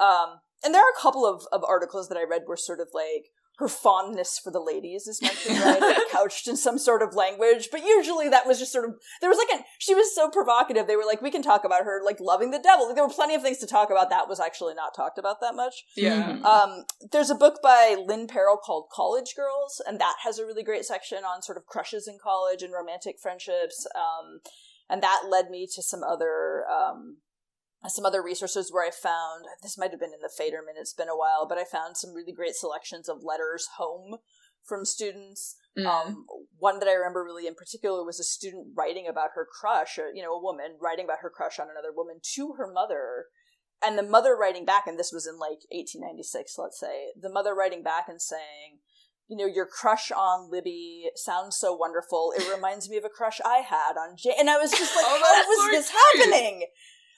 Um, 0.00 0.40
and 0.64 0.72
there 0.74 0.82
are 0.82 0.92
a 0.96 1.00
couple 1.00 1.26
of, 1.26 1.46
of 1.52 1.62
articles 1.64 2.08
that 2.08 2.16
I 2.16 2.22
read 2.24 2.44
were 2.46 2.56
sort 2.56 2.80
of 2.80 2.88
like, 2.94 3.26
her 3.58 3.68
fondness 3.68 4.38
for 4.38 4.50
the 4.50 4.60
ladies 4.60 5.06
is 5.06 5.20
mentioned, 5.20 5.58
right? 5.60 5.80
Like, 5.80 5.96
couched 6.10 6.48
in 6.48 6.56
some 6.56 6.78
sort 6.78 7.02
of 7.02 7.14
language, 7.14 7.68
but 7.70 7.84
usually 7.84 8.28
that 8.28 8.46
was 8.46 8.58
just 8.58 8.72
sort 8.72 8.88
of 8.88 8.94
there 9.20 9.30
was 9.30 9.38
like 9.38 9.60
a 9.60 9.64
she 9.78 9.94
was 9.94 10.14
so 10.14 10.28
provocative. 10.28 10.86
They 10.86 10.96
were 10.96 11.04
like, 11.04 11.22
we 11.22 11.30
can 11.30 11.42
talk 11.42 11.64
about 11.64 11.84
her 11.84 12.00
like 12.04 12.18
loving 12.20 12.50
the 12.50 12.58
devil. 12.58 12.86
Like, 12.86 12.96
there 12.96 13.06
were 13.06 13.12
plenty 13.12 13.34
of 13.34 13.42
things 13.42 13.58
to 13.58 13.66
talk 13.66 13.90
about. 13.90 14.10
That 14.10 14.28
was 14.28 14.40
actually 14.40 14.74
not 14.74 14.94
talked 14.94 15.18
about 15.18 15.40
that 15.40 15.54
much. 15.54 15.84
Yeah. 15.96 16.32
Mhm. 16.32 16.44
Um, 16.44 16.84
there's 17.12 17.30
a 17.30 17.34
book 17.34 17.60
by 17.62 17.96
Lynn 18.04 18.26
Peril 18.26 18.56
called 18.56 18.88
College 18.90 19.34
Girls, 19.36 19.80
and 19.86 20.00
that 20.00 20.16
has 20.24 20.38
a 20.38 20.46
really 20.46 20.62
great 20.62 20.84
section 20.84 21.18
on 21.18 21.42
sort 21.42 21.58
of 21.58 21.66
crushes 21.66 22.08
in 22.08 22.18
college 22.22 22.62
and 22.62 22.72
romantic 22.72 23.18
friendships. 23.20 23.86
Um, 23.94 24.40
and 24.88 25.02
that 25.02 25.22
led 25.30 25.50
me 25.50 25.66
to 25.74 25.82
some 25.82 26.02
other 26.02 26.64
um, 26.68 27.18
some 27.88 28.06
other 28.06 28.22
resources 28.22 28.70
where 28.70 28.86
I 28.86 28.90
found 28.90 29.44
this 29.62 29.76
might 29.76 29.90
have 29.90 30.00
been 30.00 30.14
in 30.14 30.20
the 30.20 30.30
Faderman. 30.30 30.78
It's 30.78 30.94
been 30.94 31.08
a 31.08 31.16
while, 31.16 31.46
but 31.48 31.58
I 31.58 31.64
found 31.64 31.96
some 31.96 32.14
really 32.14 32.32
great 32.32 32.54
selections 32.54 33.08
of 33.08 33.24
letters 33.24 33.68
home 33.76 34.18
from 34.64 34.84
students. 34.84 35.56
Mm. 35.76 35.86
Um, 35.86 36.26
one 36.58 36.78
that 36.78 36.88
I 36.88 36.92
remember 36.92 37.24
really 37.24 37.46
in 37.46 37.54
particular 37.54 38.04
was 38.04 38.20
a 38.20 38.24
student 38.24 38.68
writing 38.76 39.08
about 39.08 39.30
her 39.34 39.46
crush, 39.46 39.98
or, 39.98 40.12
you 40.14 40.22
know, 40.22 40.32
a 40.32 40.42
woman 40.42 40.76
writing 40.80 41.06
about 41.06 41.20
her 41.22 41.30
crush 41.30 41.58
on 41.58 41.68
another 41.70 41.92
woman 41.94 42.20
to 42.34 42.54
her 42.58 42.70
mother. 42.72 43.26
And 43.84 43.98
the 43.98 44.04
mother 44.04 44.36
writing 44.36 44.64
back, 44.64 44.86
and 44.86 44.96
this 44.96 45.10
was 45.12 45.26
in 45.26 45.38
like 45.38 45.66
1896, 45.74 46.54
let's 46.58 46.78
say, 46.78 47.10
the 47.20 47.32
mother 47.32 47.52
writing 47.52 47.82
back 47.82 48.04
and 48.08 48.22
saying, 48.22 48.78
you 49.28 49.36
know, 49.36 49.46
your 49.46 49.66
crush 49.66 50.12
on 50.12 50.50
Libby 50.50 51.06
sounds 51.16 51.56
so 51.56 51.74
wonderful. 51.74 52.32
It 52.36 52.48
reminds 52.54 52.88
me 52.88 52.96
of 52.96 53.04
a 53.04 53.08
crush 53.08 53.40
I 53.44 53.58
had 53.58 53.96
on 53.96 54.16
Jane. 54.16 54.34
And 54.38 54.50
I 54.50 54.58
was 54.58 54.70
just 54.70 54.94
like, 54.94 55.04
Oh, 55.08 55.20
how 55.24 55.48
was 55.48 55.70
this 55.70 55.90
cute. 55.90 56.28
happening? 56.30 56.66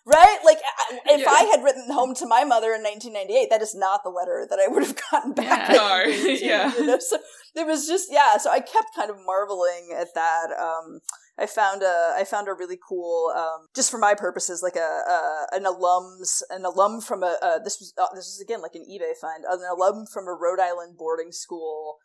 Right? 0.07 0.39
Like, 0.45 0.59
if 1.07 1.21
Yeah. 1.23 1.31
I 1.31 1.45
had 1.45 1.63
written 1.65 1.91
home 1.91 2.15
to 2.17 2.27
my 2.27 2.45
mother 2.45 2.73
in 2.75 2.83
1998, 2.83 3.49
that 3.51 3.63
is 3.63 3.75
not 3.75 4.03
the 4.05 4.11
letter 4.11 4.47
that 4.49 4.59
I 4.59 4.69
would 4.69 4.83
have 4.83 4.97
gotten 5.11 5.33
back. 5.33 5.71
Yeah. 5.71 5.77
No, 5.77 6.03
yeah. 6.29 6.75
You 6.77 6.87
know? 6.87 6.99
So 6.99 7.19
it 7.55 7.67
was 7.67 7.87
just, 7.87 8.13
yeah. 8.13 8.37
So 8.37 8.51
I 8.51 8.61
kept 8.61 8.95
kind 8.95 9.11
of 9.11 9.17
marveling 9.25 9.97
at 9.99 10.13
that. 10.15 10.49
Um, 10.59 11.01
I 11.39 11.47
found 11.47 11.83
a, 11.83 12.13
I 12.17 12.25
found 12.25 12.49
a 12.49 12.53
really 12.53 12.79
cool, 12.87 13.33
um, 13.35 13.67
just 13.75 13.91
for 13.91 13.99
my 13.99 14.15
purposes, 14.15 14.63
like 14.63 14.77
a, 14.77 14.79
a 14.79 15.47
an 15.57 15.65
alums, 15.65 16.43
an 16.51 16.65
alum 16.65 17.01
from 17.01 17.23
a, 17.25 17.37
uh, 17.43 17.59
this 17.59 17.81
was, 17.81 17.93
uh, 17.99 18.07
this 18.15 18.27
was 18.27 18.41
again 18.41 18.61
like 18.63 18.75
an 18.77 18.85
eBay 18.85 19.17
find, 19.21 19.45
an 19.49 19.61
alum 19.73 20.07
from 20.07 20.29
a 20.29 20.33
Rhode 20.33 20.61
Island 20.61 20.97
boarding 20.97 21.33
school, 21.33 21.97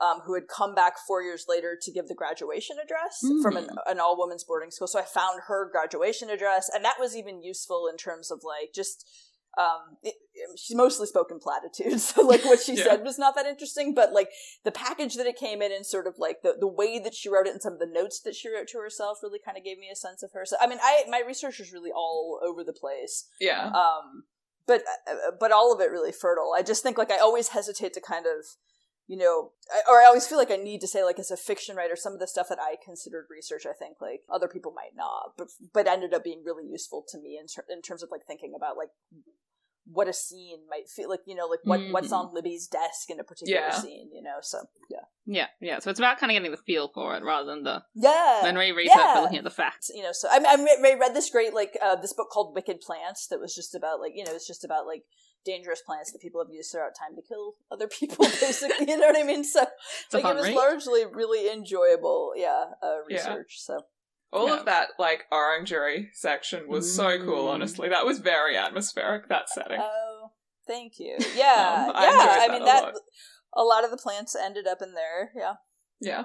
um, 0.00 0.20
who 0.24 0.34
had 0.34 0.48
come 0.48 0.74
back 0.74 0.94
four 1.06 1.22
years 1.22 1.44
later 1.48 1.78
to 1.80 1.92
give 1.92 2.08
the 2.08 2.14
graduation 2.14 2.76
address 2.82 3.20
from 3.42 3.56
an, 3.56 3.68
an 3.86 4.00
all 4.00 4.16
women's 4.18 4.44
boarding 4.44 4.70
school. 4.70 4.88
So 4.88 4.98
I 4.98 5.04
found 5.04 5.42
her 5.46 5.68
graduation 5.70 6.30
address, 6.30 6.68
and 6.74 6.84
that 6.84 6.96
was 6.98 7.16
even 7.16 7.42
useful 7.42 7.86
in 7.90 7.96
terms 7.96 8.30
of 8.30 8.40
like 8.44 8.72
just. 8.74 9.06
Um, 9.56 9.98
it, 10.02 10.14
it- 10.34 10.58
she 10.58 10.74
mostly 10.74 11.06
spoke 11.06 11.30
in 11.30 11.38
platitudes, 11.38 12.02
so 12.08 12.22
like 12.26 12.44
what 12.44 12.58
she 12.60 12.74
Yeah. 12.76 12.84
said 12.84 13.04
was 13.04 13.20
not 13.20 13.36
that 13.36 13.46
interesting. 13.46 13.94
But 13.94 14.12
like 14.12 14.30
the 14.64 14.72
package 14.72 15.14
that 15.14 15.26
it 15.26 15.36
came 15.36 15.62
in, 15.62 15.70
and 15.70 15.86
sort 15.86 16.08
of 16.08 16.14
like 16.18 16.42
the 16.42 16.56
the 16.58 16.66
way 16.66 16.98
that 16.98 17.14
she 17.14 17.28
wrote 17.28 17.46
it, 17.46 17.52
and 17.52 17.62
some 17.62 17.74
of 17.74 17.78
the 17.78 17.86
notes 17.86 18.20
that 18.22 18.34
she 18.34 18.48
wrote 18.52 18.66
to 18.68 18.78
herself, 18.78 19.18
really 19.22 19.38
kind 19.44 19.56
of 19.56 19.62
gave 19.62 19.78
me 19.78 19.88
a 19.92 19.96
sense 19.96 20.24
of 20.24 20.32
her. 20.34 20.44
So 20.44 20.56
I 20.60 20.66
mean, 20.66 20.78
I 20.82 21.04
my 21.08 21.22
research 21.24 21.60
was 21.60 21.72
really 21.72 21.92
all 21.92 22.40
over 22.44 22.64
the 22.64 22.72
place 22.72 23.26
Yeah. 23.40 23.66
um 23.68 24.24
but 24.66 24.82
uh, 25.08 25.30
but 25.38 25.52
all 25.52 25.72
of 25.72 25.80
it 25.80 25.90
really 25.90 26.10
fertile 26.12 26.52
i 26.56 26.62
just 26.62 26.82
think 26.82 26.96
like 26.98 27.10
i 27.10 27.18
always 27.18 27.48
hesitate 27.48 27.92
to 27.92 28.00
kind 28.00 28.24
of 28.26 28.46
you 29.06 29.16
know 29.16 29.50
I, 29.72 29.82
or 29.90 30.00
i 30.00 30.04
always 30.06 30.26
feel 30.26 30.38
like 30.38 30.50
i 30.50 30.56
need 30.56 30.80
to 30.80 30.88
say 30.88 31.04
like 31.04 31.18
as 31.18 31.30
a 31.30 31.36
fiction 31.36 31.76
writer 31.76 31.96
some 31.96 32.12
of 32.14 32.20
the 32.20 32.26
stuff 32.26 32.48
that 32.48 32.58
i 32.60 32.76
considered 32.82 33.26
research 33.30 33.66
i 33.66 33.72
think 33.72 33.96
like 34.00 34.22
other 34.32 34.48
people 34.48 34.72
might 34.74 34.96
not 34.96 35.32
but 35.36 35.48
but 35.72 35.86
ended 35.86 36.14
up 36.14 36.24
being 36.24 36.42
really 36.44 36.64
useful 36.66 37.04
to 37.08 37.18
me 37.18 37.38
in, 37.40 37.46
ter- 37.46 37.66
in 37.70 37.82
terms 37.82 38.02
of 38.02 38.08
like 38.10 38.22
thinking 38.26 38.52
about 38.56 38.76
like 38.76 38.88
what 39.86 40.08
a 40.08 40.14
scene 40.14 40.60
might 40.70 40.88
feel 40.88 41.10
like 41.10 41.20
you 41.26 41.34
know 41.34 41.46
like 41.46 41.58
what 41.64 41.78
what's 41.90 42.08
Mhm. 42.08 42.16
on 42.16 42.34
libby's 42.34 42.66
desk 42.66 43.10
in 43.10 43.20
a 43.20 43.24
particular 43.24 43.60
Yeah. 43.60 43.78
scene 43.78 44.08
you 44.14 44.22
know 44.22 44.36
so 44.40 44.60
yeah 44.88 45.00
Yeah, 45.26 45.46
yeah. 45.60 45.78
So 45.80 45.90
it's 45.90 45.98
about 46.00 46.18
kind 46.18 46.30
of 46.30 46.34
getting 46.36 46.50
the 46.50 46.56
feel 46.56 46.88
for 46.88 47.14
it 47.16 47.22
rather 47.22 47.44
than 47.46 47.64
the 47.64 47.82
yeah 47.94 48.40
than 48.42 48.56
re-research 48.56 48.96
yeah. 48.96 49.20
looking 49.20 49.36
at 49.38 49.44
the 49.44 49.50
facts. 49.50 49.90
you 49.94 50.02
know 50.02 50.12
so 50.12 50.28
i, 50.30 50.36
I 50.42 50.54
re- 50.56 50.78
re- 50.82 50.98
read 50.98 51.12
this 51.14 51.28
great 51.28 51.52
like 51.52 51.76
uh, 51.82 51.96
this 51.96 52.14
book 52.14 52.30
called 52.30 52.54
wicked 52.54 52.80
plants 52.80 53.26
that 53.28 53.38
was 53.40 53.54
just 53.54 53.74
about 53.74 54.00
like 54.00 54.12
you 54.14 54.24
know 54.24 54.32
it's 54.32 54.46
just 54.46 54.64
about 54.64 54.86
like 54.86 55.02
dangerous 55.44 55.82
plants 55.86 56.10
that 56.12 56.20
people 56.20 56.42
have 56.42 56.52
used 56.52 56.70
throughout 56.72 56.92
time 56.98 57.14
to 57.16 57.22
kill 57.22 57.54
other 57.70 57.86
people 58.00 58.24
basically 58.40 58.86
you 58.88 58.96
know 58.96 59.06
what 59.06 59.18
i 59.18 59.22
mean 59.22 59.44
so 59.44 59.62
It's 60.06 60.14
like 60.14 60.24
it 60.24 60.34
was 60.34 60.44
read. 60.46 60.56
largely 60.56 61.02
really 61.12 61.52
enjoyable 61.52 62.32
yeah 62.36 62.64
uh, 62.82 62.98
Yeah. 63.08 63.16
research 63.18 63.54
so 63.58 63.80
All 64.32 64.48
Yeah. 64.48 64.58
of 64.60 64.64
that 64.66 64.88
like 64.98 65.24
orangery 65.30 66.10
section 66.12 66.66
was 66.68 66.94
so 66.94 67.18
cool. 67.24 67.44
Mm. 67.46 67.52
Honestly, 67.54 67.88
that 67.88 68.04
was 68.04 68.18
very 68.18 68.56
atmospheric. 68.56 69.28
That 69.28 69.48
setting. 69.48 69.78
oh 69.80 70.32
thank 70.66 70.94
you 70.98 71.16
yeah 71.36 71.86
Um, 71.88 71.92
I 71.94 72.04
yeah 72.04 72.36
i 72.44 72.48
mean 72.52 72.62
a 72.62 72.64
that 72.64 72.82
lot. 72.84 72.94
a 73.54 73.62
lot 73.62 73.84
of 73.84 73.90
the 73.90 73.96
plants 73.98 74.34
ended 74.34 74.66
up 74.66 74.80
in 74.82 74.94
there 74.94 75.30
yeah 75.36 75.54
yeah. 76.00 76.24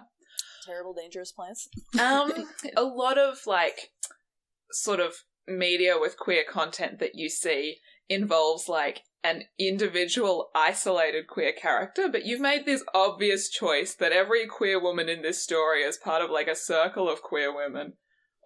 terrible 0.66 0.94
dangerous 0.94 1.32
plants 1.32 1.68
Um, 2.00 2.48
a 2.78 2.84
lot 2.84 3.18
of 3.18 3.40
like 3.46 3.90
sort 4.72 5.00
of 5.02 5.12
media 5.48 5.98
with 6.00 6.18
queer 6.18 6.44
content 6.50 7.00
that 7.00 7.16
you 7.16 7.28
see 7.30 7.78
involves 8.08 8.68
like 8.70 9.02
an 9.24 9.44
individual 9.60 10.50
isolated 10.56 11.28
queer 11.28 11.52
character, 11.52 12.08
but 12.10 12.26
you've 12.26 12.40
made 12.40 12.66
this 12.66 12.84
obvious 12.94 13.50
choice 13.50 13.94
that 13.96 14.12
every 14.12 14.48
queer 14.48 14.82
woman 14.82 15.10
in 15.10 15.22
this 15.22 15.44
story 15.44 15.82
is 15.82 15.98
part 15.98 16.22
of 16.22 16.30
like 16.30 16.48
a 16.48 16.56
circle 16.56 17.10
of 17.10 17.22
queer 17.22 17.56
women. 17.56 17.94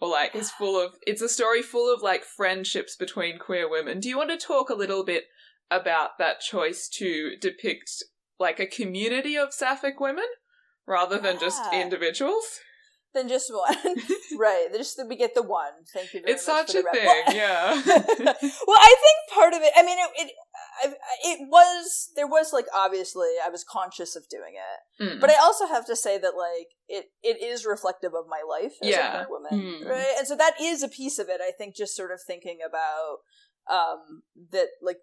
Or 0.02 0.10
like 0.10 0.36
is 0.36 0.52
full 0.52 0.84
of 0.84 0.96
it's 1.08 1.22
a 1.22 1.30
story 1.30 1.62
full 1.62 1.94
of 1.94 2.02
like 2.02 2.26
friendships 2.26 2.96
between 2.96 3.40
queer 3.40 3.70
women. 3.70 4.02
Do 4.02 4.10
you 4.10 4.18
want 4.18 4.32
to 4.32 4.38
talk 4.38 4.70
a 4.70 4.76
little 4.76 5.06
bit 5.06 5.26
about 5.72 6.18
that 6.20 6.42
choice 6.42 6.90
to 6.96 7.38
depict 7.40 8.04
like 8.38 8.60
a 8.60 8.68
community 8.68 9.38
of 9.38 9.54
sapphic 9.54 10.02
women 10.02 10.26
rather 10.86 11.20
than 11.20 11.40
just 11.40 11.62
individuals? 11.72 12.60
then 13.16 13.28
just 13.30 13.52
one 13.54 13.96
right 14.38 14.68
just 14.74 14.98
that 14.98 15.08
we 15.08 15.16
get 15.16 15.34
the 15.36 15.42
one 15.44 15.72
thank 15.94 16.14
you 16.14 16.22
very 16.22 16.34
It's 16.34 16.48
much 16.48 16.68
such 16.68 16.72
for 16.74 16.80
a 16.80 16.84
the 16.84 16.90
thing, 16.92 17.06
Well- 17.06 17.36
yeah. 17.36 17.74
well, 18.68 18.78
I 18.80 18.96
think 19.04 19.18
part 19.34 19.54
of 19.54 19.62
it. 19.62 19.72
I 19.76 19.84
mean, 19.84 19.98
it 20.00 20.10
it, 20.16 20.32
I, 20.84 20.94
it 21.32 21.40
was 21.50 22.10
there 22.16 22.28
was 22.28 22.52
like 22.54 22.66
obviously 22.76 23.28
I 23.46 23.50
was 23.50 23.64
conscious 23.64 24.16
of 24.16 24.28
doing 24.30 24.54
it, 24.56 25.04
Mm. 25.04 25.20
but 25.20 25.30
I 25.30 25.36
also 25.42 25.66
have 25.68 25.86
to 25.88 25.96
say 25.96 26.18
that 26.18 26.34
like 26.38 26.68
it 26.88 27.06
it 27.24 27.42
is 27.42 27.66
reflective 27.66 28.14
of 28.14 28.26
my 28.28 28.42
life 28.48 28.74
as 28.82 28.90
Yeah. 28.90 29.24
a 29.26 29.30
woman, 29.30 29.52
Mm. 29.84 29.90
right? 29.90 30.14
And 30.18 30.28
so 30.28 30.36
that 30.36 30.54
is 30.62 30.84
a 30.84 30.88
piece 30.90 31.18
of 31.20 31.30
it. 31.30 31.42
I 31.42 31.52
think 31.58 31.76
just 31.76 31.96
sort 31.96 32.12
of 32.12 32.20
thinking 32.26 32.60
about 32.68 33.18
um 33.72 34.24
that 34.52 34.68
like 34.82 34.98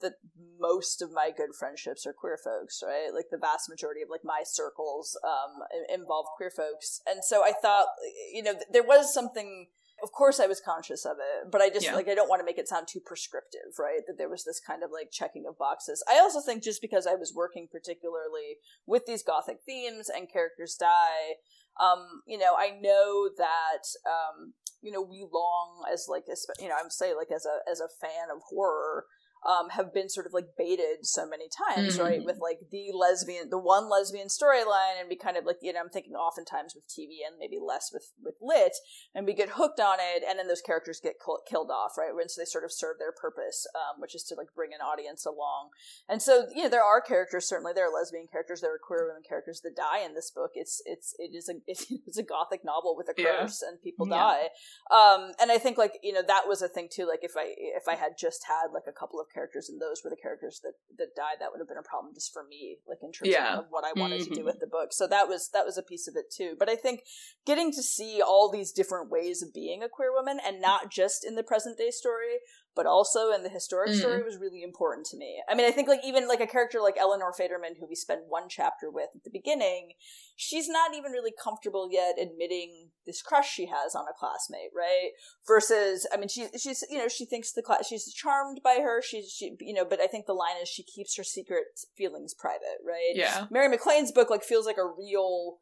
that 0.00 0.14
most 0.58 1.02
of 1.02 1.12
my 1.12 1.30
good 1.36 1.50
friendships 1.58 2.06
are 2.06 2.12
queer 2.12 2.38
folks 2.42 2.82
right? 2.86 3.10
Like 3.14 3.26
the 3.30 3.38
vast 3.38 3.68
majority 3.68 4.02
of 4.02 4.08
like 4.10 4.24
my 4.24 4.42
circles 4.44 5.18
um 5.24 5.62
involve 5.92 6.26
queer 6.36 6.50
folks. 6.50 7.00
And 7.06 7.24
so 7.24 7.42
i 7.44 7.52
thought 7.52 7.86
you 8.32 8.42
know 8.42 8.52
th- 8.52 8.64
there 8.72 8.82
was 8.82 9.12
something 9.12 9.66
of 10.02 10.12
course 10.12 10.38
i 10.40 10.46
was 10.46 10.60
conscious 10.60 11.06
of 11.06 11.16
it 11.18 11.50
but 11.50 11.62
i 11.62 11.70
just 11.70 11.86
Yeah. 11.86 11.94
like 11.94 12.08
i 12.08 12.14
don't 12.14 12.28
want 12.28 12.40
to 12.40 12.44
make 12.44 12.58
it 12.58 12.68
sound 12.68 12.86
too 12.86 13.00
prescriptive 13.00 13.72
right? 13.78 14.00
That 14.06 14.18
there 14.18 14.28
was 14.28 14.44
this 14.44 14.60
kind 14.60 14.82
of 14.82 14.90
like 14.90 15.10
checking 15.10 15.46
of 15.48 15.56
boxes. 15.58 16.04
I 16.08 16.18
also 16.18 16.40
think 16.40 16.62
just 16.62 16.82
because 16.82 17.06
i 17.06 17.14
was 17.14 17.32
working 17.34 17.66
particularly 17.70 18.56
with 18.86 19.06
these 19.06 19.22
gothic 19.22 19.58
themes 19.64 20.10
and 20.14 20.30
characters 20.30 20.76
die 20.78 21.36
um 21.80 22.22
you 22.26 22.38
know 22.38 22.54
i 22.58 22.70
know 22.70 23.28
that 23.36 23.84
um 24.06 24.52
you 24.82 24.92
know 24.92 25.02
we 25.02 25.26
long 25.32 25.84
as 25.92 26.06
like 26.08 26.24
you 26.60 26.68
know 26.68 26.74
i'm 26.82 26.90
say 26.90 27.14
like 27.14 27.28
as 27.34 27.46
a 27.46 27.70
as 27.70 27.80
a 27.80 27.88
fan 28.00 28.28
of 28.34 28.40
horror 28.50 29.04
um, 29.44 29.70
have 29.70 29.92
been 29.92 30.08
sort 30.08 30.26
of 30.26 30.32
like 30.32 30.56
baited 30.56 31.04
so 31.06 31.26
many 31.26 31.48
times, 31.48 31.98
right? 31.98 32.20
Mhm. 32.20 32.24
With 32.24 32.38
like 32.40 32.60
the 32.70 32.90
lesbian, 32.92 33.50
the 33.50 33.58
one 33.58 33.88
lesbian 33.88 34.28
storyline, 34.28 34.98
and 35.00 35.08
we 35.08 35.16
kind 35.16 35.36
of 35.36 35.44
like 35.44 35.58
you 35.60 35.72
know 35.72 35.80
I'm 35.80 35.88
thinking 35.90 36.14
oftentimes 36.14 36.74
with 36.74 36.86
TV 36.88 37.18
and 37.26 37.38
maybe 37.38 37.58
less 37.60 37.90
with 37.92 38.12
with 38.22 38.34
lit, 38.40 38.76
and 39.14 39.26
we 39.26 39.34
get 39.34 39.50
hooked 39.50 39.80
on 39.80 39.98
it, 40.00 40.22
and 40.26 40.38
then 40.38 40.48
those 40.48 40.62
characters 40.62 41.00
get 41.02 41.14
kill- 41.24 41.42
killed 41.48 41.70
off, 41.70 41.96
right? 41.98 42.10
And 42.10 42.30
so 42.30 42.40
they 42.40 42.44
sort 42.46 42.64
of 42.64 42.72
serve 42.72 42.98
their 42.98 43.12
purpose, 43.12 43.66
um, 43.74 44.00
which 44.00 44.14
is 44.14 44.22
to 44.24 44.34
like 44.34 44.54
bring 44.54 44.72
an 44.74 44.80
audience 44.80 45.24
along, 45.26 45.70
and 46.08 46.20
so 46.22 46.46
you 46.54 46.64
know 46.64 46.68
there 46.68 46.84
are 46.84 47.00
characters 47.00 47.48
certainly 47.48 47.72
there 47.74 47.88
are 47.88 47.92
lesbian 47.94 48.26
characters, 48.30 48.60
there 48.60 48.74
are 48.74 48.78
queer 48.78 49.06
women 49.08 49.22
characters 49.26 49.60
that 49.62 49.76
die 49.76 50.00
in 50.04 50.14
this 50.14 50.30
book. 50.30 50.52
It's 50.54 50.82
it's 50.86 51.14
it 51.18 51.34
is 51.34 51.48
a 51.48 51.54
it's 51.66 52.18
a 52.18 52.22
gothic 52.22 52.64
novel 52.64 52.96
with 52.96 53.08
a 53.08 53.14
Yeah. 53.16 53.40
curse, 53.42 53.62
and 53.62 53.80
people 53.80 54.08
Yeah. 54.08 54.16
die. 54.16 54.48
Um, 54.90 55.32
and 55.40 55.50
I 55.52 55.58
think 55.58 55.78
like 55.78 55.98
you 56.02 56.12
know 56.12 56.22
that 56.26 56.48
was 56.48 56.62
a 56.62 56.68
thing 56.68 56.88
too. 56.90 57.06
Like 57.06 57.22
if 57.22 57.36
I 57.36 57.54
if 57.56 57.86
I 57.88 57.94
had 57.94 58.18
just 58.18 58.44
had 58.46 58.72
like 58.72 58.84
a 58.88 58.92
couple 58.92 59.20
of 59.20 59.25
characters 59.32 59.68
and 59.68 59.80
those 59.80 60.02
were 60.02 60.10
the 60.10 60.16
characters 60.16 60.60
that 60.62 60.74
that 60.98 61.14
died, 61.16 61.36
that 61.40 61.50
would 61.50 61.60
have 61.60 61.68
been 61.68 61.78
a 61.78 61.82
problem 61.82 62.14
just 62.14 62.32
for 62.32 62.44
me, 62.44 62.78
like 62.86 62.98
in 63.02 63.12
terms 63.12 63.30
Yeah. 63.32 63.58
of 63.58 63.66
what 63.70 63.84
I 63.84 63.92
wanted 63.98 64.22
to 64.22 64.30
do 64.34 64.42
Mhm. 64.42 64.46
with 64.46 64.60
the 64.60 64.66
book. 64.66 64.92
So 64.92 65.06
that 65.06 65.28
was 65.28 65.48
that 65.50 65.64
was 65.64 65.76
a 65.78 65.82
piece 65.82 66.08
of 66.08 66.16
it 66.16 66.30
too. 66.30 66.56
But 66.58 66.68
I 66.68 66.76
think 66.76 67.04
getting 67.44 67.72
to 67.72 67.82
see 67.82 68.20
all 68.22 68.48
these 68.50 68.72
different 68.72 69.10
ways 69.10 69.42
of 69.42 69.52
being 69.52 69.82
a 69.82 69.88
queer 69.88 70.12
woman 70.12 70.38
and 70.40 70.60
not 70.60 70.90
just 70.90 71.24
in 71.24 71.34
the 71.34 71.42
present 71.42 71.78
day 71.78 71.90
story 71.90 72.40
but 72.76 72.86
also 72.86 73.32
in 73.32 73.42
the 73.42 73.48
historic 73.48 73.90
Mm. 73.90 73.98
story 73.98 74.22
was 74.22 74.36
really 74.36 74.62
important 74.62 75.06
to 75.06 75.16
me 75.16 75.42
i 75.48 75.54
mean 75.54 75.66
i 75.66 75.70
think 75.72 75.88
like 75.88 76.04
even 76.04 76.28
like 76.28 76.40
a 76.40 76.46
character 76.46 76.80
like 76.80 76.96
eleanor 76.98 77.32
faderman 77.36 77.78
who 77.80 77.86
we 77.88 77.94
spend 77.96 78.22
one 78.28 78.48
chapter 78.48 78.90
with 78.90 79.08
at 79.14 79.24
the 79.24 79.30
beginning 79.30 79.92
she's 80.36 80.68
not 80.68 80.94
even 80.94 81.10
really 81.12 81.32
comfortable 81.42 81.88
yet 81.90 82.14
admitting 82.20 82.90
this 83.06 83.22
crush 83.22 83.50
she 83.52 83.66
has 83.66 83.94
on 83.94 84.04
a 84.08 84.12
classmate 84.18 84.70
right 84.76 85.10
versus 85.46 86.06
i 86.12 86.16
mean 86.16 86.28
she, 86.28 86.46
she's 86.58 86.84
you 86.90 86.98
know 86.98 87.08
she 87.08 87.24
thinks 87.24 87.52
the 87.52 87.62
class 87.62 87.86
she's 87.86 88.12
charmed 88.12 88.60
by 88.62 88.78
her 88.82 89.00
she's 89.02 89.30
she 89.32 89.56
you 89.60 89.72
know 89.74 89.84
but 89.84 90.00
i 90.00 90.06
think 90.06 90.26
the 90.26 90.32
line 90.34 90.56
is 90.60 90.68
she 90.68 90.82
keeps 90.82 91.16
her 91.16 91.24
secret 91.24 91.64
feelings 91.96 92.34
private 92.34 92.78
right 92.84 93.14
Yeah. 93.14 93.46
Mary 93.50 93.68
MacLane's 93.68 94.12
book 94.12 94.28
like 94.30 94.42
feels 94.44 94.66
like 94.66 94.78
a 94.78 94.84
real 94.86 95.58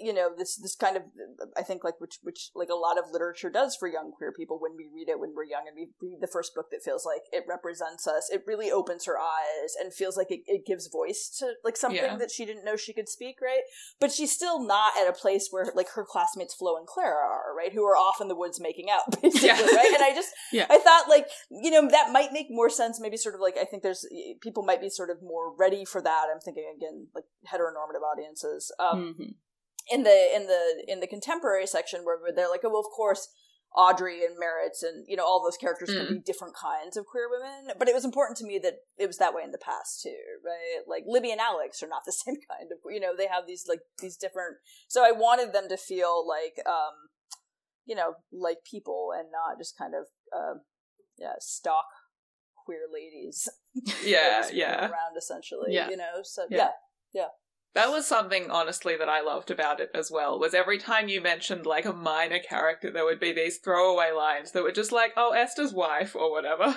you 0.00 0.12
know 0.12 0.30
this 0.36 0.56
this 0.56 0.74
kind 0.74 0.96
of 0.96 1.02
I 1.56 1.62
think 1.62 1.84
like 1.84 2.00
which 2.00 2.18
which 2.22 2.50
like 2.54 2.68
a 2.68 2.74
lot 2.74 2.98
of 2.98 3.10
literature 3.12 3.50
does 3.50 3.76
for 3.76 3.86
young 3.88 4.10
queer 4.16 4.32
people 4.32 4.58
when 4.60 4.72
we 4.76 4.88
read 4.92 5.08
it 5.08 5.20
when 5.20 5.32
we're 5.36 5.44
young 5.44 5.64
and 5.68 5.76
we 5.76 5.88
read 6.00 6.18
the 6.20 6.26
first 6.26 6.54
book 6.54 6.66
that 6.72 6.82
feels 6.84 7.06
like 7.06 7.22
it 7.32 7.44
represents 7.48 8.06
us 8.06 8.28
it 8.32 8.42
really 8.46 8.70
opens 8.70 9.06
her 9.06 9.16
eyes 9.18 9.74
and 9.80 9.94
feels 9.94 10.16
like 10.16 10.30
it, 10.30 10.40
it 10.46 10.66
gives 10.66 10.88
voice 10.88 11.34
to 11.38 11.52
like 11.64 11.76
something 11.76 12.02
Yeah. 12.02 12.16
that 12.16 12.30
she 12.30 12.44
didn't 12.44 12.64
know 12.64 12.76
she 12.76 12.92
could 12.92 13.08
speak 13.08 13.36
right 13.40 13.62
but 14.00 14.10
she's 14.12 14.32
still 14.32 14.64
not 14.66 14.92
at 14.96 15.08
a 15.08 15.12
place 15.12 15.48
where 15.50 15.66
like 15.74 15.90
her 15.94 16.04
classmates 16.04 16.54
Flo 16.54 16.76
and 16.76 16.86
Clara 16.86 17.14
are 17.26 17.54
right 17.56 17.72
who 17.72 17.84
are 17.84 17.96
off 17.96 18.20
in 18.20 18.28
the 18.28 18.36
woods 18.36 18.60
making 18.60 18.86
out 18.90 19.02
basically 19.22 19.48
Yeah. 19.48 19.60
right 19.62 19.92
and 19.94 20.02
I 20.02 20.12
just 20.14 20.30
Yeah. 20.52 20.66
I 20.70 20.78
thought 20.78 21.04
like 21.08 21.26
you 21.50 21.70
know 21.70 21.88
that 21.88 22.10
might 22.12 22.32
make 22.32 22.46
more 22.50 22.70
sense 22.70 22.98
maybe 23.00 23.16
sort 23.16 23.34
of 23.34 23.40
like 23.40 23.56
I 23.56 23.64
think 23.64 23.82
there's 23.82 24.04
people 24.40 24.62
might 24.64 24.80
be 24.80 24.90
sort 24.90 25.10
of 25.10 25.22
more 25.22 25.54
ready 25.56 25.84
for 25.84 26.00
that 26.02 26.24
I'm 26.32 26.40
thinking 26.40 26.64
again 26.76 27.06
like 27.14 27.24
heteronormative 27.52 28.02
audiences 28.02 28.72
um 28.80 29.14
Mhm. 29.18 29.34
In 29.90 30.02
the 30.02 30.34
in 30.34 30.46
the 30.46 30.84
in 30.86 31.00
the 31.00 31.06
contemporary 31.06 31.66
section 31.66 32.04
where 32.04 32.18
they're 32.34 32.48
like, 32.50 32.60
oh, 32.64 32.70
well, 32.70 32.80
of 32.80 32.90
course, 32.94 33.28
Audrey 33.76 34.24
and 34.24 34.38
Merritt 34.38 34.76
and 34.82 35.04
you 35.08 35.16
know 35.16 35.24
all 35.24 35.42
those 35.42 35.56
characters 35.56 35.90
can 35.90 36.06
Mm. 36.06 36.10
be 36.10 36.18
different 36.20 36.54
kinds 36.54 36.96
of 36.96 37.06
queer 37.06 37.28
women. 37.30 37.74
But 37.78 37.88
it 37.88 37.94
was 37.94 38.04
important 38.04 38.38
to 38.38 38.46
me 38.46 38.58
that 38.60 38.76
it 38.98 39.06
was 39.06 39.18
that 39.18 39.34
way 39.34 39.42
in 39.42 39.50
the 39.52 39.58
past 39.58 40.00
too, 40.02 40.16
right? 40.44 40.82
Like 40.86 41.04
Libby 41.06 41.30
and 41.30 41.40
Alex 41.40 41.82
are 41.82 41.88
not 41.88 42.04
the 42.06 42.12
same 42.24 42.36
kind 42.36 42.70
of 42.72 42.78
you 42.90 43.00
know 43.00 43.14
they 43.16 43.26
have 43.26 43.46
these 43.46 43.66
like 43.68 43.80
these 44.00 44.16
different. 44.16 44.56
So 44.88 45.04
I 45.04 45.12
wanted 45.12 45.52
them 45.52 45.68
to 45.68 45.76
feel 45.76 46.26
like 46.26 46.58
um, 46.66 46.94
you 47.86 47.94
know 47.94 48.14
like 48.32 48.58
people 48.68 49.10
and 49.16 49.28
not 49.30 49.58
just 49.58 49.76
kind 49.76 49.94
of 49.94 50.06
um, 50.36 50.60
yeah 51.18 51.34
stock 51.40 51.86
queer 52.64 52.86
ladies. 52.92 53.48
Yeah, 54.04 54.48
yeah. 54.52 54.80
around 54.88 55.16
essentially. 55.16 55.68
Yeah. 55.72 55.88
you 55.90 55.96
know. 55.96 56.22
So 56.24 56.46
Yeah. 56.50 56.70
yeah. 57.14 57.28
That 57.74 57.90
was 57.90 58.06
something, 58.06 58.50
honestly, 58.50 58.96
that 58.96 59.08
I 59.08 59.20
loved 59.20 59.50
about 59.50 59.78
it 59.78 59.90
as 59.94 60.10
well. 60.10 60.38
Was 60.38 60.54
every 60.54 60.78
time 60.78 61.08
you 61.08 61.20
mentioned 61.20 61.66
like 61.66 61.84
a 61.84 61.92
minor 61.92 62.38
character, 62.38 62.90
there 62.90 63.04
would 63.04 63.20
be 63.20 63.32
these 63.32 63.58
throwaway 63.58 64.10
lines 64.10 64.52
that 64.52 64.62
were 64.62 64.72
just 64.72 64.90
like, 64.90 65.12
"Oh, 65.16 65.32
Esther's 65.32 65.72
wife" 65.72 66.16
or 66.16 66.30
whatever. 66.32 66.64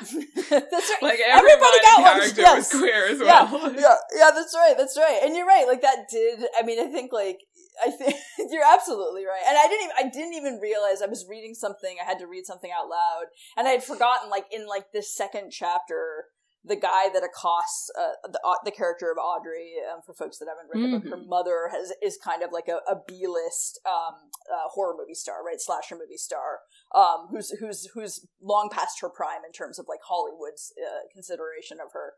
That's 0.49 0.49
right. 0.51 0.97
like 1.01 1.19
every 1.25 1.51
Everybody 1.51 1.77
minor 1.83 2.19
character 2.19 2.41
yes. 2.41 2.71
was 2.73 2.79
queer 2.81 3.07
as 3.07 3.19
Yeah, 3.19 3.51
well. 3.51 3.73
yeah, 3.75 3.95
yeah, 4.15 4.31
that's 4.35 4.55
right, 4.55 4.75
that's 4.77 4.97
right. 4.97 5.19
And 5.23 5.35
you're 5.35 5.45
right, 5.47 5.65
like 5.67 5.81
that 5.81 6.07
did 6.11 6.43
I 6.57 6.63
mean 6.63 6.79
I 6.79 6.91
think 6.91 7.11
like 7.13 7.39
I 7.83 7.89
think 7.89 8.15
you're 8.51 8.63
absolutely 8.73 9.25
right. 9.25 9.41
And 9.47 9.57
I 9.57 9.67
didn't 9.67 9.83
even 9.85 9.95
I 9.97 10.09
didn't 10.09 10.33
even 10.35 10.59
realize 10.61 11.01
I 11.01 11.07
was 11.07 11.25
reading 11.29 11.53
something, 11.55 11.97
I 12.01 12.05
had 12.07 12.19
to 12.19 12.27
read 12.27 12.45
something 12.45 12.69
out 12.71 12.89
loud, 12.89 13.25
and 13.57 13.67
I 13.67 13.71
had 13.71 13.83
forgotten 13.83 14.29
like 14.29 14.45
in 14.51 14.67
like 14.67 14.91
this 14.93 15.15
second 15.15 15.51
chapter 15.51 16.25
the 16.63 16.75
guy 16.75 17.09
that 17.11 17.23
accosts 17.23 17.89
uh, 17.99 18.29
the 18.29 18.39
uh, 18.45 18.55
the 18.63 18.71
character 18.71 19.11
of 19.11 19.17
Audrey, 19.17 19.73
um, 19.91 20.01
for 20.05 20.13
folks 20.13 20.37
that 20.37 20.47
haven't 20.47 20.69
read 20.69 20.83
the 20.85 20.99
book, 20.99 21.19
her 21.19 21.25
mother 21.25 21.69
has 21.71 21.91
is 22.01 22.19
kind 22.23 22.43
of 22.43 22.51
like 22.51 22.67
a, 22.67 22.79
a 22.89 22.97
B 23.07 23.25
list 23.27 23.79
um, 23.85 24.29
uh, 24.51 24.69
horror 24.69 24.93
movie 24.97 25.15
star, 25.15 25.43
right, 25.43 25.59
slasher 25.59 25.95
movie 25.95 26.17
star, 26.17 26.59
um, 26.93 27.27
who's 27.31 27.49
who's 27.59 27.89
who's 27.93 28.27
long 28.41 28.69
past 28.71 29.01
her 29.01 29.09
prime 29.09 29.41
in 29.45 29.51
terms 29.51 29.79
of 29.79 29.87
like 29.89 29.99
Hollywood's 30.07 30.71
uh, 30.77 31.09
consideration 31.11 31.79
of 31.83 31.93
her, 31.93 32.13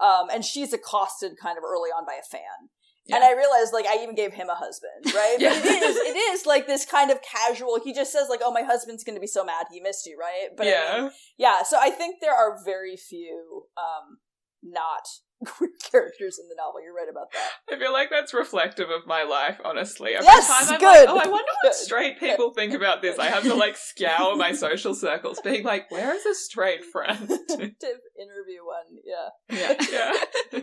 um, 0.00 0.28
and 0.32 0.44
she's 0.44 0.72
accosted 0.72 1.32
kind 1.40 1.58
of 1.58 1.64
early 1.64 1.90
on 1.90 2.06
by 2.06 2.14
a 2.14 2.22
fan. 2.30 2.70
And 3.14 3.24
I 3.24 3.32
realized, 3.32 3.72
like, 3.72 3.86
I 3.86 4.02
even 4.02 4.14
gave 4.14 4.32
him 4.34 4.48
a 4.48 4.54
husband, 4.54 4.92
right? 5.14 5.36
Yeah. 5.38 5.50
But 5.50 5.64
it 5.64 5.82
is, 5.82 5.96
it 5.96 6.16
is 6.16 6.46
like 6.46 6.66
this 6.66 6.84
kind 6.84 7.10
of 7.10 7.18
casual. 7.22 7.80
He 7.82 7.92
just 7.94 8.12
says, 8.12 8.28
like, 8.28 8.40
"Oh, 8.42 8.52
my 8.52 8.62
husband's 8.62 9.04
going 9.04 9.16
to 9.16 9.20
be 9.20 9.26
so 9.26 9.44
mad 9.44 9.66
he 9.72 9.80
missed 9.80 10.06
you," 10.06 10.18
right? 10.20 10.48
But 10.56 10.66
I 10.66 10.70
yeah. 10.70 11.00
mean, 11.02 11.10
yeah. 11.38 11.62
So 11.62 11.78
I 11.80 11.90
think 11.90 12.16
there 12.20 12.34
are 12.34 12.58
very 12.64 12.96
few 12.96 13.64
um, 13.76 14.18
not 14.62 15.06
queer 15.46 15.70
characters 15.90 16.38
in 16.38 16.48
the 16.48 16.54
novel. 16.56 16.82
You're 16.82 16.94
right 16.94 17.08
about 17.10 17.30
that. 17.32 17.74
I 17.74 17.78
feel 17.78 17.92
like 17.92 18.10
that's 18.10 18.34
reflective 18.34 18.90
of 18.90 19.06
my 19.06 19.22
life, 19.22 19.58
honestly. 19.64 20.10
Every 20.14 20.26
Yes, 20.26 20.48
time 20.48 20.74
I'm 20.74 20.80
good. 20.80 21.08
like, 21.08 21.08
oh, 21.08 21.28
I 21.28 21.30
wonder 21.30 21.52
what 21.62 21.74
straight 21.86 22.18
people 22.18 22.52
think 22.52 22.74
about 22.74 23.02
this. 23.02 23.18
I 23.18 23.26
have 23.26 23.44
to 23.44 23.54
like 23.54 23.76
scour 23.76 24.36
my 24.36 24.52
social 24.52 24.94
circles, 24.94 25.40
being 25.42 25.64
like, 25.64 25.90
where 25.90 26.14
is 26.14 26.26
a 26.26 26.34
straight 26.34 26.84
friend? 26.84 27.28
to 27.28 27.56
interview 27.56 28.64
one, 28.64 28.98
yeah. 29.04 29.28
Yeah. 29.50 30.12
yeah. 30.52 30.60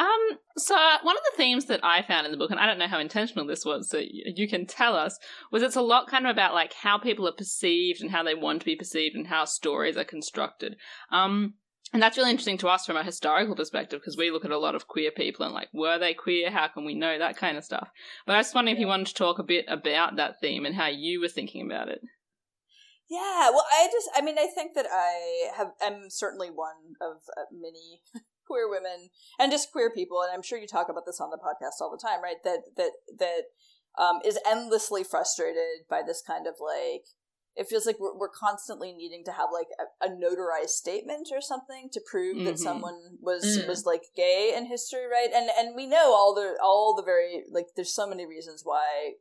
Um, 0.00 0.38
so 0.56 0.74
uh, 0.74 0.96
one 1.02 1.16
of 1.16 1.22
the 1.24 1.36
themes 1.36 1.66
that 1.66 1.84
I 1.84 2.00
found 2.00 2.24
in 2.24 2.32
the 2.32 2.38
book, 2.38 2.50
and 2.50 2.58
I 2.58 2.64
don't 2.64 2.78
know 2.78 2.88
how 2.88 2.98
intentional 2.98 3.46
this 3.46 3.66
was, 3.66 3.90
so 3.90 4.00
you 4.00 4.48
can 4.48 4.64
tell 4.64 4.96
us, 4.96 5.18
was 5.52 5.62
it's 5.62 5.76
a 5.76 5.82
lot 5.82 6.06
kind 6.06 6.26
of 6.26 6.30
about 6.30 6.54
like 6.54 6.72
how 6.72 6.96
people 6.96 7.28
are 7.28 7.32
perceived 7.32 8.00
and 8.00 8.10
how 8.10 8.22
they 8.22 8.34
want 8.34 8.60
to 8.60 8.66
be 8.66 8.76
perceived 8.76 9.14
and 9.14 9.26
how 9.26 9.44
stories 9.44 9.98
are 9.98 10.04
constructed. 10.04 10.76
Um, 11.12 11.54
and 11.92 12.02
that's 12.02 12.16
really 12.16 12.30
interesting 12.30 12.56
to 12.58 12.68
us 12.68 12.86
from 12.86 12.96
a 12.96 13.04
historical 13.04 13.54
perspective 13.54 14.00
because 14.00 14.16
we 14.16 14.30
look 14.30 14.46
at 14.46 14.52
a 14.52 14.58
lot 14.58 14.74
of 14.74 14.88
queer 14.88 15.10
people 15.10 15.44
and 15.44 15.52
like, 15.52 15.68
were 15.74 15.98
they 15.98 16.14
queer? 16.14 16.50
How 16.50 16.68
can 16.68 16.86
we 16.86 16.94
know 16.94 17.18
that 17.18 17.36
kind 17.36 17.58
of 17.58 17.64
stuff? 17.64 17.90
But 18.26 18.36
I 18.36 18.38
was 18.38 18.54
wondering 18.54 18.76
if 18.76 18.80
you 18.80 18.86
wanted 18.86 19.08
to 19.08 19.14
talk 19.14 19.38
a 19.38 19.44
bit 19.44 19.66
about 19.68 20.16
that 20.16 20.40
theme 20.40 20.64
and 20.64 20.76
how 20.76 20.86
you 20.86 21.20
were 21.20 21.28
thinking 21.28 21.66
about 21.66 21.88
it. 21.88 22.00
Yeah, 23.10 23.50
well, 23.50 23.66
I 23.70 23.88
just, 23.92 24.08
I 24.16 24.22
mean, 24.22 24.38
I 24.38 24.46
think 24.46 24.74
that 24.76 24.86
I 24.90 25.50
have, 25.56 25.72
am 25.82 26.08
certainly 26.08 26.48
one 26.48 26.94
of 27.02 27.16
uh, 27.36 27.50
many 27.52 28.02
queer 28.50 28.68
women 28.68 29.10
and 29.38 29.52
just 29.52 29.70
queer 29.70 29.90
people, 29.90 30.20
and 30.22 30.30
I'm 30.34 30.42
sure 30.42 30.58
you 30.58 30.66
talk 30.66 30.88
about 30.90 31.06
this 31.06 31.20
on 31.20 31.30
the 31.30 31.38
podcast 31.38 31.80
all 31.80 31.90
the 31.90 32.04
time, 32.08 32.20
right? 32.22 32.42
That 32.44 32.60
that 32.76 32.92
that 33.18 33.42
um, 34.02 34.20
is 34.24 34.38
endlessly 34.46 35.04
frustrated 35.04 35.86
by 35.88 36.00
this 36.06 36.22
kind 36.26 36.46
of 36.46 36.54
like. 36.60 37.04
It 37.56 37.66
feels 37.68 37.84
like 37.84 37.98
we're, 37.98 38.16
we're 38.16 38.30
constantly 38.46 38.92
needing 38.92 39.24
to 39.24 39.32
have 39.32 39.48
like 39.52 39.66
a, 39.82 40.06
a 40.06 40.08
notarized 40.08 40.70
statement 40.84 41.28
or 41.32 41.40
something 41.40 41.90
to 41.92 42.00
prove 42.10 42.44
that 42.44 42.54
Mhm. 42.54 42.58
someone 42.68 43.18
was 43.20 43.42
Mm. 43.58 43.66
was 43.68 43.84
like 43.84 44.04
gay 44.16 44.54
in 44.56 44.66
history, 44.66 45.06
right? 45.06 45.30
And 45.34 45.50
and 45.58 45.74
we 45.74 45.86
know 45.86 46.14
all 46.14 46.32
the 46.34 46.56
all 46.62 46.94
the 46.96 47.02
very 47.02 47.44
like 47.50 47.66
there's 47.74 47.92
so 47.92 48.06
many 48.06 48.24
reasons 48.24 48.62
why 48.64 49.14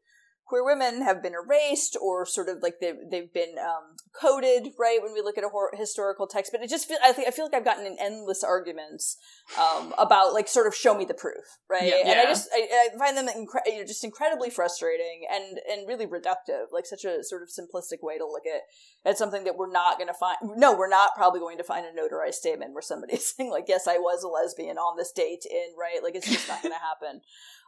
queer 0.50 0.66
women 0.66 1.04
have 1.04 1.22
been 1.22 1.34
erased 1.34 1.96
or 2.02 2.26
sort 2.26 2.50
of 2.50 2.58
like 2.64 2.80
they've, 2.82 2.98
they've 3.10 3.32
been 3.32 3.56
um, 3.60 3.96
coded 4.20 4.70
right 4.80 4.98
when 5.02 5.14
we 5.14 5.22
look 5.22 5.38
at 5.38 5.44
a 5.44 5.50
hor- 5.50 5.72
historical 5.78 6.26
text. 6.26 6.52
But 6.52 6.62
it 6.62 6.70
just 6.70 6.88
feel 6.88 6.98
I, 7.04 7.12
think, 7.12 7.28
I 7.28 7.32
feel 7.32 7.46
like 7.46 7.54
i've 7.54 7.64
gotten 7.64 7.86
in 7.86 7.96
endless 8.00 8.44
arguments 8.44 9.18
um, 9.60 9.94
about 9.98 10.34
like 10.34 10.48
sort 10.48 10.66
of 10.66 10.76
show 10.76 10.98
me 10.98 11.06
the 11.06 11.14
proof 11.14 11.46
right? 11.70 11.84
Yeah. 11.84 12.02
and 12.06 12.20
i 12.20 12.24
just 12.24 12.50
I, 12.54 12.90
I 12.94 12.98
find 12.98 13.16
them 13.16 13.28
incre- 13.28 13.66
you 13.68 13.80
know, 13.80 13.86
just 13.86 14.04
incredibly 14.04 14.50
frustrating 14.50 15.26
and 15.32 15.60
and 15.72 15.88
really 15.88 16.08
reductive 16.08 16.72
like 16.72 16.86
such 16.86 17.06
a 17.06 17.24
sort 17.24 17.44
of 17.44 17.50
simplistic 17.50 18.02
way 18.02 18.18
to 18.18 18.26
look 18.26 18.44
at 18.46 18.62
at 19.10 19.18
something 19.18 19.44
that 19.44 19.56
we're 19.56 19.72
not 19.72 19.98
going 19.98 20.08
to 20.08 20.14
find 20.14 20.38
no 20.58 20.76
we're 20.76 20.90
not 20.90 21.12
probably 21.16 21.40
going 21.40 21.58
to 21.58 21.64
find 21.64 21.86
a 21.86 21.90
notarized 21.90 22.34
statement 22.34 22.74
where 22.74 22.82
somebody's 22.82 23.34
saying 23.36 23.52
like 23.52 23.66
yes 23.68 23.88
i 23.88 23.98
was 23.98 24.24
a 24.24 24.28
lesbian 24.28 24.78
on 24.78 24.98
this 24.98 25.12
date 25.12 25.46
in 25.50 25.70
right? 25.78 26.04
Like 26.04 26.16
it's 26.16 26.30
just 26.30 26.48
not 26.48 26.62
going 26.62 26.74
to 26.80 26.80
happen 26.80 27.22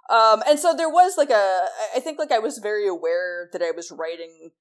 um, 0.10 0.42
and 0.48 0.60
so 0.60 0.74
there 0.76 0.90
was 0.90 1.18
like 1.18 1.30
a, 1.30 1.66
I 1.96 2.00
think 2.00 2.20
like 2.20 2.32
I 2.32 2.40
was 2.40 2.58
very 2.58 2.88
aware 2.88 3.50
that 3.54 3.62
I 3.62 3.72
was 3.72 3.92
writing, 3.92 4.52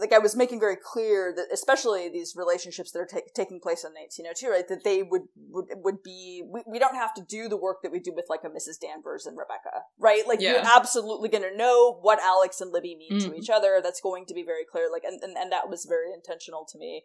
like 0.00 0.12
I 0.12 0.18
was 0.18 0.36
making 0.36 0.60
very 0.60 0.76
clear 0.76 1.32
that 1.34 1.46
especially 1.52 2.08
these 2.08 2.34
relationships 2.36 2.90
that 2.92 2.98
are 2.98 3.06
ta- 3.06 3.26
taking 3.34 3.60
place 3.60 3.84
in 3.84 3.92
1902, 3.92 4.50
right, 4.50 4.68
that 4.68 4.84
they 4.84 5.02
would, 5.02 5.22
would, 5.50 5.66
would 5.84 6.02
be, 6.02 6.42
we, 6.52 6.62
we 6.66 6.78
don't 6.78 6.96
have 6.96 7.14
to 7.14 7.22
do 7.22 7.48
the 7.48 7.56
work 7.56 7.78
that 7.82 7.92
we 7.92 8.00
do 8.00 8.12
with 8.14 8.26
like 8.28 8.40
a 8.44 8.48
Mrs. 8.48 8.80
Danvers 8.80 9.26
and 9.26 9.38
Rebecca, 9.38 9.84
right? 9.98 10.26
Like 10.26 10.40
you're 10.40 10.60
absolutely 10.76 11.28
going 11.28 11.44
to 11.48 11.56
know 11.56 11.98
what 12.02 12.18
Alex 12.20 12.60
and 12.60 12.72
Libby 12.72 12.96
mean 12.96 13.20
to 13.20 13.30
Mhm. 13.30 13.38
each 13.38 13.48
other. 13.50 13.80
That's 13.82 14.00
going 14.00 14.26
to 14.26 14.34
be 14.34 14.42
very 14.42 14.64
clear. 14.70 14.88
Like, 14.92 15.04
and, 15.04 15.22
and, 15.22 15.36
and 15.36 15.52
that 15.52 15.68
was 15.70 15.86
very 15.88 16.12
intentional 16.12 16.66
to 16.72 16.78
me. 16.78 17.04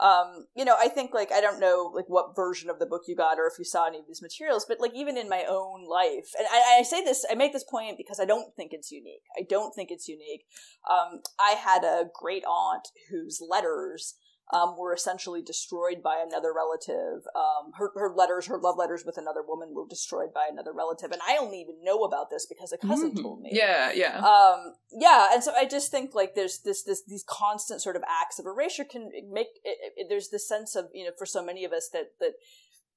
Um, 0.00 0.46
you 0.54 0.64
know, 0.64 0.76
I 0.78 0.88
think 0.88 1.12
like 1.12 1.32
I 1.32 1.40
don't 1.40 1.60
know 1.60 1.90
like 1.94 2.06
what 2.08 2.36
version 2.36 2.70
of 2.70 2.78
the 2.78 2.86
book 2.86 3.02
you 3.06 3.16
got 3.16 3.38
or 3.38 3.46
if 3.46 3.58
you 3.58 3.64
saw 3.64 3.86
any 3.86 3.98
of 3.98 4.06
these 4.06 4.22
materials, 4.22 4.64
but 4.68 4.80
like 4.80 4.94
even 4.94 5.16
in 5.16 5.28
my 5.28 5.44
own 5.48 5.88
life, 5.88 6.30
and 6.38 6.46
I, 6.50 6.78
I 6.78 6.82
say 6.82 7.02
this, 7.02 7.24
I 7.30 7.34
make 7.34 7.52
this 7.52 7.64
point 7.64 7.96
because 7.98 8.20
I 8.20 8.24
don't 8.24 8.54
think 8.54 8.72
it's 8.72 8.92
unique. 8.92 9.22
I 9.36 9.42
don't 9.48 9.74
think 9.74 9.90
it's 9.90 10.08
unique. 10.08 10.44
Um, 10.88 11.20
I 11.40 11.52
had 11.52 11.82
a 11.82 12.04
great 12.14 12.44
aunt 12.44 12.88
whose 13.10 13.40
letters 13.46 14.14
um, 14.52 14.76
were 14.78 14.94
essentially 14.94 15.42
destroyed 15.42 16.02
by 16.02 16.24
another 16.26 16.52
relative. 16.54 17.26
Um, 17.34 17.72
her, 17.78 17.90
her 17.94 18.14
letters, 18.14 18.46
her 18.46 18.58
love 18.58 18.76
letters 18.78 19.04
with 19.04 19.18
another 19.18 19.42
woman 19.46 19.74
were 19.74 19.86
destroyed 19.88 20.32
by 20.32 20.48
another 20.50 20.72
relative. 20.72 21.10
And 21.12 21.20
I 21.26 21.36
only 21.38 21.60
even 21.60 21.76
know 21.82 22.04
about 22.04 22.30
this 22.30 22.46
because 22.46 22.72
a 22.72 22.78
cousin 22.78 23.12
Mhm. 23.12 23.22
told 23.22 23.42
me. 23.42 23.50
Yeah, 23.52 23.92
yeah. 23.92 24.18
Um, 24.18 24.74
yeah. 24.90 25.28
And 25.32 25.44
so 25.44 25.52
I 25.54 25.66
just 25.66 25.90
think 25.90 26.14
like 26.14 26.34
there's 26.34 26.60
this, 26.60 26.82
this, 26.82 27.02
these 27.04 27.24
constant 27.28 27.82
sort 27.82 27.96
of 27.96 28.02
acts 28.08 28.38
of 28.38 28.46
erasure 28.46 28.84
can 28.84 29.10
make, 29.30 29.48
it, 29.64 29.92
it, 29.96 30.06
there's 30.08 30.30
this 30.30 30.48
sense 30.48 30.74
of, 30.74 30.86
you 30.94 31.04
know, 31.04 31.12
for 31.18 31.26
so 31.26 31.44
many 31.44 31.64
of 31.64 31.72
us 31.72 31.90
that, 31.92 32.12
that, 32.20 32.32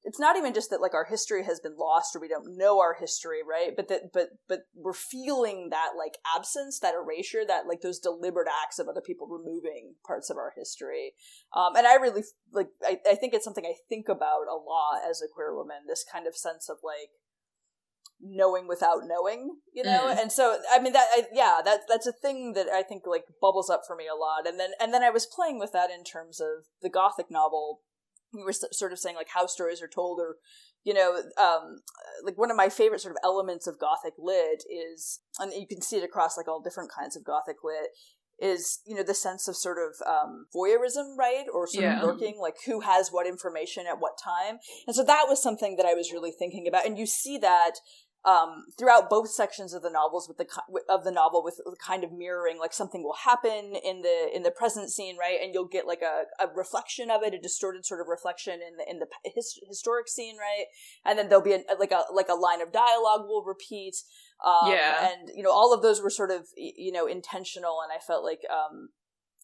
it's 0.04 0.20
not 0.20 0.36
even 0.36 0.54
just 0.54 0.70
that 0.70 0.82
like 0.82 0.94
our 0.94 1.06
history 1.06 1.44
has 1.46 1.60
been 1.60 1.78
lost 1.78 2.16
or 2.16 2.20
we 2.20 2.28
don't 2.28 2.58
know 2.58 2.80
our 2.80 2.96
history 3.00 3.40
right? 3.48 3.72
But 3.76 3.88
that 3.90 4.14
but 4.14 4.30
but 4.48 4.62
we're 4.76 4.94
feeling 4.94 5.70
that 5.70 5.92
like 5.98 6.18
absence 6.36 6.80
that 6.80 6.96
erasure 6.96 7.46
that 7.48 7.68
like 7.68 7.82
those 7.82 8.00
deliberate 8.00 8.48
acts 8.64 8.80
of 8.80 8.88
other 8.88 9.02
people 9.02 9.28
removing 9.28 9.96
parts 10.06 10.30
of 10.30 10.38
our 10.38 10.54
history. 10.56 11.14
Um 11.56 11.76
and 11.76 11.86
i 11.86 11.96
really 11.96 12.24
like 12.52 12.70
i, 12.84 12.98
I 13.08 13.16
think 13.16 13.34
it's 13.34 13.46
something 13.46 13.66
i 13.66 13.76
think 13.90 14.08
about 14.10 14.48
a 14.50 14.56
lot 14.56 15.02
as 15.10 15.22
a 15.22 15.32
queer 15.34 15.56
woman 15.56 15.78
this 15.88 16.06
kind 16.10 16.28
of 16.28 16.36
sense 16.36 16.70
of 16.70 16.78
like 16.84 17.10
knowing 18.22 18.68
without 18.68 19.02
knowing 19.06 19.58
you 19.74 19.84
know? 19.84 20.14
Mm. 20.14 20.22
and 20.22 20.32
so 20.32 20.60
i 20.72 20.80
mean 20.80 20.94
that 20.94 21.08
I, 21.12 21.24
yeah 21.34 21.60
that 21.64 21.82
that's 21.90 22.06
a 22.06 22.12
thing 22.12 22.54
that 22.54 22.68
i 22.68 22.84
think 22.84 23.04
like 23.06 23.26
bubbles 23.42 23.70
up 23.70 23.82
for 23.88 23.96
me 23.96 24.06
a 24.08 24.16
lot. 24.16 24.48
And 24.48 24.60
then 24.60 24.72
and 24.80 24.94
then 24.94 25.04
i 25.04 25.10
was 25.10 25.26
playing 25.26 25.60
with 25.60 25.72
that 25.74 25.90
in 25.90 26.04
terms 26.04 26.40
of 26.40 26.66
the 26.82 26.90
gothic 26.90 27.32
novel 27.32 27.82
we 28.34 28.44
were 28.44 28.54
sort 28.54 28.92
of 28.92 29.00
saying 29.00 29.16
like 29.16 29.30
how 29.34 29.46
stories 29.46 29.82
are 29.82 29.88
told 29.88 30.20
or 30.20 30.38
you 30.84 30.94
know 30.94 31.22
um 31.38 31.78
like 32.24 32.38
one 32.38 32.52
of 32.52 32.58
my 32.58 32.70
favorite 32.70 33.02
sort 33.02 33.14
of 33.14 33.20
elements 33.24 33.68
of 33.68 33.80
gothic 33.80 34.14
lit 34.18 34.64
is 34.70 35.20
and 35.40 35.52
you 35.54 35.68
can 35.68 35.82
see 35.82 35.98
it 35.98 36.04
across 36.04 36.38
like 36.38 36.48
all 36.48 36.62
different 36.62 36.92
kinds 36.92 37.16
of 37.16 37.24
gothic 37.24 37.58
lit 37.64 37.90
is 38.40 38.80
you 38.88 38.96
know 38.96 39.04
the 39.04 39.14
sense 39.14 39.48
of 39.48 39.56
sort 39.56 39.78
of 39.78 39.96
um 40.08 40.46
voyeurism 40.56 41.16
right? 41.18 41.46
Or 41.54 41.68
sort 41.68 41.84
Yeah. 41.86 41.98
of 41.98 42.04
lurking 42.04 42.40
like 42.42 42.56
who 42.66 42.80
has 42.82 43.10
what 43.12 43.28
information 43.28 43.86
at 43.88 44.00
what 44.00 44.18
time. 44.18 44.58
And 44.88 44.96
so 44.96 45.04
that 45.04 45.26
was 45.30 45.42
something 45.42 45.76
that 45.78 45.86
i 45.86 45.94
was 45.94 46.12
really 46.12 46.32
thinking 46.32 46.68
about. 46.68 46.86
And 46.88 46.98
you 46.98 47.06
see 47.06 47.38
that 47.38 47.74
um, 48.24 48.66
throughout 48.78 49.10
both 49.10 49.30
sections 49.32 49.74
of 49.74 49.82
the 49.82 49.90
novels 49.90 50.28
with 50.28 50.38
the 50.38 50.46
of 50.88 51.04
the 51.04 51.12
novel 51.12 51.44
with 51.44 51.60
kind 51.84 52.04
of 52.04 52.12
mirroring 52.12 52.60
like 52.60 52.74
something 52.74 53.02
will 53.04 53.16
happen 53.24 53.74
in 53.84 54.02
the 54.04 54.30
in 54.34 54.44
the 54.44 54.52
present 54.52 54.92
scene 54.92 55.18
right 55.18 55.40
and 55.42 55.54
you'll 55.54 55.68
get 55.68 55.88
like 55.88 56.02
a, 56.04 56.44
a 56.44 56.48
reflection 56.56 57.10
of 57.10 57.24
it 57.24 57.34
a 57.34 57.40
distorted 57.40 57.84
sort 57.84 58.00
of 58.00 58.08
reflection 58.08 58.54
in 58.56 58.78
the 58.78 58.86
in 58.90 59.00
the 59.00 59.08
his, 59.34 59.60
historic 59.68 60.08
scene 60.08 60.38
right 60.38 60.66
and 61.04 61.18
then 61.18 61.30
there'll 61.30 61.44
be 61.44 61.54
a, 61.54 61.62
like 61.80 61.92
a 61.92 62.04
like 62.14 62.30
a 62.30 62.36
line 62.36 62.62
of 62.62 62.72
dialogue 62.72 63.22
will 63.28 63.44
repeat 63.44 63.96
um, 64.46 64.72
Yeah. 64.72 65.10
and 65.12 65.30
you 65.36 65.42
know 65.42 65.52
all 65.52 65.74
of 65.74 65.82
those 65.82 66.00
were 66.02 66.10
sort 66.12 66.30
of 66.30 66.48
you 66.56 66.92
know 66.92 67.08
intentional 67.08 67.80
and 67.82 67.92
i 67.92 68.00
felt 68.00 68.24
like 68.24 68.42
um 68.52 68.90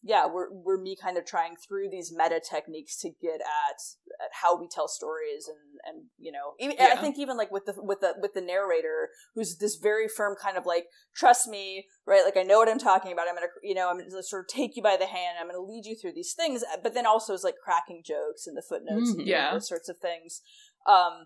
yeah 0.08 0.26
we're, 0.26 0.48
we're 0.52 0.82
me 0.82 0.96
kind 0.96 1.18
of 1.18 1.26
trying 1.26 1.56
through 1.56 1.90
these 1.90 2.12
meta 2.16 2.40
techniques 2.40 2.98
to 3.02 3.10
get 3.22 3.36
at, 3.42 3.80
at 4.24 4.32
how 4.42 4.60
we 4.60 4.68
tell 4.68 4.88
stories 4.88 5.48
and 5.48 5.58
and 5.86 6.06
you 6.18 6.32
know 6.32 6.54
even, 6.60 6.76
i 6.80 6.96
think 7.02 7.20
even 7.20 7.38
like 7.38 7.52
with 7.52 7.66
the 7.66 7.74
with 7.78 8.00
the 8.00 8.14
with 8.22 8.34
the 8.34 8.42
narrator 8.42 9.10
who's 9.36 9.58
this 9.58 9.76
very 9.76 10.08
firm 10.08 10.36
kind 10.42 10.58
of 10.58 10.66
like 10.66 10.86
trust 11.16 11.48
me 11.48 11.86
right? 12.06 12.24
Like 12.24 12.38
i 12.38 12.44
know 12.44 12.58
what 12.60 12.70
i'm 12.70 12.80
talking 12.80 13.12
about. 13.12 13.28
I'm 13.28 13.36
gonna 13.36 13.48
you 13.62 13.76
know 13.76 13.90
i'm 13.90 13.98
gonna 13.98 14.24
sort 14.24 14.46
of 14.46 14.48
take 14.48 14.76
you 14.78 14.84
by 14.84 14.96
the 14.98 15.06
hand. 15.08 15.38
I'm 15.40 15.48
gonna 15.48 15.60
lead 15.60 15.86
you 15.86 15.96
through 15.96 16.14
these 16.14 16.34
things. 16.34 16.64
But 16.82 16.94
then 16.94 17.06
also 17.06 17.34
is 17.34 17.44
like 17.44 17.56
cracking 17.64 18.02
jokes 18.06 18.48
in 18.48 18.56
the 18.56 18.62
footnotes 18.68 19.10
and 19.12 19.20
Mhm. 19.22 19.28
Yeah. 19.28 19.52
those 19.54 19.68
sorts 19.68 19.90
of 19.90 19.98
things. 19.98 20.42
Um 20.86 21.26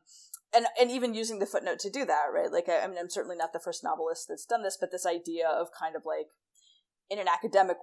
and 0.54 0.66
and 0.80 0.90
even 0.92 1.14
using 1.14 1.40
the 1.40 1.46
footnote 1.46 1.80
to 1.80 1.90
do 1.90 2.04
that 2.06 2.26
right? 2.34 2.52
Like 2.52 2.68
I, 2.68 2.82
I 2.82 2.88
mean 2.88 2.98
i'm 3.00 3.10
certainly 3.10 3.38
not 3.38 3.54
the 3.54 3.60
first 3.60 3.84
novelist 3.84 4.28
that's 4.28 4.46
done 4.46 4.64
this 4.64 4.78
but 4.80 4.92
this 4.92 5.06
idea 5.06 5.48
of 5.48 5.68
kind 5.78 5.96
of 5.96 6.04
like 6.06 6.28
in 7.12 7.20
an 7.20 7.28
academic 7.28 7.78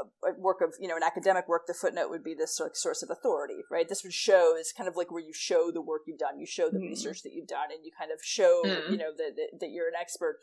uh, 0.00 0.30
work 0.38 0.60
of 0.62 0.72
you 0.80 0.88
know 0.88 0.96
an 0.96 1.02
academic 1.02 1.46
work 1.48 1.62
the 1.66 1.74
footnote 1.74 2.08
would 2.08 2.22
be 2.24 2.34
this 2.34 2.56
sort 2.56 2.70
of 2.70 2.76
source 2.76 3.02
of 3.02 3.10
authority 3.10 3.60
right 3.70 3.88
this 3.88 4.02
would 4.04 4.12
show 4.14 4.56
is 4.56 4.72
kind 4.76 4.88
of 4.88 4.96
like 4.96 5.10
where 5.10 5.22
you 5.22 5.34
show 5.34 5.70
the 5.72 5.82
work 5.82 6.02
you've 6.06 6.18
done 6.26 6.38
you 6.38 6.46
show 6.46 6.70
the 6.70 6.78
Mhm. 6.78 6.90
research 6.94 7.22
that 7.24 7.32
you've 7.32 7.48
done 7.48 7.68
and 7.74 7.84
you 7.84 7.90
kind 7.98 8.10
of 8.12 8.18
show 8.22 8.62
Mm. 8.64 8.92
you 8.92 8.96
know 8.96 9.12
that, 9.18 9.32
that 9.36 9.58
that 9.60 9.70
you're 9.70 9.88
an 9.88 9.94
expert 10.00 10.38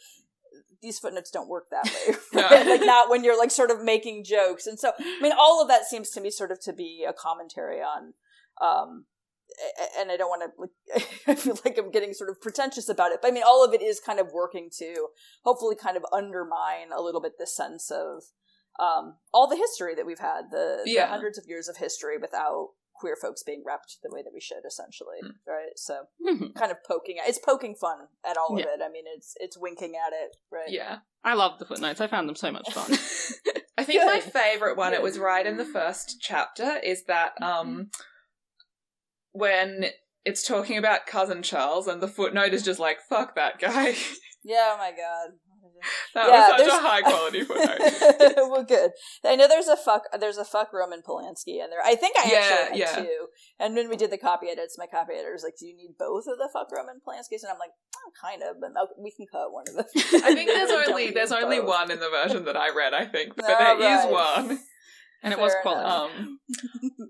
these 0.82 1.00
footnotes 1.00 1.32
don't 1.32 1.48
work 1.48 1.68
that 1.72 1.86
way 1.86 2.16
No. 2.34 2.42
right? 2.50 2.68
like 2.68 2.82
not 2.82 3.10
when 3.10 3.24
you're 3.24 3.38
like 3.38 3.52
sort 3.52 3.72
of 3.72 3.82
making 3.82 4.26
jokes 4.26 4.68
and 4.68 4.78
so 4.78 4.92
i 5.00 5.20
mean 5.22 5.32
all 5.32 5.62
of 5.62 5.70
that 5.70 5.86
seems 5.86 6.10
to 6.12 6.20
me 6.22 6.30
sort 6.30 6.52
of 6.52 6.60
to 6.62 6.74
be 6.74 7.06
a 7.08 7.14
commentary 7.14 7.80
on 7.82 8.14
um 8.62 9.06
and 10.00 10.12
I 10.12 10.18
don't 10.18 10.30
want 10.30 10.44
to 10.44 10.62
like 10.62 11.08
I 11.28 11.36
feel 11.36 11.58
like 11.66 11.78
I'm 11.78 11.92
getting 11.92 12.14
sort 12.14 12.30
of 12.30 12.42
pretentious 12.42 12.90
about 12.90 13.12
it. 13.12 13.20
But 13.22 13.30
I 13.30 13.32
mean 13.32 13.44
all 13.46 13.64
of 13.66 13.74
it 13.74 13.82
is 13.82 14.00
kind 14.00 14.20
of 14.20 14.28
working 14.34 14.70
to 14.80 15.08
hopefully 15.44 15.76
kind 15.76 15.98
of 15.98 16.06
undermine 16.12 16.92
a 16.96 17.02
little 17.02 17.22
bit 17.22 17.34
this 17.40 17.56
sense 17.56 17.92
of 17.92 18.24
um 18.80 19.18
all 19.34 19.48
the 19.48 19.58
history 19.58 19.96
that 19.96 20.06
we've 20.06 20.20
had, 20.20 20.44
the, 20.52 20.82
the 20.86 21.06
hundreds 21.08 21.38
of 21.38 21.46
years 21.48 21.68
of 21.68 21.78
history 21.78 22.18
without 22.18 22.70
queer 22.94 23.16
folks 23.20 23.42
being 23.44 23.64
repped 23.68 23.98
the 24.04 24.10
way 24.14 24.22
that 24.22 24.32
we 24.34 24.40
should 24.40 24.64
essentially. 24.66 25.18
Mm. 25.24 25.32
Right? 25.48 25.72
So 25.76 26.04
Mhm. 26.26 26.54
kind 26.56 26.72
of 26.72 26.78
poking 26.88 27.18
it's 27.26 27.40
poking 27.40 27.76
fun 27.76 28.08
at 28.26 28.38
all 28.38 28.56
Yeah. 28.58 28.66
of 28.66 28.70
it. 28.80 28.84
I 28.84 28.90
mean 28.90 29.06
it's 29.08 29.34
it's 29.38 29.58
winking 29.58 29.94
at 29.96 30.14
it, 30.14 30.36
right? 30.52 30.70
yeah. 30.70 31.00
I 31.24 31.34
love 31.36 31.60
the 31.60 31.66
footnotes. 31.66 32.02
I 32.02 32.08
found 32.08 32.28
them 32.28 32.36
so 32.36 32.52
much 32.52 32.72
fun. 32.74 32.92
I 33.78 33.84
think 33.84 34.04
my 34.06 34.20
favorite 34.20 34.76
one, 34.78 34.94
it 34.94 35.02
was 35.02 35.18
right 35.18 35.46
in 35.46 35.58
the 35.58 35.66
first 35.66 36.18
chapter, 36.22 36.78
is 36.84 37.06
that 37.06 37.34
um 37.42 37.90
when 39.34 39.86
it's 40.26 40.46
talking 40.48 40.78
about 40.78 41.06
cousin 41.08 41.42
Charles 41.42 41.88
and 41.88 42.02
the 42.02 42.08
footnote 42.08 42.54
is 42.54 42.64
just 42.64 42.80
like, 42.80 42.98
fuck 43.10 43.36
that 43.36 43.60
guy. 43.60 43.96
Yeah, 44.44 44.74
oh 44.74 44.78
my 44.80 44.90
god. 44.90 45.38
that 46.16 46.28
Yeah, 46.28 46.50
was 46.50 46.60
such 46.62 46.68
a 46.68 46.82
high 46.82 47.02
quality 47.04 47.42
footnote. 47.46 48.50
well, 48.50 48.64
good. 48.64 48.90
I 49.24 49.36
know 49.36 49.48
there's 49.48 49.68
a 49.68 49.78
fuck. 49.78 50.06
There's 50.20 50.38
a 50.40 50.44
fuck 50.46 50.74
Roman 50.74 51.04
Polanski 51.08 51.62
in 51.64 51.70
there. 51.70 51.78
I 51.86 51.94
think 51.94 52.16
I 52.18 52.28
Yeah, 52.32 52.38
actually 52.40 52.80
had 52.82 52.90
yeah. 52.98 53.04
two. 53.04 53.28
And 53.60 53.76
when 53.76 53.88
we 53.88 53.98
did 53.98 54.10
the 54.12 54.18
copy 54.18 54.48
edits, 54.50 54.80
my 54.80 54.88
copy 54.88 55.14
editor 55.14 55.32
was 55.34 55.44
like, 55.44 55.58
"Do 55.60 55.68
you 55.68 55.76
need 55.78 55.92
both 56.00 56.26
of 56.26 56.40
the 56.40 56.50
fuck 56.52 56.72
Roman 56.72 57.02
Polanskis?" 57.08 57.44
And 57.44 57.52
I'm 57.52 57.60
like, 57.60 57.70
oh, 57.98 58.12
"Kind 58.20 58.42
of, 58.42 58.56
but 58.60 58.72
we 58.98 59.12
can 59.12 59.28
cut 59.32 59.52
one 59.54 59.66
of 59.70 59.76
them." 59.76 59.86
I 60.26 60.34
think 60.34 60.50
there's 60.50 60.72
only 60.90 61.12
there's 61.12 61.32
only 61.32 61.60
both. 61.60 61.68
one 61.70 61.92
in 61.92 62.00
the 62.00 62.10
version 62.10 62.46
that 62.46 62.58
I 62.58 62.72
read, 62.76 62.96
I 62.96 63.06
think. 63.06 63.36
But 63.36 63.46
Oh, 63.48 63.78
there 63.78 64.00
is 64.00 64.06
right. 64.06 64.12
one. 64.48 64.60
And 65.24 65.34
it 65.34 65.40
was 65.40 65.54
Fair 65.54 65.62
quality. 65.62 65.90
Um 65.90 66.40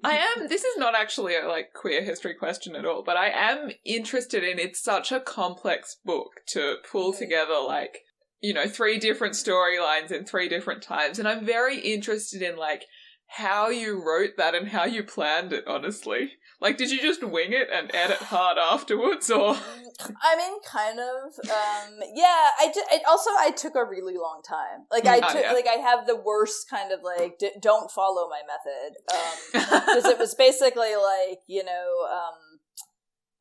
I 0.03 0.17
am 0.17 0.47
this 0.47 0.63
is 0.63 0.77
not 0.77 0.95
actually 0.95 1.35
a 1.35 1.47
like 1.47 1.73
queer 1.73 2.03
history 2.03 2.33
question 2.33 2.75
at 2.75 2.85
all, 2.85 3.03
but 3.03 3.17
I 3.17 3.29
am 3.29 3.71
interested 3.85 4.43
in 4.43 4.59
it's 4.59 4.81
such 4.81 5.11
a 5.11 5.19
complex 5.19 5.97
book 6.03 6.31
to 6.47 6.77
pull 6.89 7.13
Mhm. 7.13 7.17
together 7.19 7.59
like 7.59 7.99
you 8.43 8.55
know, 8.55 8.67
three 8.67 8.97
different 8.97 9.35
storylines 9.35 10.11
in 10.11 10.25
three 10.25 10.49
different 10.49 10.81
times. 10.81 11.19
And 11.19 11.27
I'm 11.27 11.45
very 11.45 11.79
interested 11.79 12.41
in 12.41 12.55
like 12.57 12.85
how 13.27 13.69
you 13.69 14.03
wrote 14.03 14.31
that 14.37 14.55
and 14.55 14.69
how 14.69 14.85
you 14.85 15.03
planned 15.03 15.53
it, 15.53 15.63
honestly. 15.67 16.31
Like, 16.61 16.77
did 16.77 16.91
you 16.91 17.01
just 17.01 17.23
wing 17.23 17.53
it 17.53 17.67
and 17.73 17.89
edit 17.93 18.17
hard 18.17 18.57
afterwards, 18.59 19.29
or 19.31 19.55
I 20.21 20.35
mean, 20.37 20.61
kind 20.65 20.99
of. 20.99 21.33
Um, 21.49 21.99
yeah, 22.13 22.49
I 22.59 22.71
did. 22.73 22.83
Also, 23.07 23.31
I 23.39 23.51
took 23.51 23.75
a 23.75 23.83
really 23.83 24.15
long 24.15 24.41
time. 24.47 24.85
Like, 24.91 25.05
I 25.07 25.19
Mm, 25.19 25.23
oh, 25.27 25.33
took, 25.33 25.41
yeah. 25.43 25.51
like, 25.53 25.67
I 25.67 25.79
have 25.81 26.05
the 26.07 26.15
worst 26.15 26.69
kind 26.69 26.91
of 26.91 26.99
like, 27.03 27.39
d- 27.39 27.51
don't 27.59 27.89
follow 27.91 28.29
my 28.29 28.41
method. 28.47 28.97
Um, 29.11 29.81
because 29.85 30.05
it 30.05 30.19
was 30.19 30.35
basically 30.35 30.95
like 30.95 31.39
you 31.47 31.63
know 31.63 32.07
um 32.11 32.59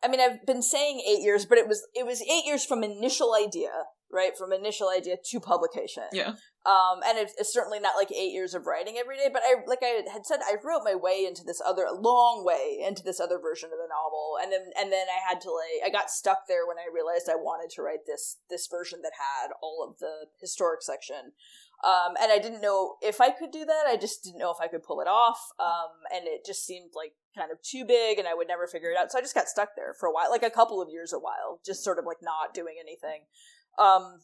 i 0.03 0.09
mean 0.09 0.21
i've 0.21 0.45
been 0.47 0.63
saying 0.63 1.01
eight 1.09 1.23
years 1.23 1.45
but 1.45 1.59
it 1.59 1.69
was 1.69 1.87
it 1.95 2.05
was 2.07 2.23
eight 2.23 2.45
years 2.47 2.65
from 2.65 2.83
initial 2.83 3.35
idea 3.35 3.71
right 4.11 4.33
from 4.37 4.53
initial 4.53 4.89
idea 4.89 5.17
to 5.25 5.41
publication 5.41 6.05
Yeah. 6.13 6.33
Um 6.66 7.01
and 7.07 7.16
it's, 7.16 7.35
it's 7.38 7.53
certainly 7.53 7.81
not 7.81 7.96
like 7.96 8.12
eight 8.12 8.33
years 8.33 8.53
of 8.53 8.66
writing 8.66 8.96
every 8.99 9.16
day 9.16 9.29
but 9.33 9.42
i 9.44 9.55
like 9.66 9.81
i 9.83 10.03
had 10.12 10.27
said 10.27 10.40
i 10.44 10.57
wrote 10.62 10.85
my 10.85 10.94
way 10.94 11.25
into 11.27 11.42
this 11.44 11.61
other 11.64 11.87
long 11.92 12.44
way 12.44 12.85
into 12.87 13.03
this 13.03 13.20
other 13.20 13.38
version 13.38 13.70
of 13.73 13.79
the 13.79 13.88
novel 13.88 14.37
and 14.42 14.53
then 14.53 14.68
and 14.79 14.92
then 14.92 15.07
i 15.09 15.20
had 15.29 15.40
to 15.40 15.49
like 15.49 15.81
i 15.85 15.90
got 15.90 16.11
stuck 16.11 16.46
there 16.49 16.66
when 16.66 16.77
i 16.77 16.85
realized 16.92 17.29
i 17.31 17.37
wanted 17.37 17.70
to 17.70 17.83
write 17.83 18.05
this 18.07 18.38
this 18.51 18.68
version 18.70 19.01
that 19.03 19.12
had 19.16 19.51
all 19.62 19.87
of 19.88 19.99
the 19.99 20.27
historic 20.40 20.83
section 20.83 21.33
um, 21.83 22.12
and 22.20 22.31
I 22.31 22.38
didn't 22.38 22.61
know 22.61 22.96
if 23.01 23.20
I 23.20 23.31
could 23.31 23.51
do 23.51 23.64
that. 23.64 23.85
I 23.87 23.96
just 23.96 24.23
didn't 24.23 24.38
know 24.38 24.51
if 24.51 24.61
I 24.61 24.68
could 24.68 24.83
pull 24.83 25.01
it 25.01 25.09
off. 25.09 25.38
Um, 25.59 26.05
and 26.14 26.27
it 26.27 26.44
just 26.44 26.66
seemed 26.66 26.90
like 26.94 27.12
kind 27.37 27.51
of 27.51 27.62
too 27.62 27.85
big, 27.87 28.18
and 28.18 28.29
I 28.29 28.35
would 28.35 28.49
never 28.49 28.66
figure 28.66 28.90
it 28.90 28.99
out. 28.99 29.11
So 29.11 29.18
I 29.18 29.23
just 29.23 29.35
got 29.35 29.49
stuck 29.49 29.70
there 29.77 29.94
for 29.99 30.07
a 30.09 30.12
while, 30.12 30.31
like 30.31 30.42
a 30.42 30.51
couple 30.51 30.83
of 30.83 30.90
years, 30.90 31.12
a 31.12 31.18
while, 31.18 31.61
just 31.64 31.83
sort 31.83 31.99
of 31.99 32.05
like 32.05 32.18
not 32.23 32.53
doing 32.53 32.75
anything. 32.79 33.25
Um, 33.79 34.20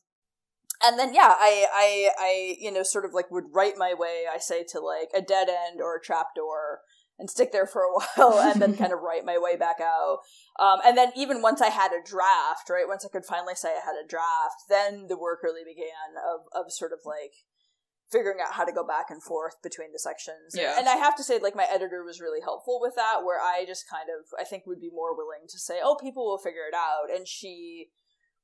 and 0.84 0.98
then 0.98 1.14
yeah, 1.14 1.34
I, 1.38 1.66
I, 1.72 2.10
I, 2.18 2.56
you 2.58 2.70
know, 2.70 2.82
sort 2.82 3.04
of 3.04 3.14
like 3.14 3.30
would 3.30 3.52
write 3.52 3.74
my 3.76 3.94
way. 3.94 4.24
I 4.32 4.38
say 4.38 4.64
to 4.70 4.80
like 4.80 5.08
a 5.14 5.22
dead 5.22 5.48
end 5.48 5.80
or 5.80 5.96
a 5.96 6.02
trap 6.02 6.28
door 6.34 6.80
And 7.18 7.30
stick 7.30 7.50
there 7.50 7.66
for 7.66 7.80
a 7.80 7.92
while, 7.96 8.38
and 8.38 8.60
then 8.60 8.76
kind 8.76 8.92
of 8.92 9.00
write 9.00 9.24
my 9.24 9.38
way 9.38 9.56
back 9.56 9.80
out. 9.80 10.18
Um, 10.60 10.80
and 10.84 10.96
then 10.96 11.12
even 11.16 11.40
once 11.40 11.62
I 11.62 11.70
had 11.70 11.92
a 11.92 12.04
draft, 12.04 12.68
right, 12.68 12.86
once 12.86 13.04
I 13.04 13.08
could 13.08 13.24
finally 13.24 13.54
say 13.54 13.70
I 13.70 13.84
had 13.84 13.96
a 13.96 14.06
draft, 14.06 14.68
then 14.68 15.06
the 15.08 15.18
work 15.18 15.40
really 15.42 15.64
began 15.64 16.20
of, 16.20 16.44
of 16.52 16.72
sort 16.72 16.92
of 16.92 17.00
like 17.06 17.32
figuring 18.10 18.38
out 18.40 18.54
how 18.54 18.64
to 18.64 18.72
go 18.72 18.86
back 18.86 19.06
and 19.10 19.22
forth 19.22 19.60
between 19.62 19.92
the 19.92 19.98
sections. 19.98 20.54
Yeah. 20.54 20.78
And 20.78 20.88
I 20.88 20.96
have 20.96 21.16
to 21.16 21.24
say, 21.24 21.38
like, 21.38 21.56
my 21.56 21.66
editor 21.68 22.04
was 22.04 22.20
really 22.20 22.40
helpful 22.40 22.78
with 22.80 22.94
that, 22.96 23.24
where 23.24 23.40
I 23.40 23.64
just 23.66 23.88
kind 23.90 24.08
of, 24.08 24.26
I 24.38 24.44
think, 24.44 24.64
would 24.66 24.80
be 24.80 24.90
more 24.92 25.16
willing 25.16 25.48
to 25.48 25.58
say, 25.58 25.80
oh, 25.82 25.96
people 25.96 26.24
will 26.24 26.38
figure 26.38 26.68
it 26.70 26.74
out. 26.74 27.14
And 27.14 27.26
she 27.26 27.88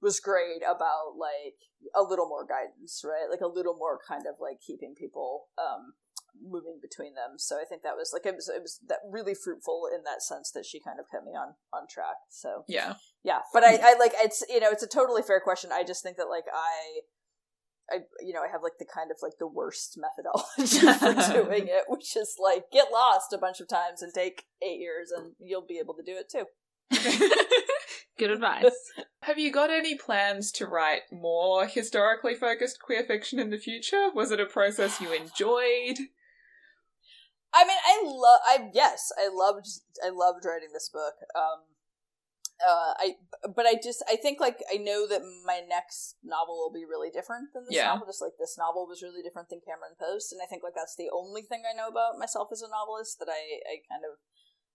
was 0.02 0.20
great 0.20 0.60
about, 0.66 1.16
like, 1.16 1.56
a 1.94 2.02
little 2.02 2.28
more 2.28 2.44
guidance, 2.44 3.02
right? 3.04 3.30
Like, 3.30 3.40
a 3.40 3.46
little 3.46 3.76
more 3.76 3.98
kind 4.06 4.26
of, 4.26 4.34
like, 4.40 4.60
keeping 4.60 4.94
people, 4.98 5.46
um, 5.56 5.94
moving 6.40 6.78
between 6.80 7.14
them. 7.14 7.38
So 7.38 7.60
I 7.60 7.64
think 7.64 7.82
that 7.82 7.96
was 7.96 8.10
like 8.12 8.24
it 8.26 8.34
was 8.34 8.48
it 8.48 8.62
was 8.62 8.80
that 8.88 9.00
really 9.08 9.34
fruitful 9.34 9.88
in 9.94 10.02
that 10.04 10.22
sense 10.22 10.50
that 10.52 10.64
she 10.64 10.80
kind 10.80 10.98
of 10.98 11.06
kept 11.10 11.24
me 11.24 11.32
on 11.32 11.54
on 11.72 11.86
track. 11.88 12.16
So 12.30 12.64
Yeah. 12.68 12.94
yeah, 13.22 13.40
but 13.52 13.64
I, 13.64 13.76
I 13.76 13.94
like 13.98 14.12
it's 14.16 14.42
you 14.48 14.60
know 14.60 14.70
it's 14.70 14.82
a 14.82 14.88
totally 14.88 15.22
fair 15.22 15.40
question. 15.40 15.70
I 15.72 15.84
just 15.84 16.02
think 16.02 16.16
that 16.16 16.28
like 16.28 16.44
I. 16.52 17.00
I 17.90 17.96
you 18.20 18.32
know 18.32 18.40
I 18.42 18.50
have 18.50 18.62
like 18.62 18.78
the 18.78 18.86
kind 18.86 19.10
of 19.10 19.18
like 19.20 19.34
the 19.38 19.46
worst 19.46 19.98
methodology 19.98 20.86
for 21.26 21.32
doing 21.44 21.66
it, 21.66 21.84
which 21.88 22.16
is 22.16 22.36
like 22.42 22.64
get 22.72 22.92
lost 22.92 23.32
a 23.34 23.38
bunch 23.38 23.60
of 23.60 23.68
times 23.68 24.00
and 24.00 24.14
take 24.14 24.44
eight 24.62 24.78
years, 24.80 25.10
and 25.10 25.32
you'll 25.40 25.66
be 25.66 25.78
able 25.78 25.94
to 25.94 26.02
do 26.02 26.16
it 26.16 26.30
too. 26.30 26.46
Good 28.18 28.30
advice. 28.30 28.64
Have 29.22 29.38
you 29.38 29.50
got 29.52 29.70
any 29.70 29.96
plans 29.96 30.52
to 30.52 30.66
write 30.66 31.02
more 31.10 31.66
historically 31.66 32.34
focused 32.34 32.80
queer 32.82 33.04
fiction 33.04 33.38
in 33.38 33.50
the 33.50 33.58
future? 33.58 34.10
Was 34.14 34.30
it 34.30 34.40
a 34.40 34.46
process 34.46 35.00
you 35.00 35.12
enjoyed? 35.12 35.98
I 37.54 37.64
mean, 37.64 37.76
I 37.84 38.00
love. 38.04 38.40
I 38.46 38.70
yes, 38.72 39.12
I 39.18 39.28
loved. 39.32 39.66
I 40.04 40.08
loved 40.08 40.44
writing 40.44 40.70
this 40.72 40.88
book. 40.88 41.14
Um, 41.36 41.68
uh, 42.62 42.94
I 42.96 43.06
but 43.54 43.66
I 43.66 43.74
just 43.82 44.02
I 44.08 44.16
think 44.16 44.40
like 44.40 44.62
I 44.72 44.76
know 44.76 45.06
that 45.08 45.22
my 45.44 45.60
next 45.68 46.16
novel 46.22 46.56
will 46.56 46.72
be 46.72 46.84
really 46.88 47.10
different 47.10 47.52
than 47.52 47.64
this 47.66 47.76
Yeah. 47.76 47.92
novel. 47.92 48.06
Just 48.06 48.22
like 48.22 48.38
this 48.38 48.56
novel 48.56 48.86
was 48.86 49.02
really 49.02 49.22
different 49.22 49.48
than 49.50 49.60
Cameron 49.66 49.98
Post, 49.98 50.32
and 50.32 50.40
I 50.40 50.46
think 50.46 50.62
like 50.62 50.74
that's 50.76 50.96
the 50.96 51.10
only 51.12 51.42
thing 51.42 51.62
I 51.68 51.76
know 51.76 51.88
about 51.88 52.18
myself 52.18 52.48
as 52.52 52.62
a 52.62 52.70
novelist 52.70 53.18
that 53.18 53.28
I 53.28 53.60
I 53.68 53.82
kind 53.90 54.04
of 54.06 54.16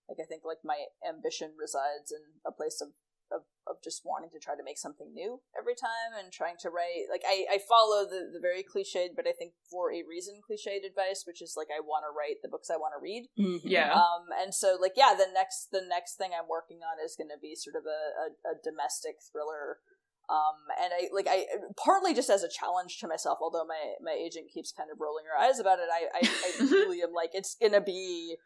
like. 0.08 0.18
I 0.20 0.26
think 0.26 0.42
like 0.44 0.64
my 0.64 0.86
ambition 1.06 1.52
resides 1.58 2.10
in 2.12 2.40
a 2.46 2.52
place 2.52 2.80
of. 2.80 2.88
Of, 3.28 3.44
of 3.68 3.76
just 3.84 4.08
wanting 4.08 4.32
to 4.32 4.40
try 4.40 4.56
to 4.56 4.64
make 4.64 4.80
something 4.80 5.12
new 5.12 5.44
every 5.52 5.76
time 5.76 6.16
and 6.16 6.32
trying 6.32 6.56
to 6.64 6.72
write 6.72 7.12
like 7.12 7.20
I, 7.28 7.44
I 7.52 7.58
follow 7.60 8.08
the, 8.08 8.24
the 8.32 8.40
very 8.40 8.64
cliched 8.64 9.12
but 9.20 9.28
I 9.28 9.36
think 9.36 9.52
for 9.68 9.92
a 9.92 10.00
reason 10.00 10.40
cliched 10.40 10.80
advice 10.80 11.28
which 11.28 11.44
is 11.44 11.52
like 11.52 11.68
I 11.68 11.84
want 11.84 12.08
to 12.08 12.16
write 12.16 12.40
the 12.40 12.48
books 12.48 12.72
I 12.72 12.80
want 12.80 12.96
to 12.96 13.04
read 13.04 13.28
Mhm. 13.36 13.60
Yeah. 13.68 13.92
um, 13.92 14.32
and 14.32 14.54
so 14.56 14.78
like 14.80 14.96
yeah, 14.96 15.12
the 15.12 15.28
next 15.28 15.68
the 15.76 15.84
next 15.84 16.16
thing 16.16 16.32
I'm 16.32 16.48
working 16.48 16.80
on 16.80 17.04
is 17.04 17.20
going 17.20 17.28
to 17.28 17.36
be 17.36 17.52
sort 17.52 17.76
of 17.76 17.84
a, 17.84 18.00
a, 18.16 18.26
a 18.48 18.54
domestic 18.64 19.20
thriller. 19.20 19.84
Um, 20.32 20.56
and 20.80 20.92
I 20.96 21.12
like 21.12 21.28
I 21.28 21.44
partly 21.76 22.12
just 22.16 22.28
as 22.32 22.40
a 22.42 22.48
challenge 22.48 22.96
to 23.00 23.08
myself, 23.08 23.40
although 23.44 23.64
my 23.68 23.92
my 24.00 24.16
agent 24.16 24.48
keeps 24.48 24.72
kind 24.72 24.88
of 24.88 24.96
rolling 25.04 25.24
her 25.28 25.36
eyes 25.36 25.60
about 25.60 25.80
it. 25.84 25.92
I 25.92 26.08
I, 26.16 26.20
I 26.24 26.64
really 26.72 27.02
am 27.04 27.12
like 27.12 27.36
it's 27.36 27.56
gonna 27.60 27.80
be 27.84 28.36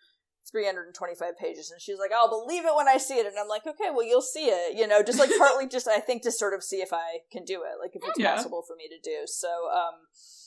325 0.51 1.39
pages 1.39 1.71
and 1.71 1.81
she's 1.81 1.99
like 1.99 2.11
i'll 2.15 2.29
believe 2.29 2.65
it 2.65 2.75
when 2.77 2.89
i 2.89 2.97
see 2.99 3.15
it. 3.15 3.27
And 3.27 3.37
i'm 3.39 3.49
like 3.49 3.67
okay 3.67 3.91
well 3.91 4.05
you'll 4.05 4.21
see 4.23 4.47
it 4.47 4.77
you 4.77 4.87
know 4.87 5.03
just 5.03 5.19
like 5.19 5.31
partly 5.39 5.69
just 5.69 5.89
i 5.89 6.01
think 6.01 6.23
to 6.23 6.33
sort 6.33 6.55
of 6.55 6.63
see 6.63 6.77
if 6.83 6.93
i 6.93 7.21
can 7.31 7.45
do 7.45 7.63
it 7.63 7.79
like 7.81 7.95
if 7.95 8.03
it's 8.07 8.19
Yeah. 8.19 8.35
possible 8.35 8.63
for 8.67 8.75
me 8.77 8.89
to 8.89 8.99
do. 9.03 9.23
So 9.27 9.49
um 9.73 9.95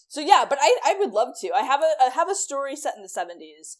so 0.07 0.21
yeah 0.21 0.45
but 0.47 0.59
i 0.61 0.77
i 0.85 0.95
would 0.99 1.11
love 1.11 1.29
to. 1.41 1.51
I 1.53 1.63
have 1.63 1.81
a 1.81 1.91
i 2.03 2.09
have 2.09 2.29
a 2.29 2.35
story 2.35 2.75
set 2.75 2.95
in 2.95 3.01
the 3.03 3.09
70s 3.09 3.77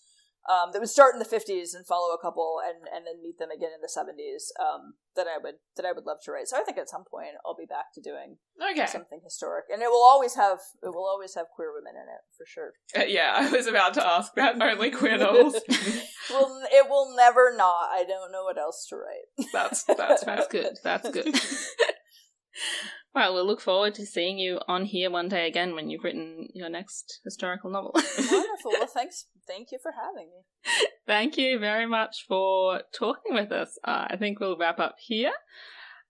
um 0.50 0.72
that 0.72 0.80
would 0.80 0.90
start 0.90 1.14
in 1.16 1.20
the 1.20 1.26
50s 1.26 1.74
and 1.76 1.86
follow 1.86 2.14
a 2.14 2.22
couple 2.22 2.58
and 2.64 2.88
and 2.94 3.06
then 3.08 3.22
meet 3.22 3.38
them 3.40 3.50
again 3.52 3.72
in 3.74 3.82
the 3.82 3.90
70s 3.92 4.52
um 4.62 4.94
that 5.16 5.28
i 5.28 5.38
would 5.42 5.56
that 5.78 5.86
i 5.86 5.92
would 5.92 6.06
love 6.06 6.18
to 6.24 6.32
write 6.32 6.48
so 6.48 6.58
i 6.58 6.64
think 6.64 6.78
at 6.78 6.90
some 6.90 7.04
point 7.10 7.36
i'll 7.46 7.56
be 7.56 7.66
back 7.66 7.94
to 7.94 8.02
doing 8.02 8.38
Okay. 8.72 8.86
something 8.86 9.20
historic 9.24 9.66
and 9.72 9.82
it 9.82 9.90
will 9.90 10.04
always 10.06 10.36
have 10.36 10.60
it 10.84 10.90
will 10.94 11.06
always 11.08 11.36
have 11.36 11.48
queer 11.56 11.72
women 11.74 11.94
in 11.96 12.08
it 12.08 12.22
for 12.38 12.46
sure 12.46 12.72
Uh, 12.96 13.04
yeah, 13.08 13.34
I 13.36 13.50
was 13.52 13.68
about 13.68 13.94
to 13.96 14.06
ask 14.06 14.34
that. 14.36 14.62
Only 14.62 14.92
queer 14.92 15.18
novels. 15.18 15.56
well, 16.30 16.62
it 16.72 16.90
will 16.90 17.16
never 17.16 17.54
not. 17.56 17.90
I 17.92 18.04
don't 18.08 18.32
know 18.32 18.44
what 18.44 18.58
else 18.58 18.86
to 18.90 18.96
write. 18.96 19.50
That's 19.52 19.84
that's. 19.98 20.24
That's 20.24 20.48
good. 20.48 20.78
That's 20.84 21.10
good. 21.10 21.36
well, 23.16 23.34
we'll 23.34 23.48
look 23.48 23.62
forward 23.62 23.96
to 23.96 24.06
seeing 24.06 24.38
you 24.38 24.60
on 24.68 24.84
here 24.84 25.10
one 25.10 25.30
day 25.30 25.48
again 25.48 25.74
when 25.74 25.90
you've 25.90 26.04
written 26.04 26.50
your 26.54 26.70
next 26.70 27.22
historical 27.24 27.70
novel. 27.70 27.92
Wonderful. 28.18 28.72
Well, 28.72 28.88
thanks. 28.88 29.28
Thank 29.48 29.72
you 29.72 29.80
for 29.82 29.94
having 29.94 30.30
me. 30.32 30.88
Thank 31.08 31.38
you 31.38 31.58
very 31.58 31.86
much 31.86 32.26
for 32.28 32.82
talking 32.94 33.34
with 33.34 33.52
us. 33.52 33.80
Uh, 33.84 34.08
I 34.10 34.18
think 34.18 34.40
we'll 34.40 34.58
wrap 34.58 34.80
up 34.80 34.96
here. 35.00 35.32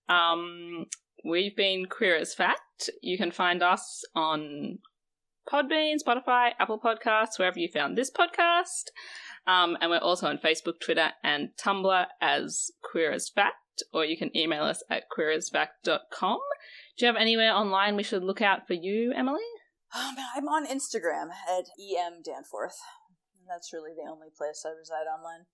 Um, 0.09 0.85
we've 1.23 1.55
been 1.55 1.85
Queer 1.85 2.15
as 2.15 2.33
Fact. 2.33 2.89
You 3.03 3.17
can 3.17 3.31
find 3.31 3.61
us 3.61 4.03
on 4.15 4.79
Podbean, 5.51 5.97
Spotify, 6.03 6.51
Apple 6.59 6.79
Podcasts, 6.79 7.37
wherever 7.37 7.59
you 7.59 7.67
found 7.67 7.97
this 7.97 8.09
podcast. 8.09 8.89
Um, 9.45 9.77
and 9.79 9.91
we're 9.91 9.97
also 9.97 10.27
on 10.27 10.39
Facebook, 10.39 10.79
Twitter, 10.83 11.09
and 11.23 11.49
Tumblr 11.59 12.05
as 12.19 12.71
Queer 12.81 13.11
as 13.11 13.29
Fact, 13.29 13.83
or 13.93 14.05
you 14.05 14.17
can 14.17 14.35
email 14.35 14.63
us 14.63 14.83
at 14.89 15.03
queerasfact.com. 15.15 16.39
Do 16.97 17.05
you 17.05 17.07
have 17.07 17.21
anywhere 17.21 17.53
online 17.53 17.95
we 17.95 18.03
should 18.03 18.23
look 18.23 18.41
out 18.41 18.67
for 18.67 18.73
you, 18.73 19.13
Emily? 19.15 19.43
Um, 19.95 20.15
I'm 20.35 20.47
on 20.47 20.65
Instagram 20.65 21.29
at 21.47 21.65
em 21.79 22.21
danforth. 22.23 22.77
That's 23.47 23.71
really 23.73 23.91
the 23.95 24.09
only 24.09 24.27
place 24.35 24.65
I 24.65 24.69
reside 24.69 25.05
online. 25.05 25.45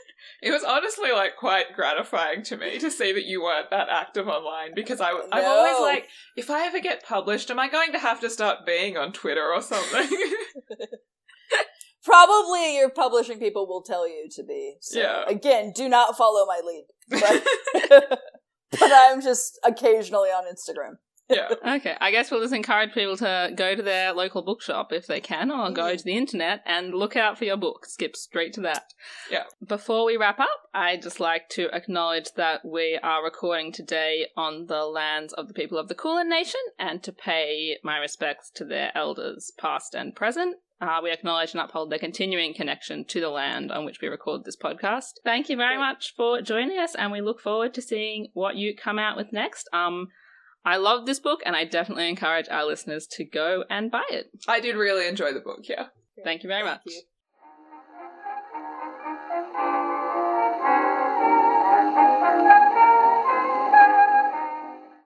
It 0.40 0.52
was 0.52 0.62
honestly 0.62 1.10
like 1.10 1.36
quite 1.36 1.74
gratifying 1.74 2.42
to 2.44 2.56
me 2.56 2.78
to 2.78 2.90
see 2.90 3.12
that 3.12 3.24
you 3.24 3.42
weren't 3.42 3.70
that 3.70 3.88
active 3.88 4.28
online 4.28 4.74
because 4.74 5.00
I, 5.00 5.10
I'm 5.10 5.44
always 5.44 5.80
like, 5.80 6.08
if 6.36 6.50
I 6.50 6.66
ever 6.66 6.80
get 6.80 7.04
published, 7.04 7.50
am 7.50 7.58
I 7.58 7.68
going 7.68 7.92
to 7.92 7.98
have 7.98 8.20
to 8.20 8.30
start 8.30 8.66
being 8.66 8.96
on 8.96 9.12
Twitter 9.12 9.52
or 9.52 9.60
something? 9.60 10.08
Probably 12.04 12.76
your 12.76 12.90
publishing 12.90 13.38
people 13.38 13.66
will 13.66 13.82
tell 13.82 14.08
you 14.08 14.28
to 14.36 14.44
be. 14.44 14.76
So, 14.80 15.00
Yeah. 15.00 15.24
Again, 15.26 15.72
do 15.74 15.88
not 15.88 16.16
follow 16.16 16.46
my 16.46 16.60
lead. 16.64 16.86
But, 17.90 18.20
but 18.70 18.90
I'm 18.92 19.20
just 19.20 19.58
occasionally 19.64 20.30
on 20.30 20.44
Instagram. 20.44 20.98
yeah. 21.28 21.48
Okay, 21.76 21.94
I 22.00 22.10
guess 22.10 22.30
we'll 22.30 22.40
just 22.40 22.54
encourage 22.54 22.94
people 22.94 23.16
to 23.18 23.52
go 23.54 23.74
to 23.74 23.82
their 23.82 24.12
local 24.14 24.40
bookshop 24.42 24.92
if 24.92 25.06
they 25.06 25.20
can, 25.20 25.50
or 25.50 25.70
go 25.70 25.82
Mm. 25.92 25.98
to 25.98 26.04
the 26.04 26.16
internet 26.16 26.62
and 26.64 26.94
look 26.94 27.16
out 27.16 27.36
for 27.36 27.44
your 27.44 27.58
book. 27.58 27.84
Skip 27.86 28.16
straight 28.16 28.54
to 28.54 28.60
that. 28.62 28.84
Yeah. 29.30 29.44
Before 29.66 30.06
we 30.06 30.16
wrap 30.16 30.40
up, 30.40 30.48
I'd 30.72 31.02
just 31.02 31.20
like 31.20 31.48
to 31.50 31.68
acknowledge 31.74 32.32
that 32.36 32.64
we 32.64 32.98
are 33.02 33.22
recording 33.22 33.72
today 33.72 34.28
on 34.36 34.66
the 34.66 34.84
lands 34.86 35.32
of 35.34 35.48
the 35.48 35.54
people 35.54 35.76
of 35.78 35.88
the 35.88 35.94
Kulin 35.94 36.28
Nation 36.30 36.60
and 36.78 37.02
to 37.02 37.12
pay 37.12 37.76
my 37.84 37.98
respects 37.98 38.50
to 38.54 38.64
their 38.64 38.90
elders, 38.96 39.52
past 39.58 39.94
and 39.94 40.16
present. 40.16 40.56
Uh, 40.80 41.00
we 41.02 41.10
acknowledge 41.10 41.52
and 41.52 41.60
uphold 41.60 41.90
their 41.90 41.98
continuing 41.98 42.54
connection 42.54 43.04
to 43.04 43.20
the 43.20 43.28
land 43.28 43.72
on 43.72 43.84
which 43.84 44.00
we 44.00 44.06
record 44.08 44.44
this 44.44 44.56
podcast. 44.56 45.14
Thank 45.24 45.48
you 45.48 45.56
very 45.56 45.76
Great. 45.76 45.86
much 45.86 46.14
for 46.16 46.40
joining 46.40 46.78
us, 46.78 46.94
and 46.94 47.10
we 47.10 47.20
look 47.20 47.40
forward 47.40 47.74
to 47.74 47.82
seeing 47.82 48.28
what 48.32 48.54
you 48.56 48.76
come 48.76 48.98
out 48.98 49.16
with 49.16 49.32
next. 49.32 49.68
Um, 49.72 50.08
I 50.64 50.76
love 50.76 51.06
this 51.06 51.18
book, 51.18 51.40
and 51.44 51.56
I 51.56 51.64
definitely 51.64 52.08
encourage 52.08 52.48
our 52.48 52.64
listeners 52.64 53.06
to 53.12 53.24
go 53.24 53.64
and 53.68 53.90
buy 53.90 54.04
it. 54.10 54.30
I 54.46 54.60
did 54.60 54.76
really 54.76 55.08
enjoy 55.08 55.32
the 55.32 55.40
book, 55.40 55.60
yeah. 55.64 55.86
Thank 56.22 56.42
you 56.44 56.48
very 56.48 56.62
Thank 56.62 56.76
much. 56.76 56.82
you. 56.86 57.02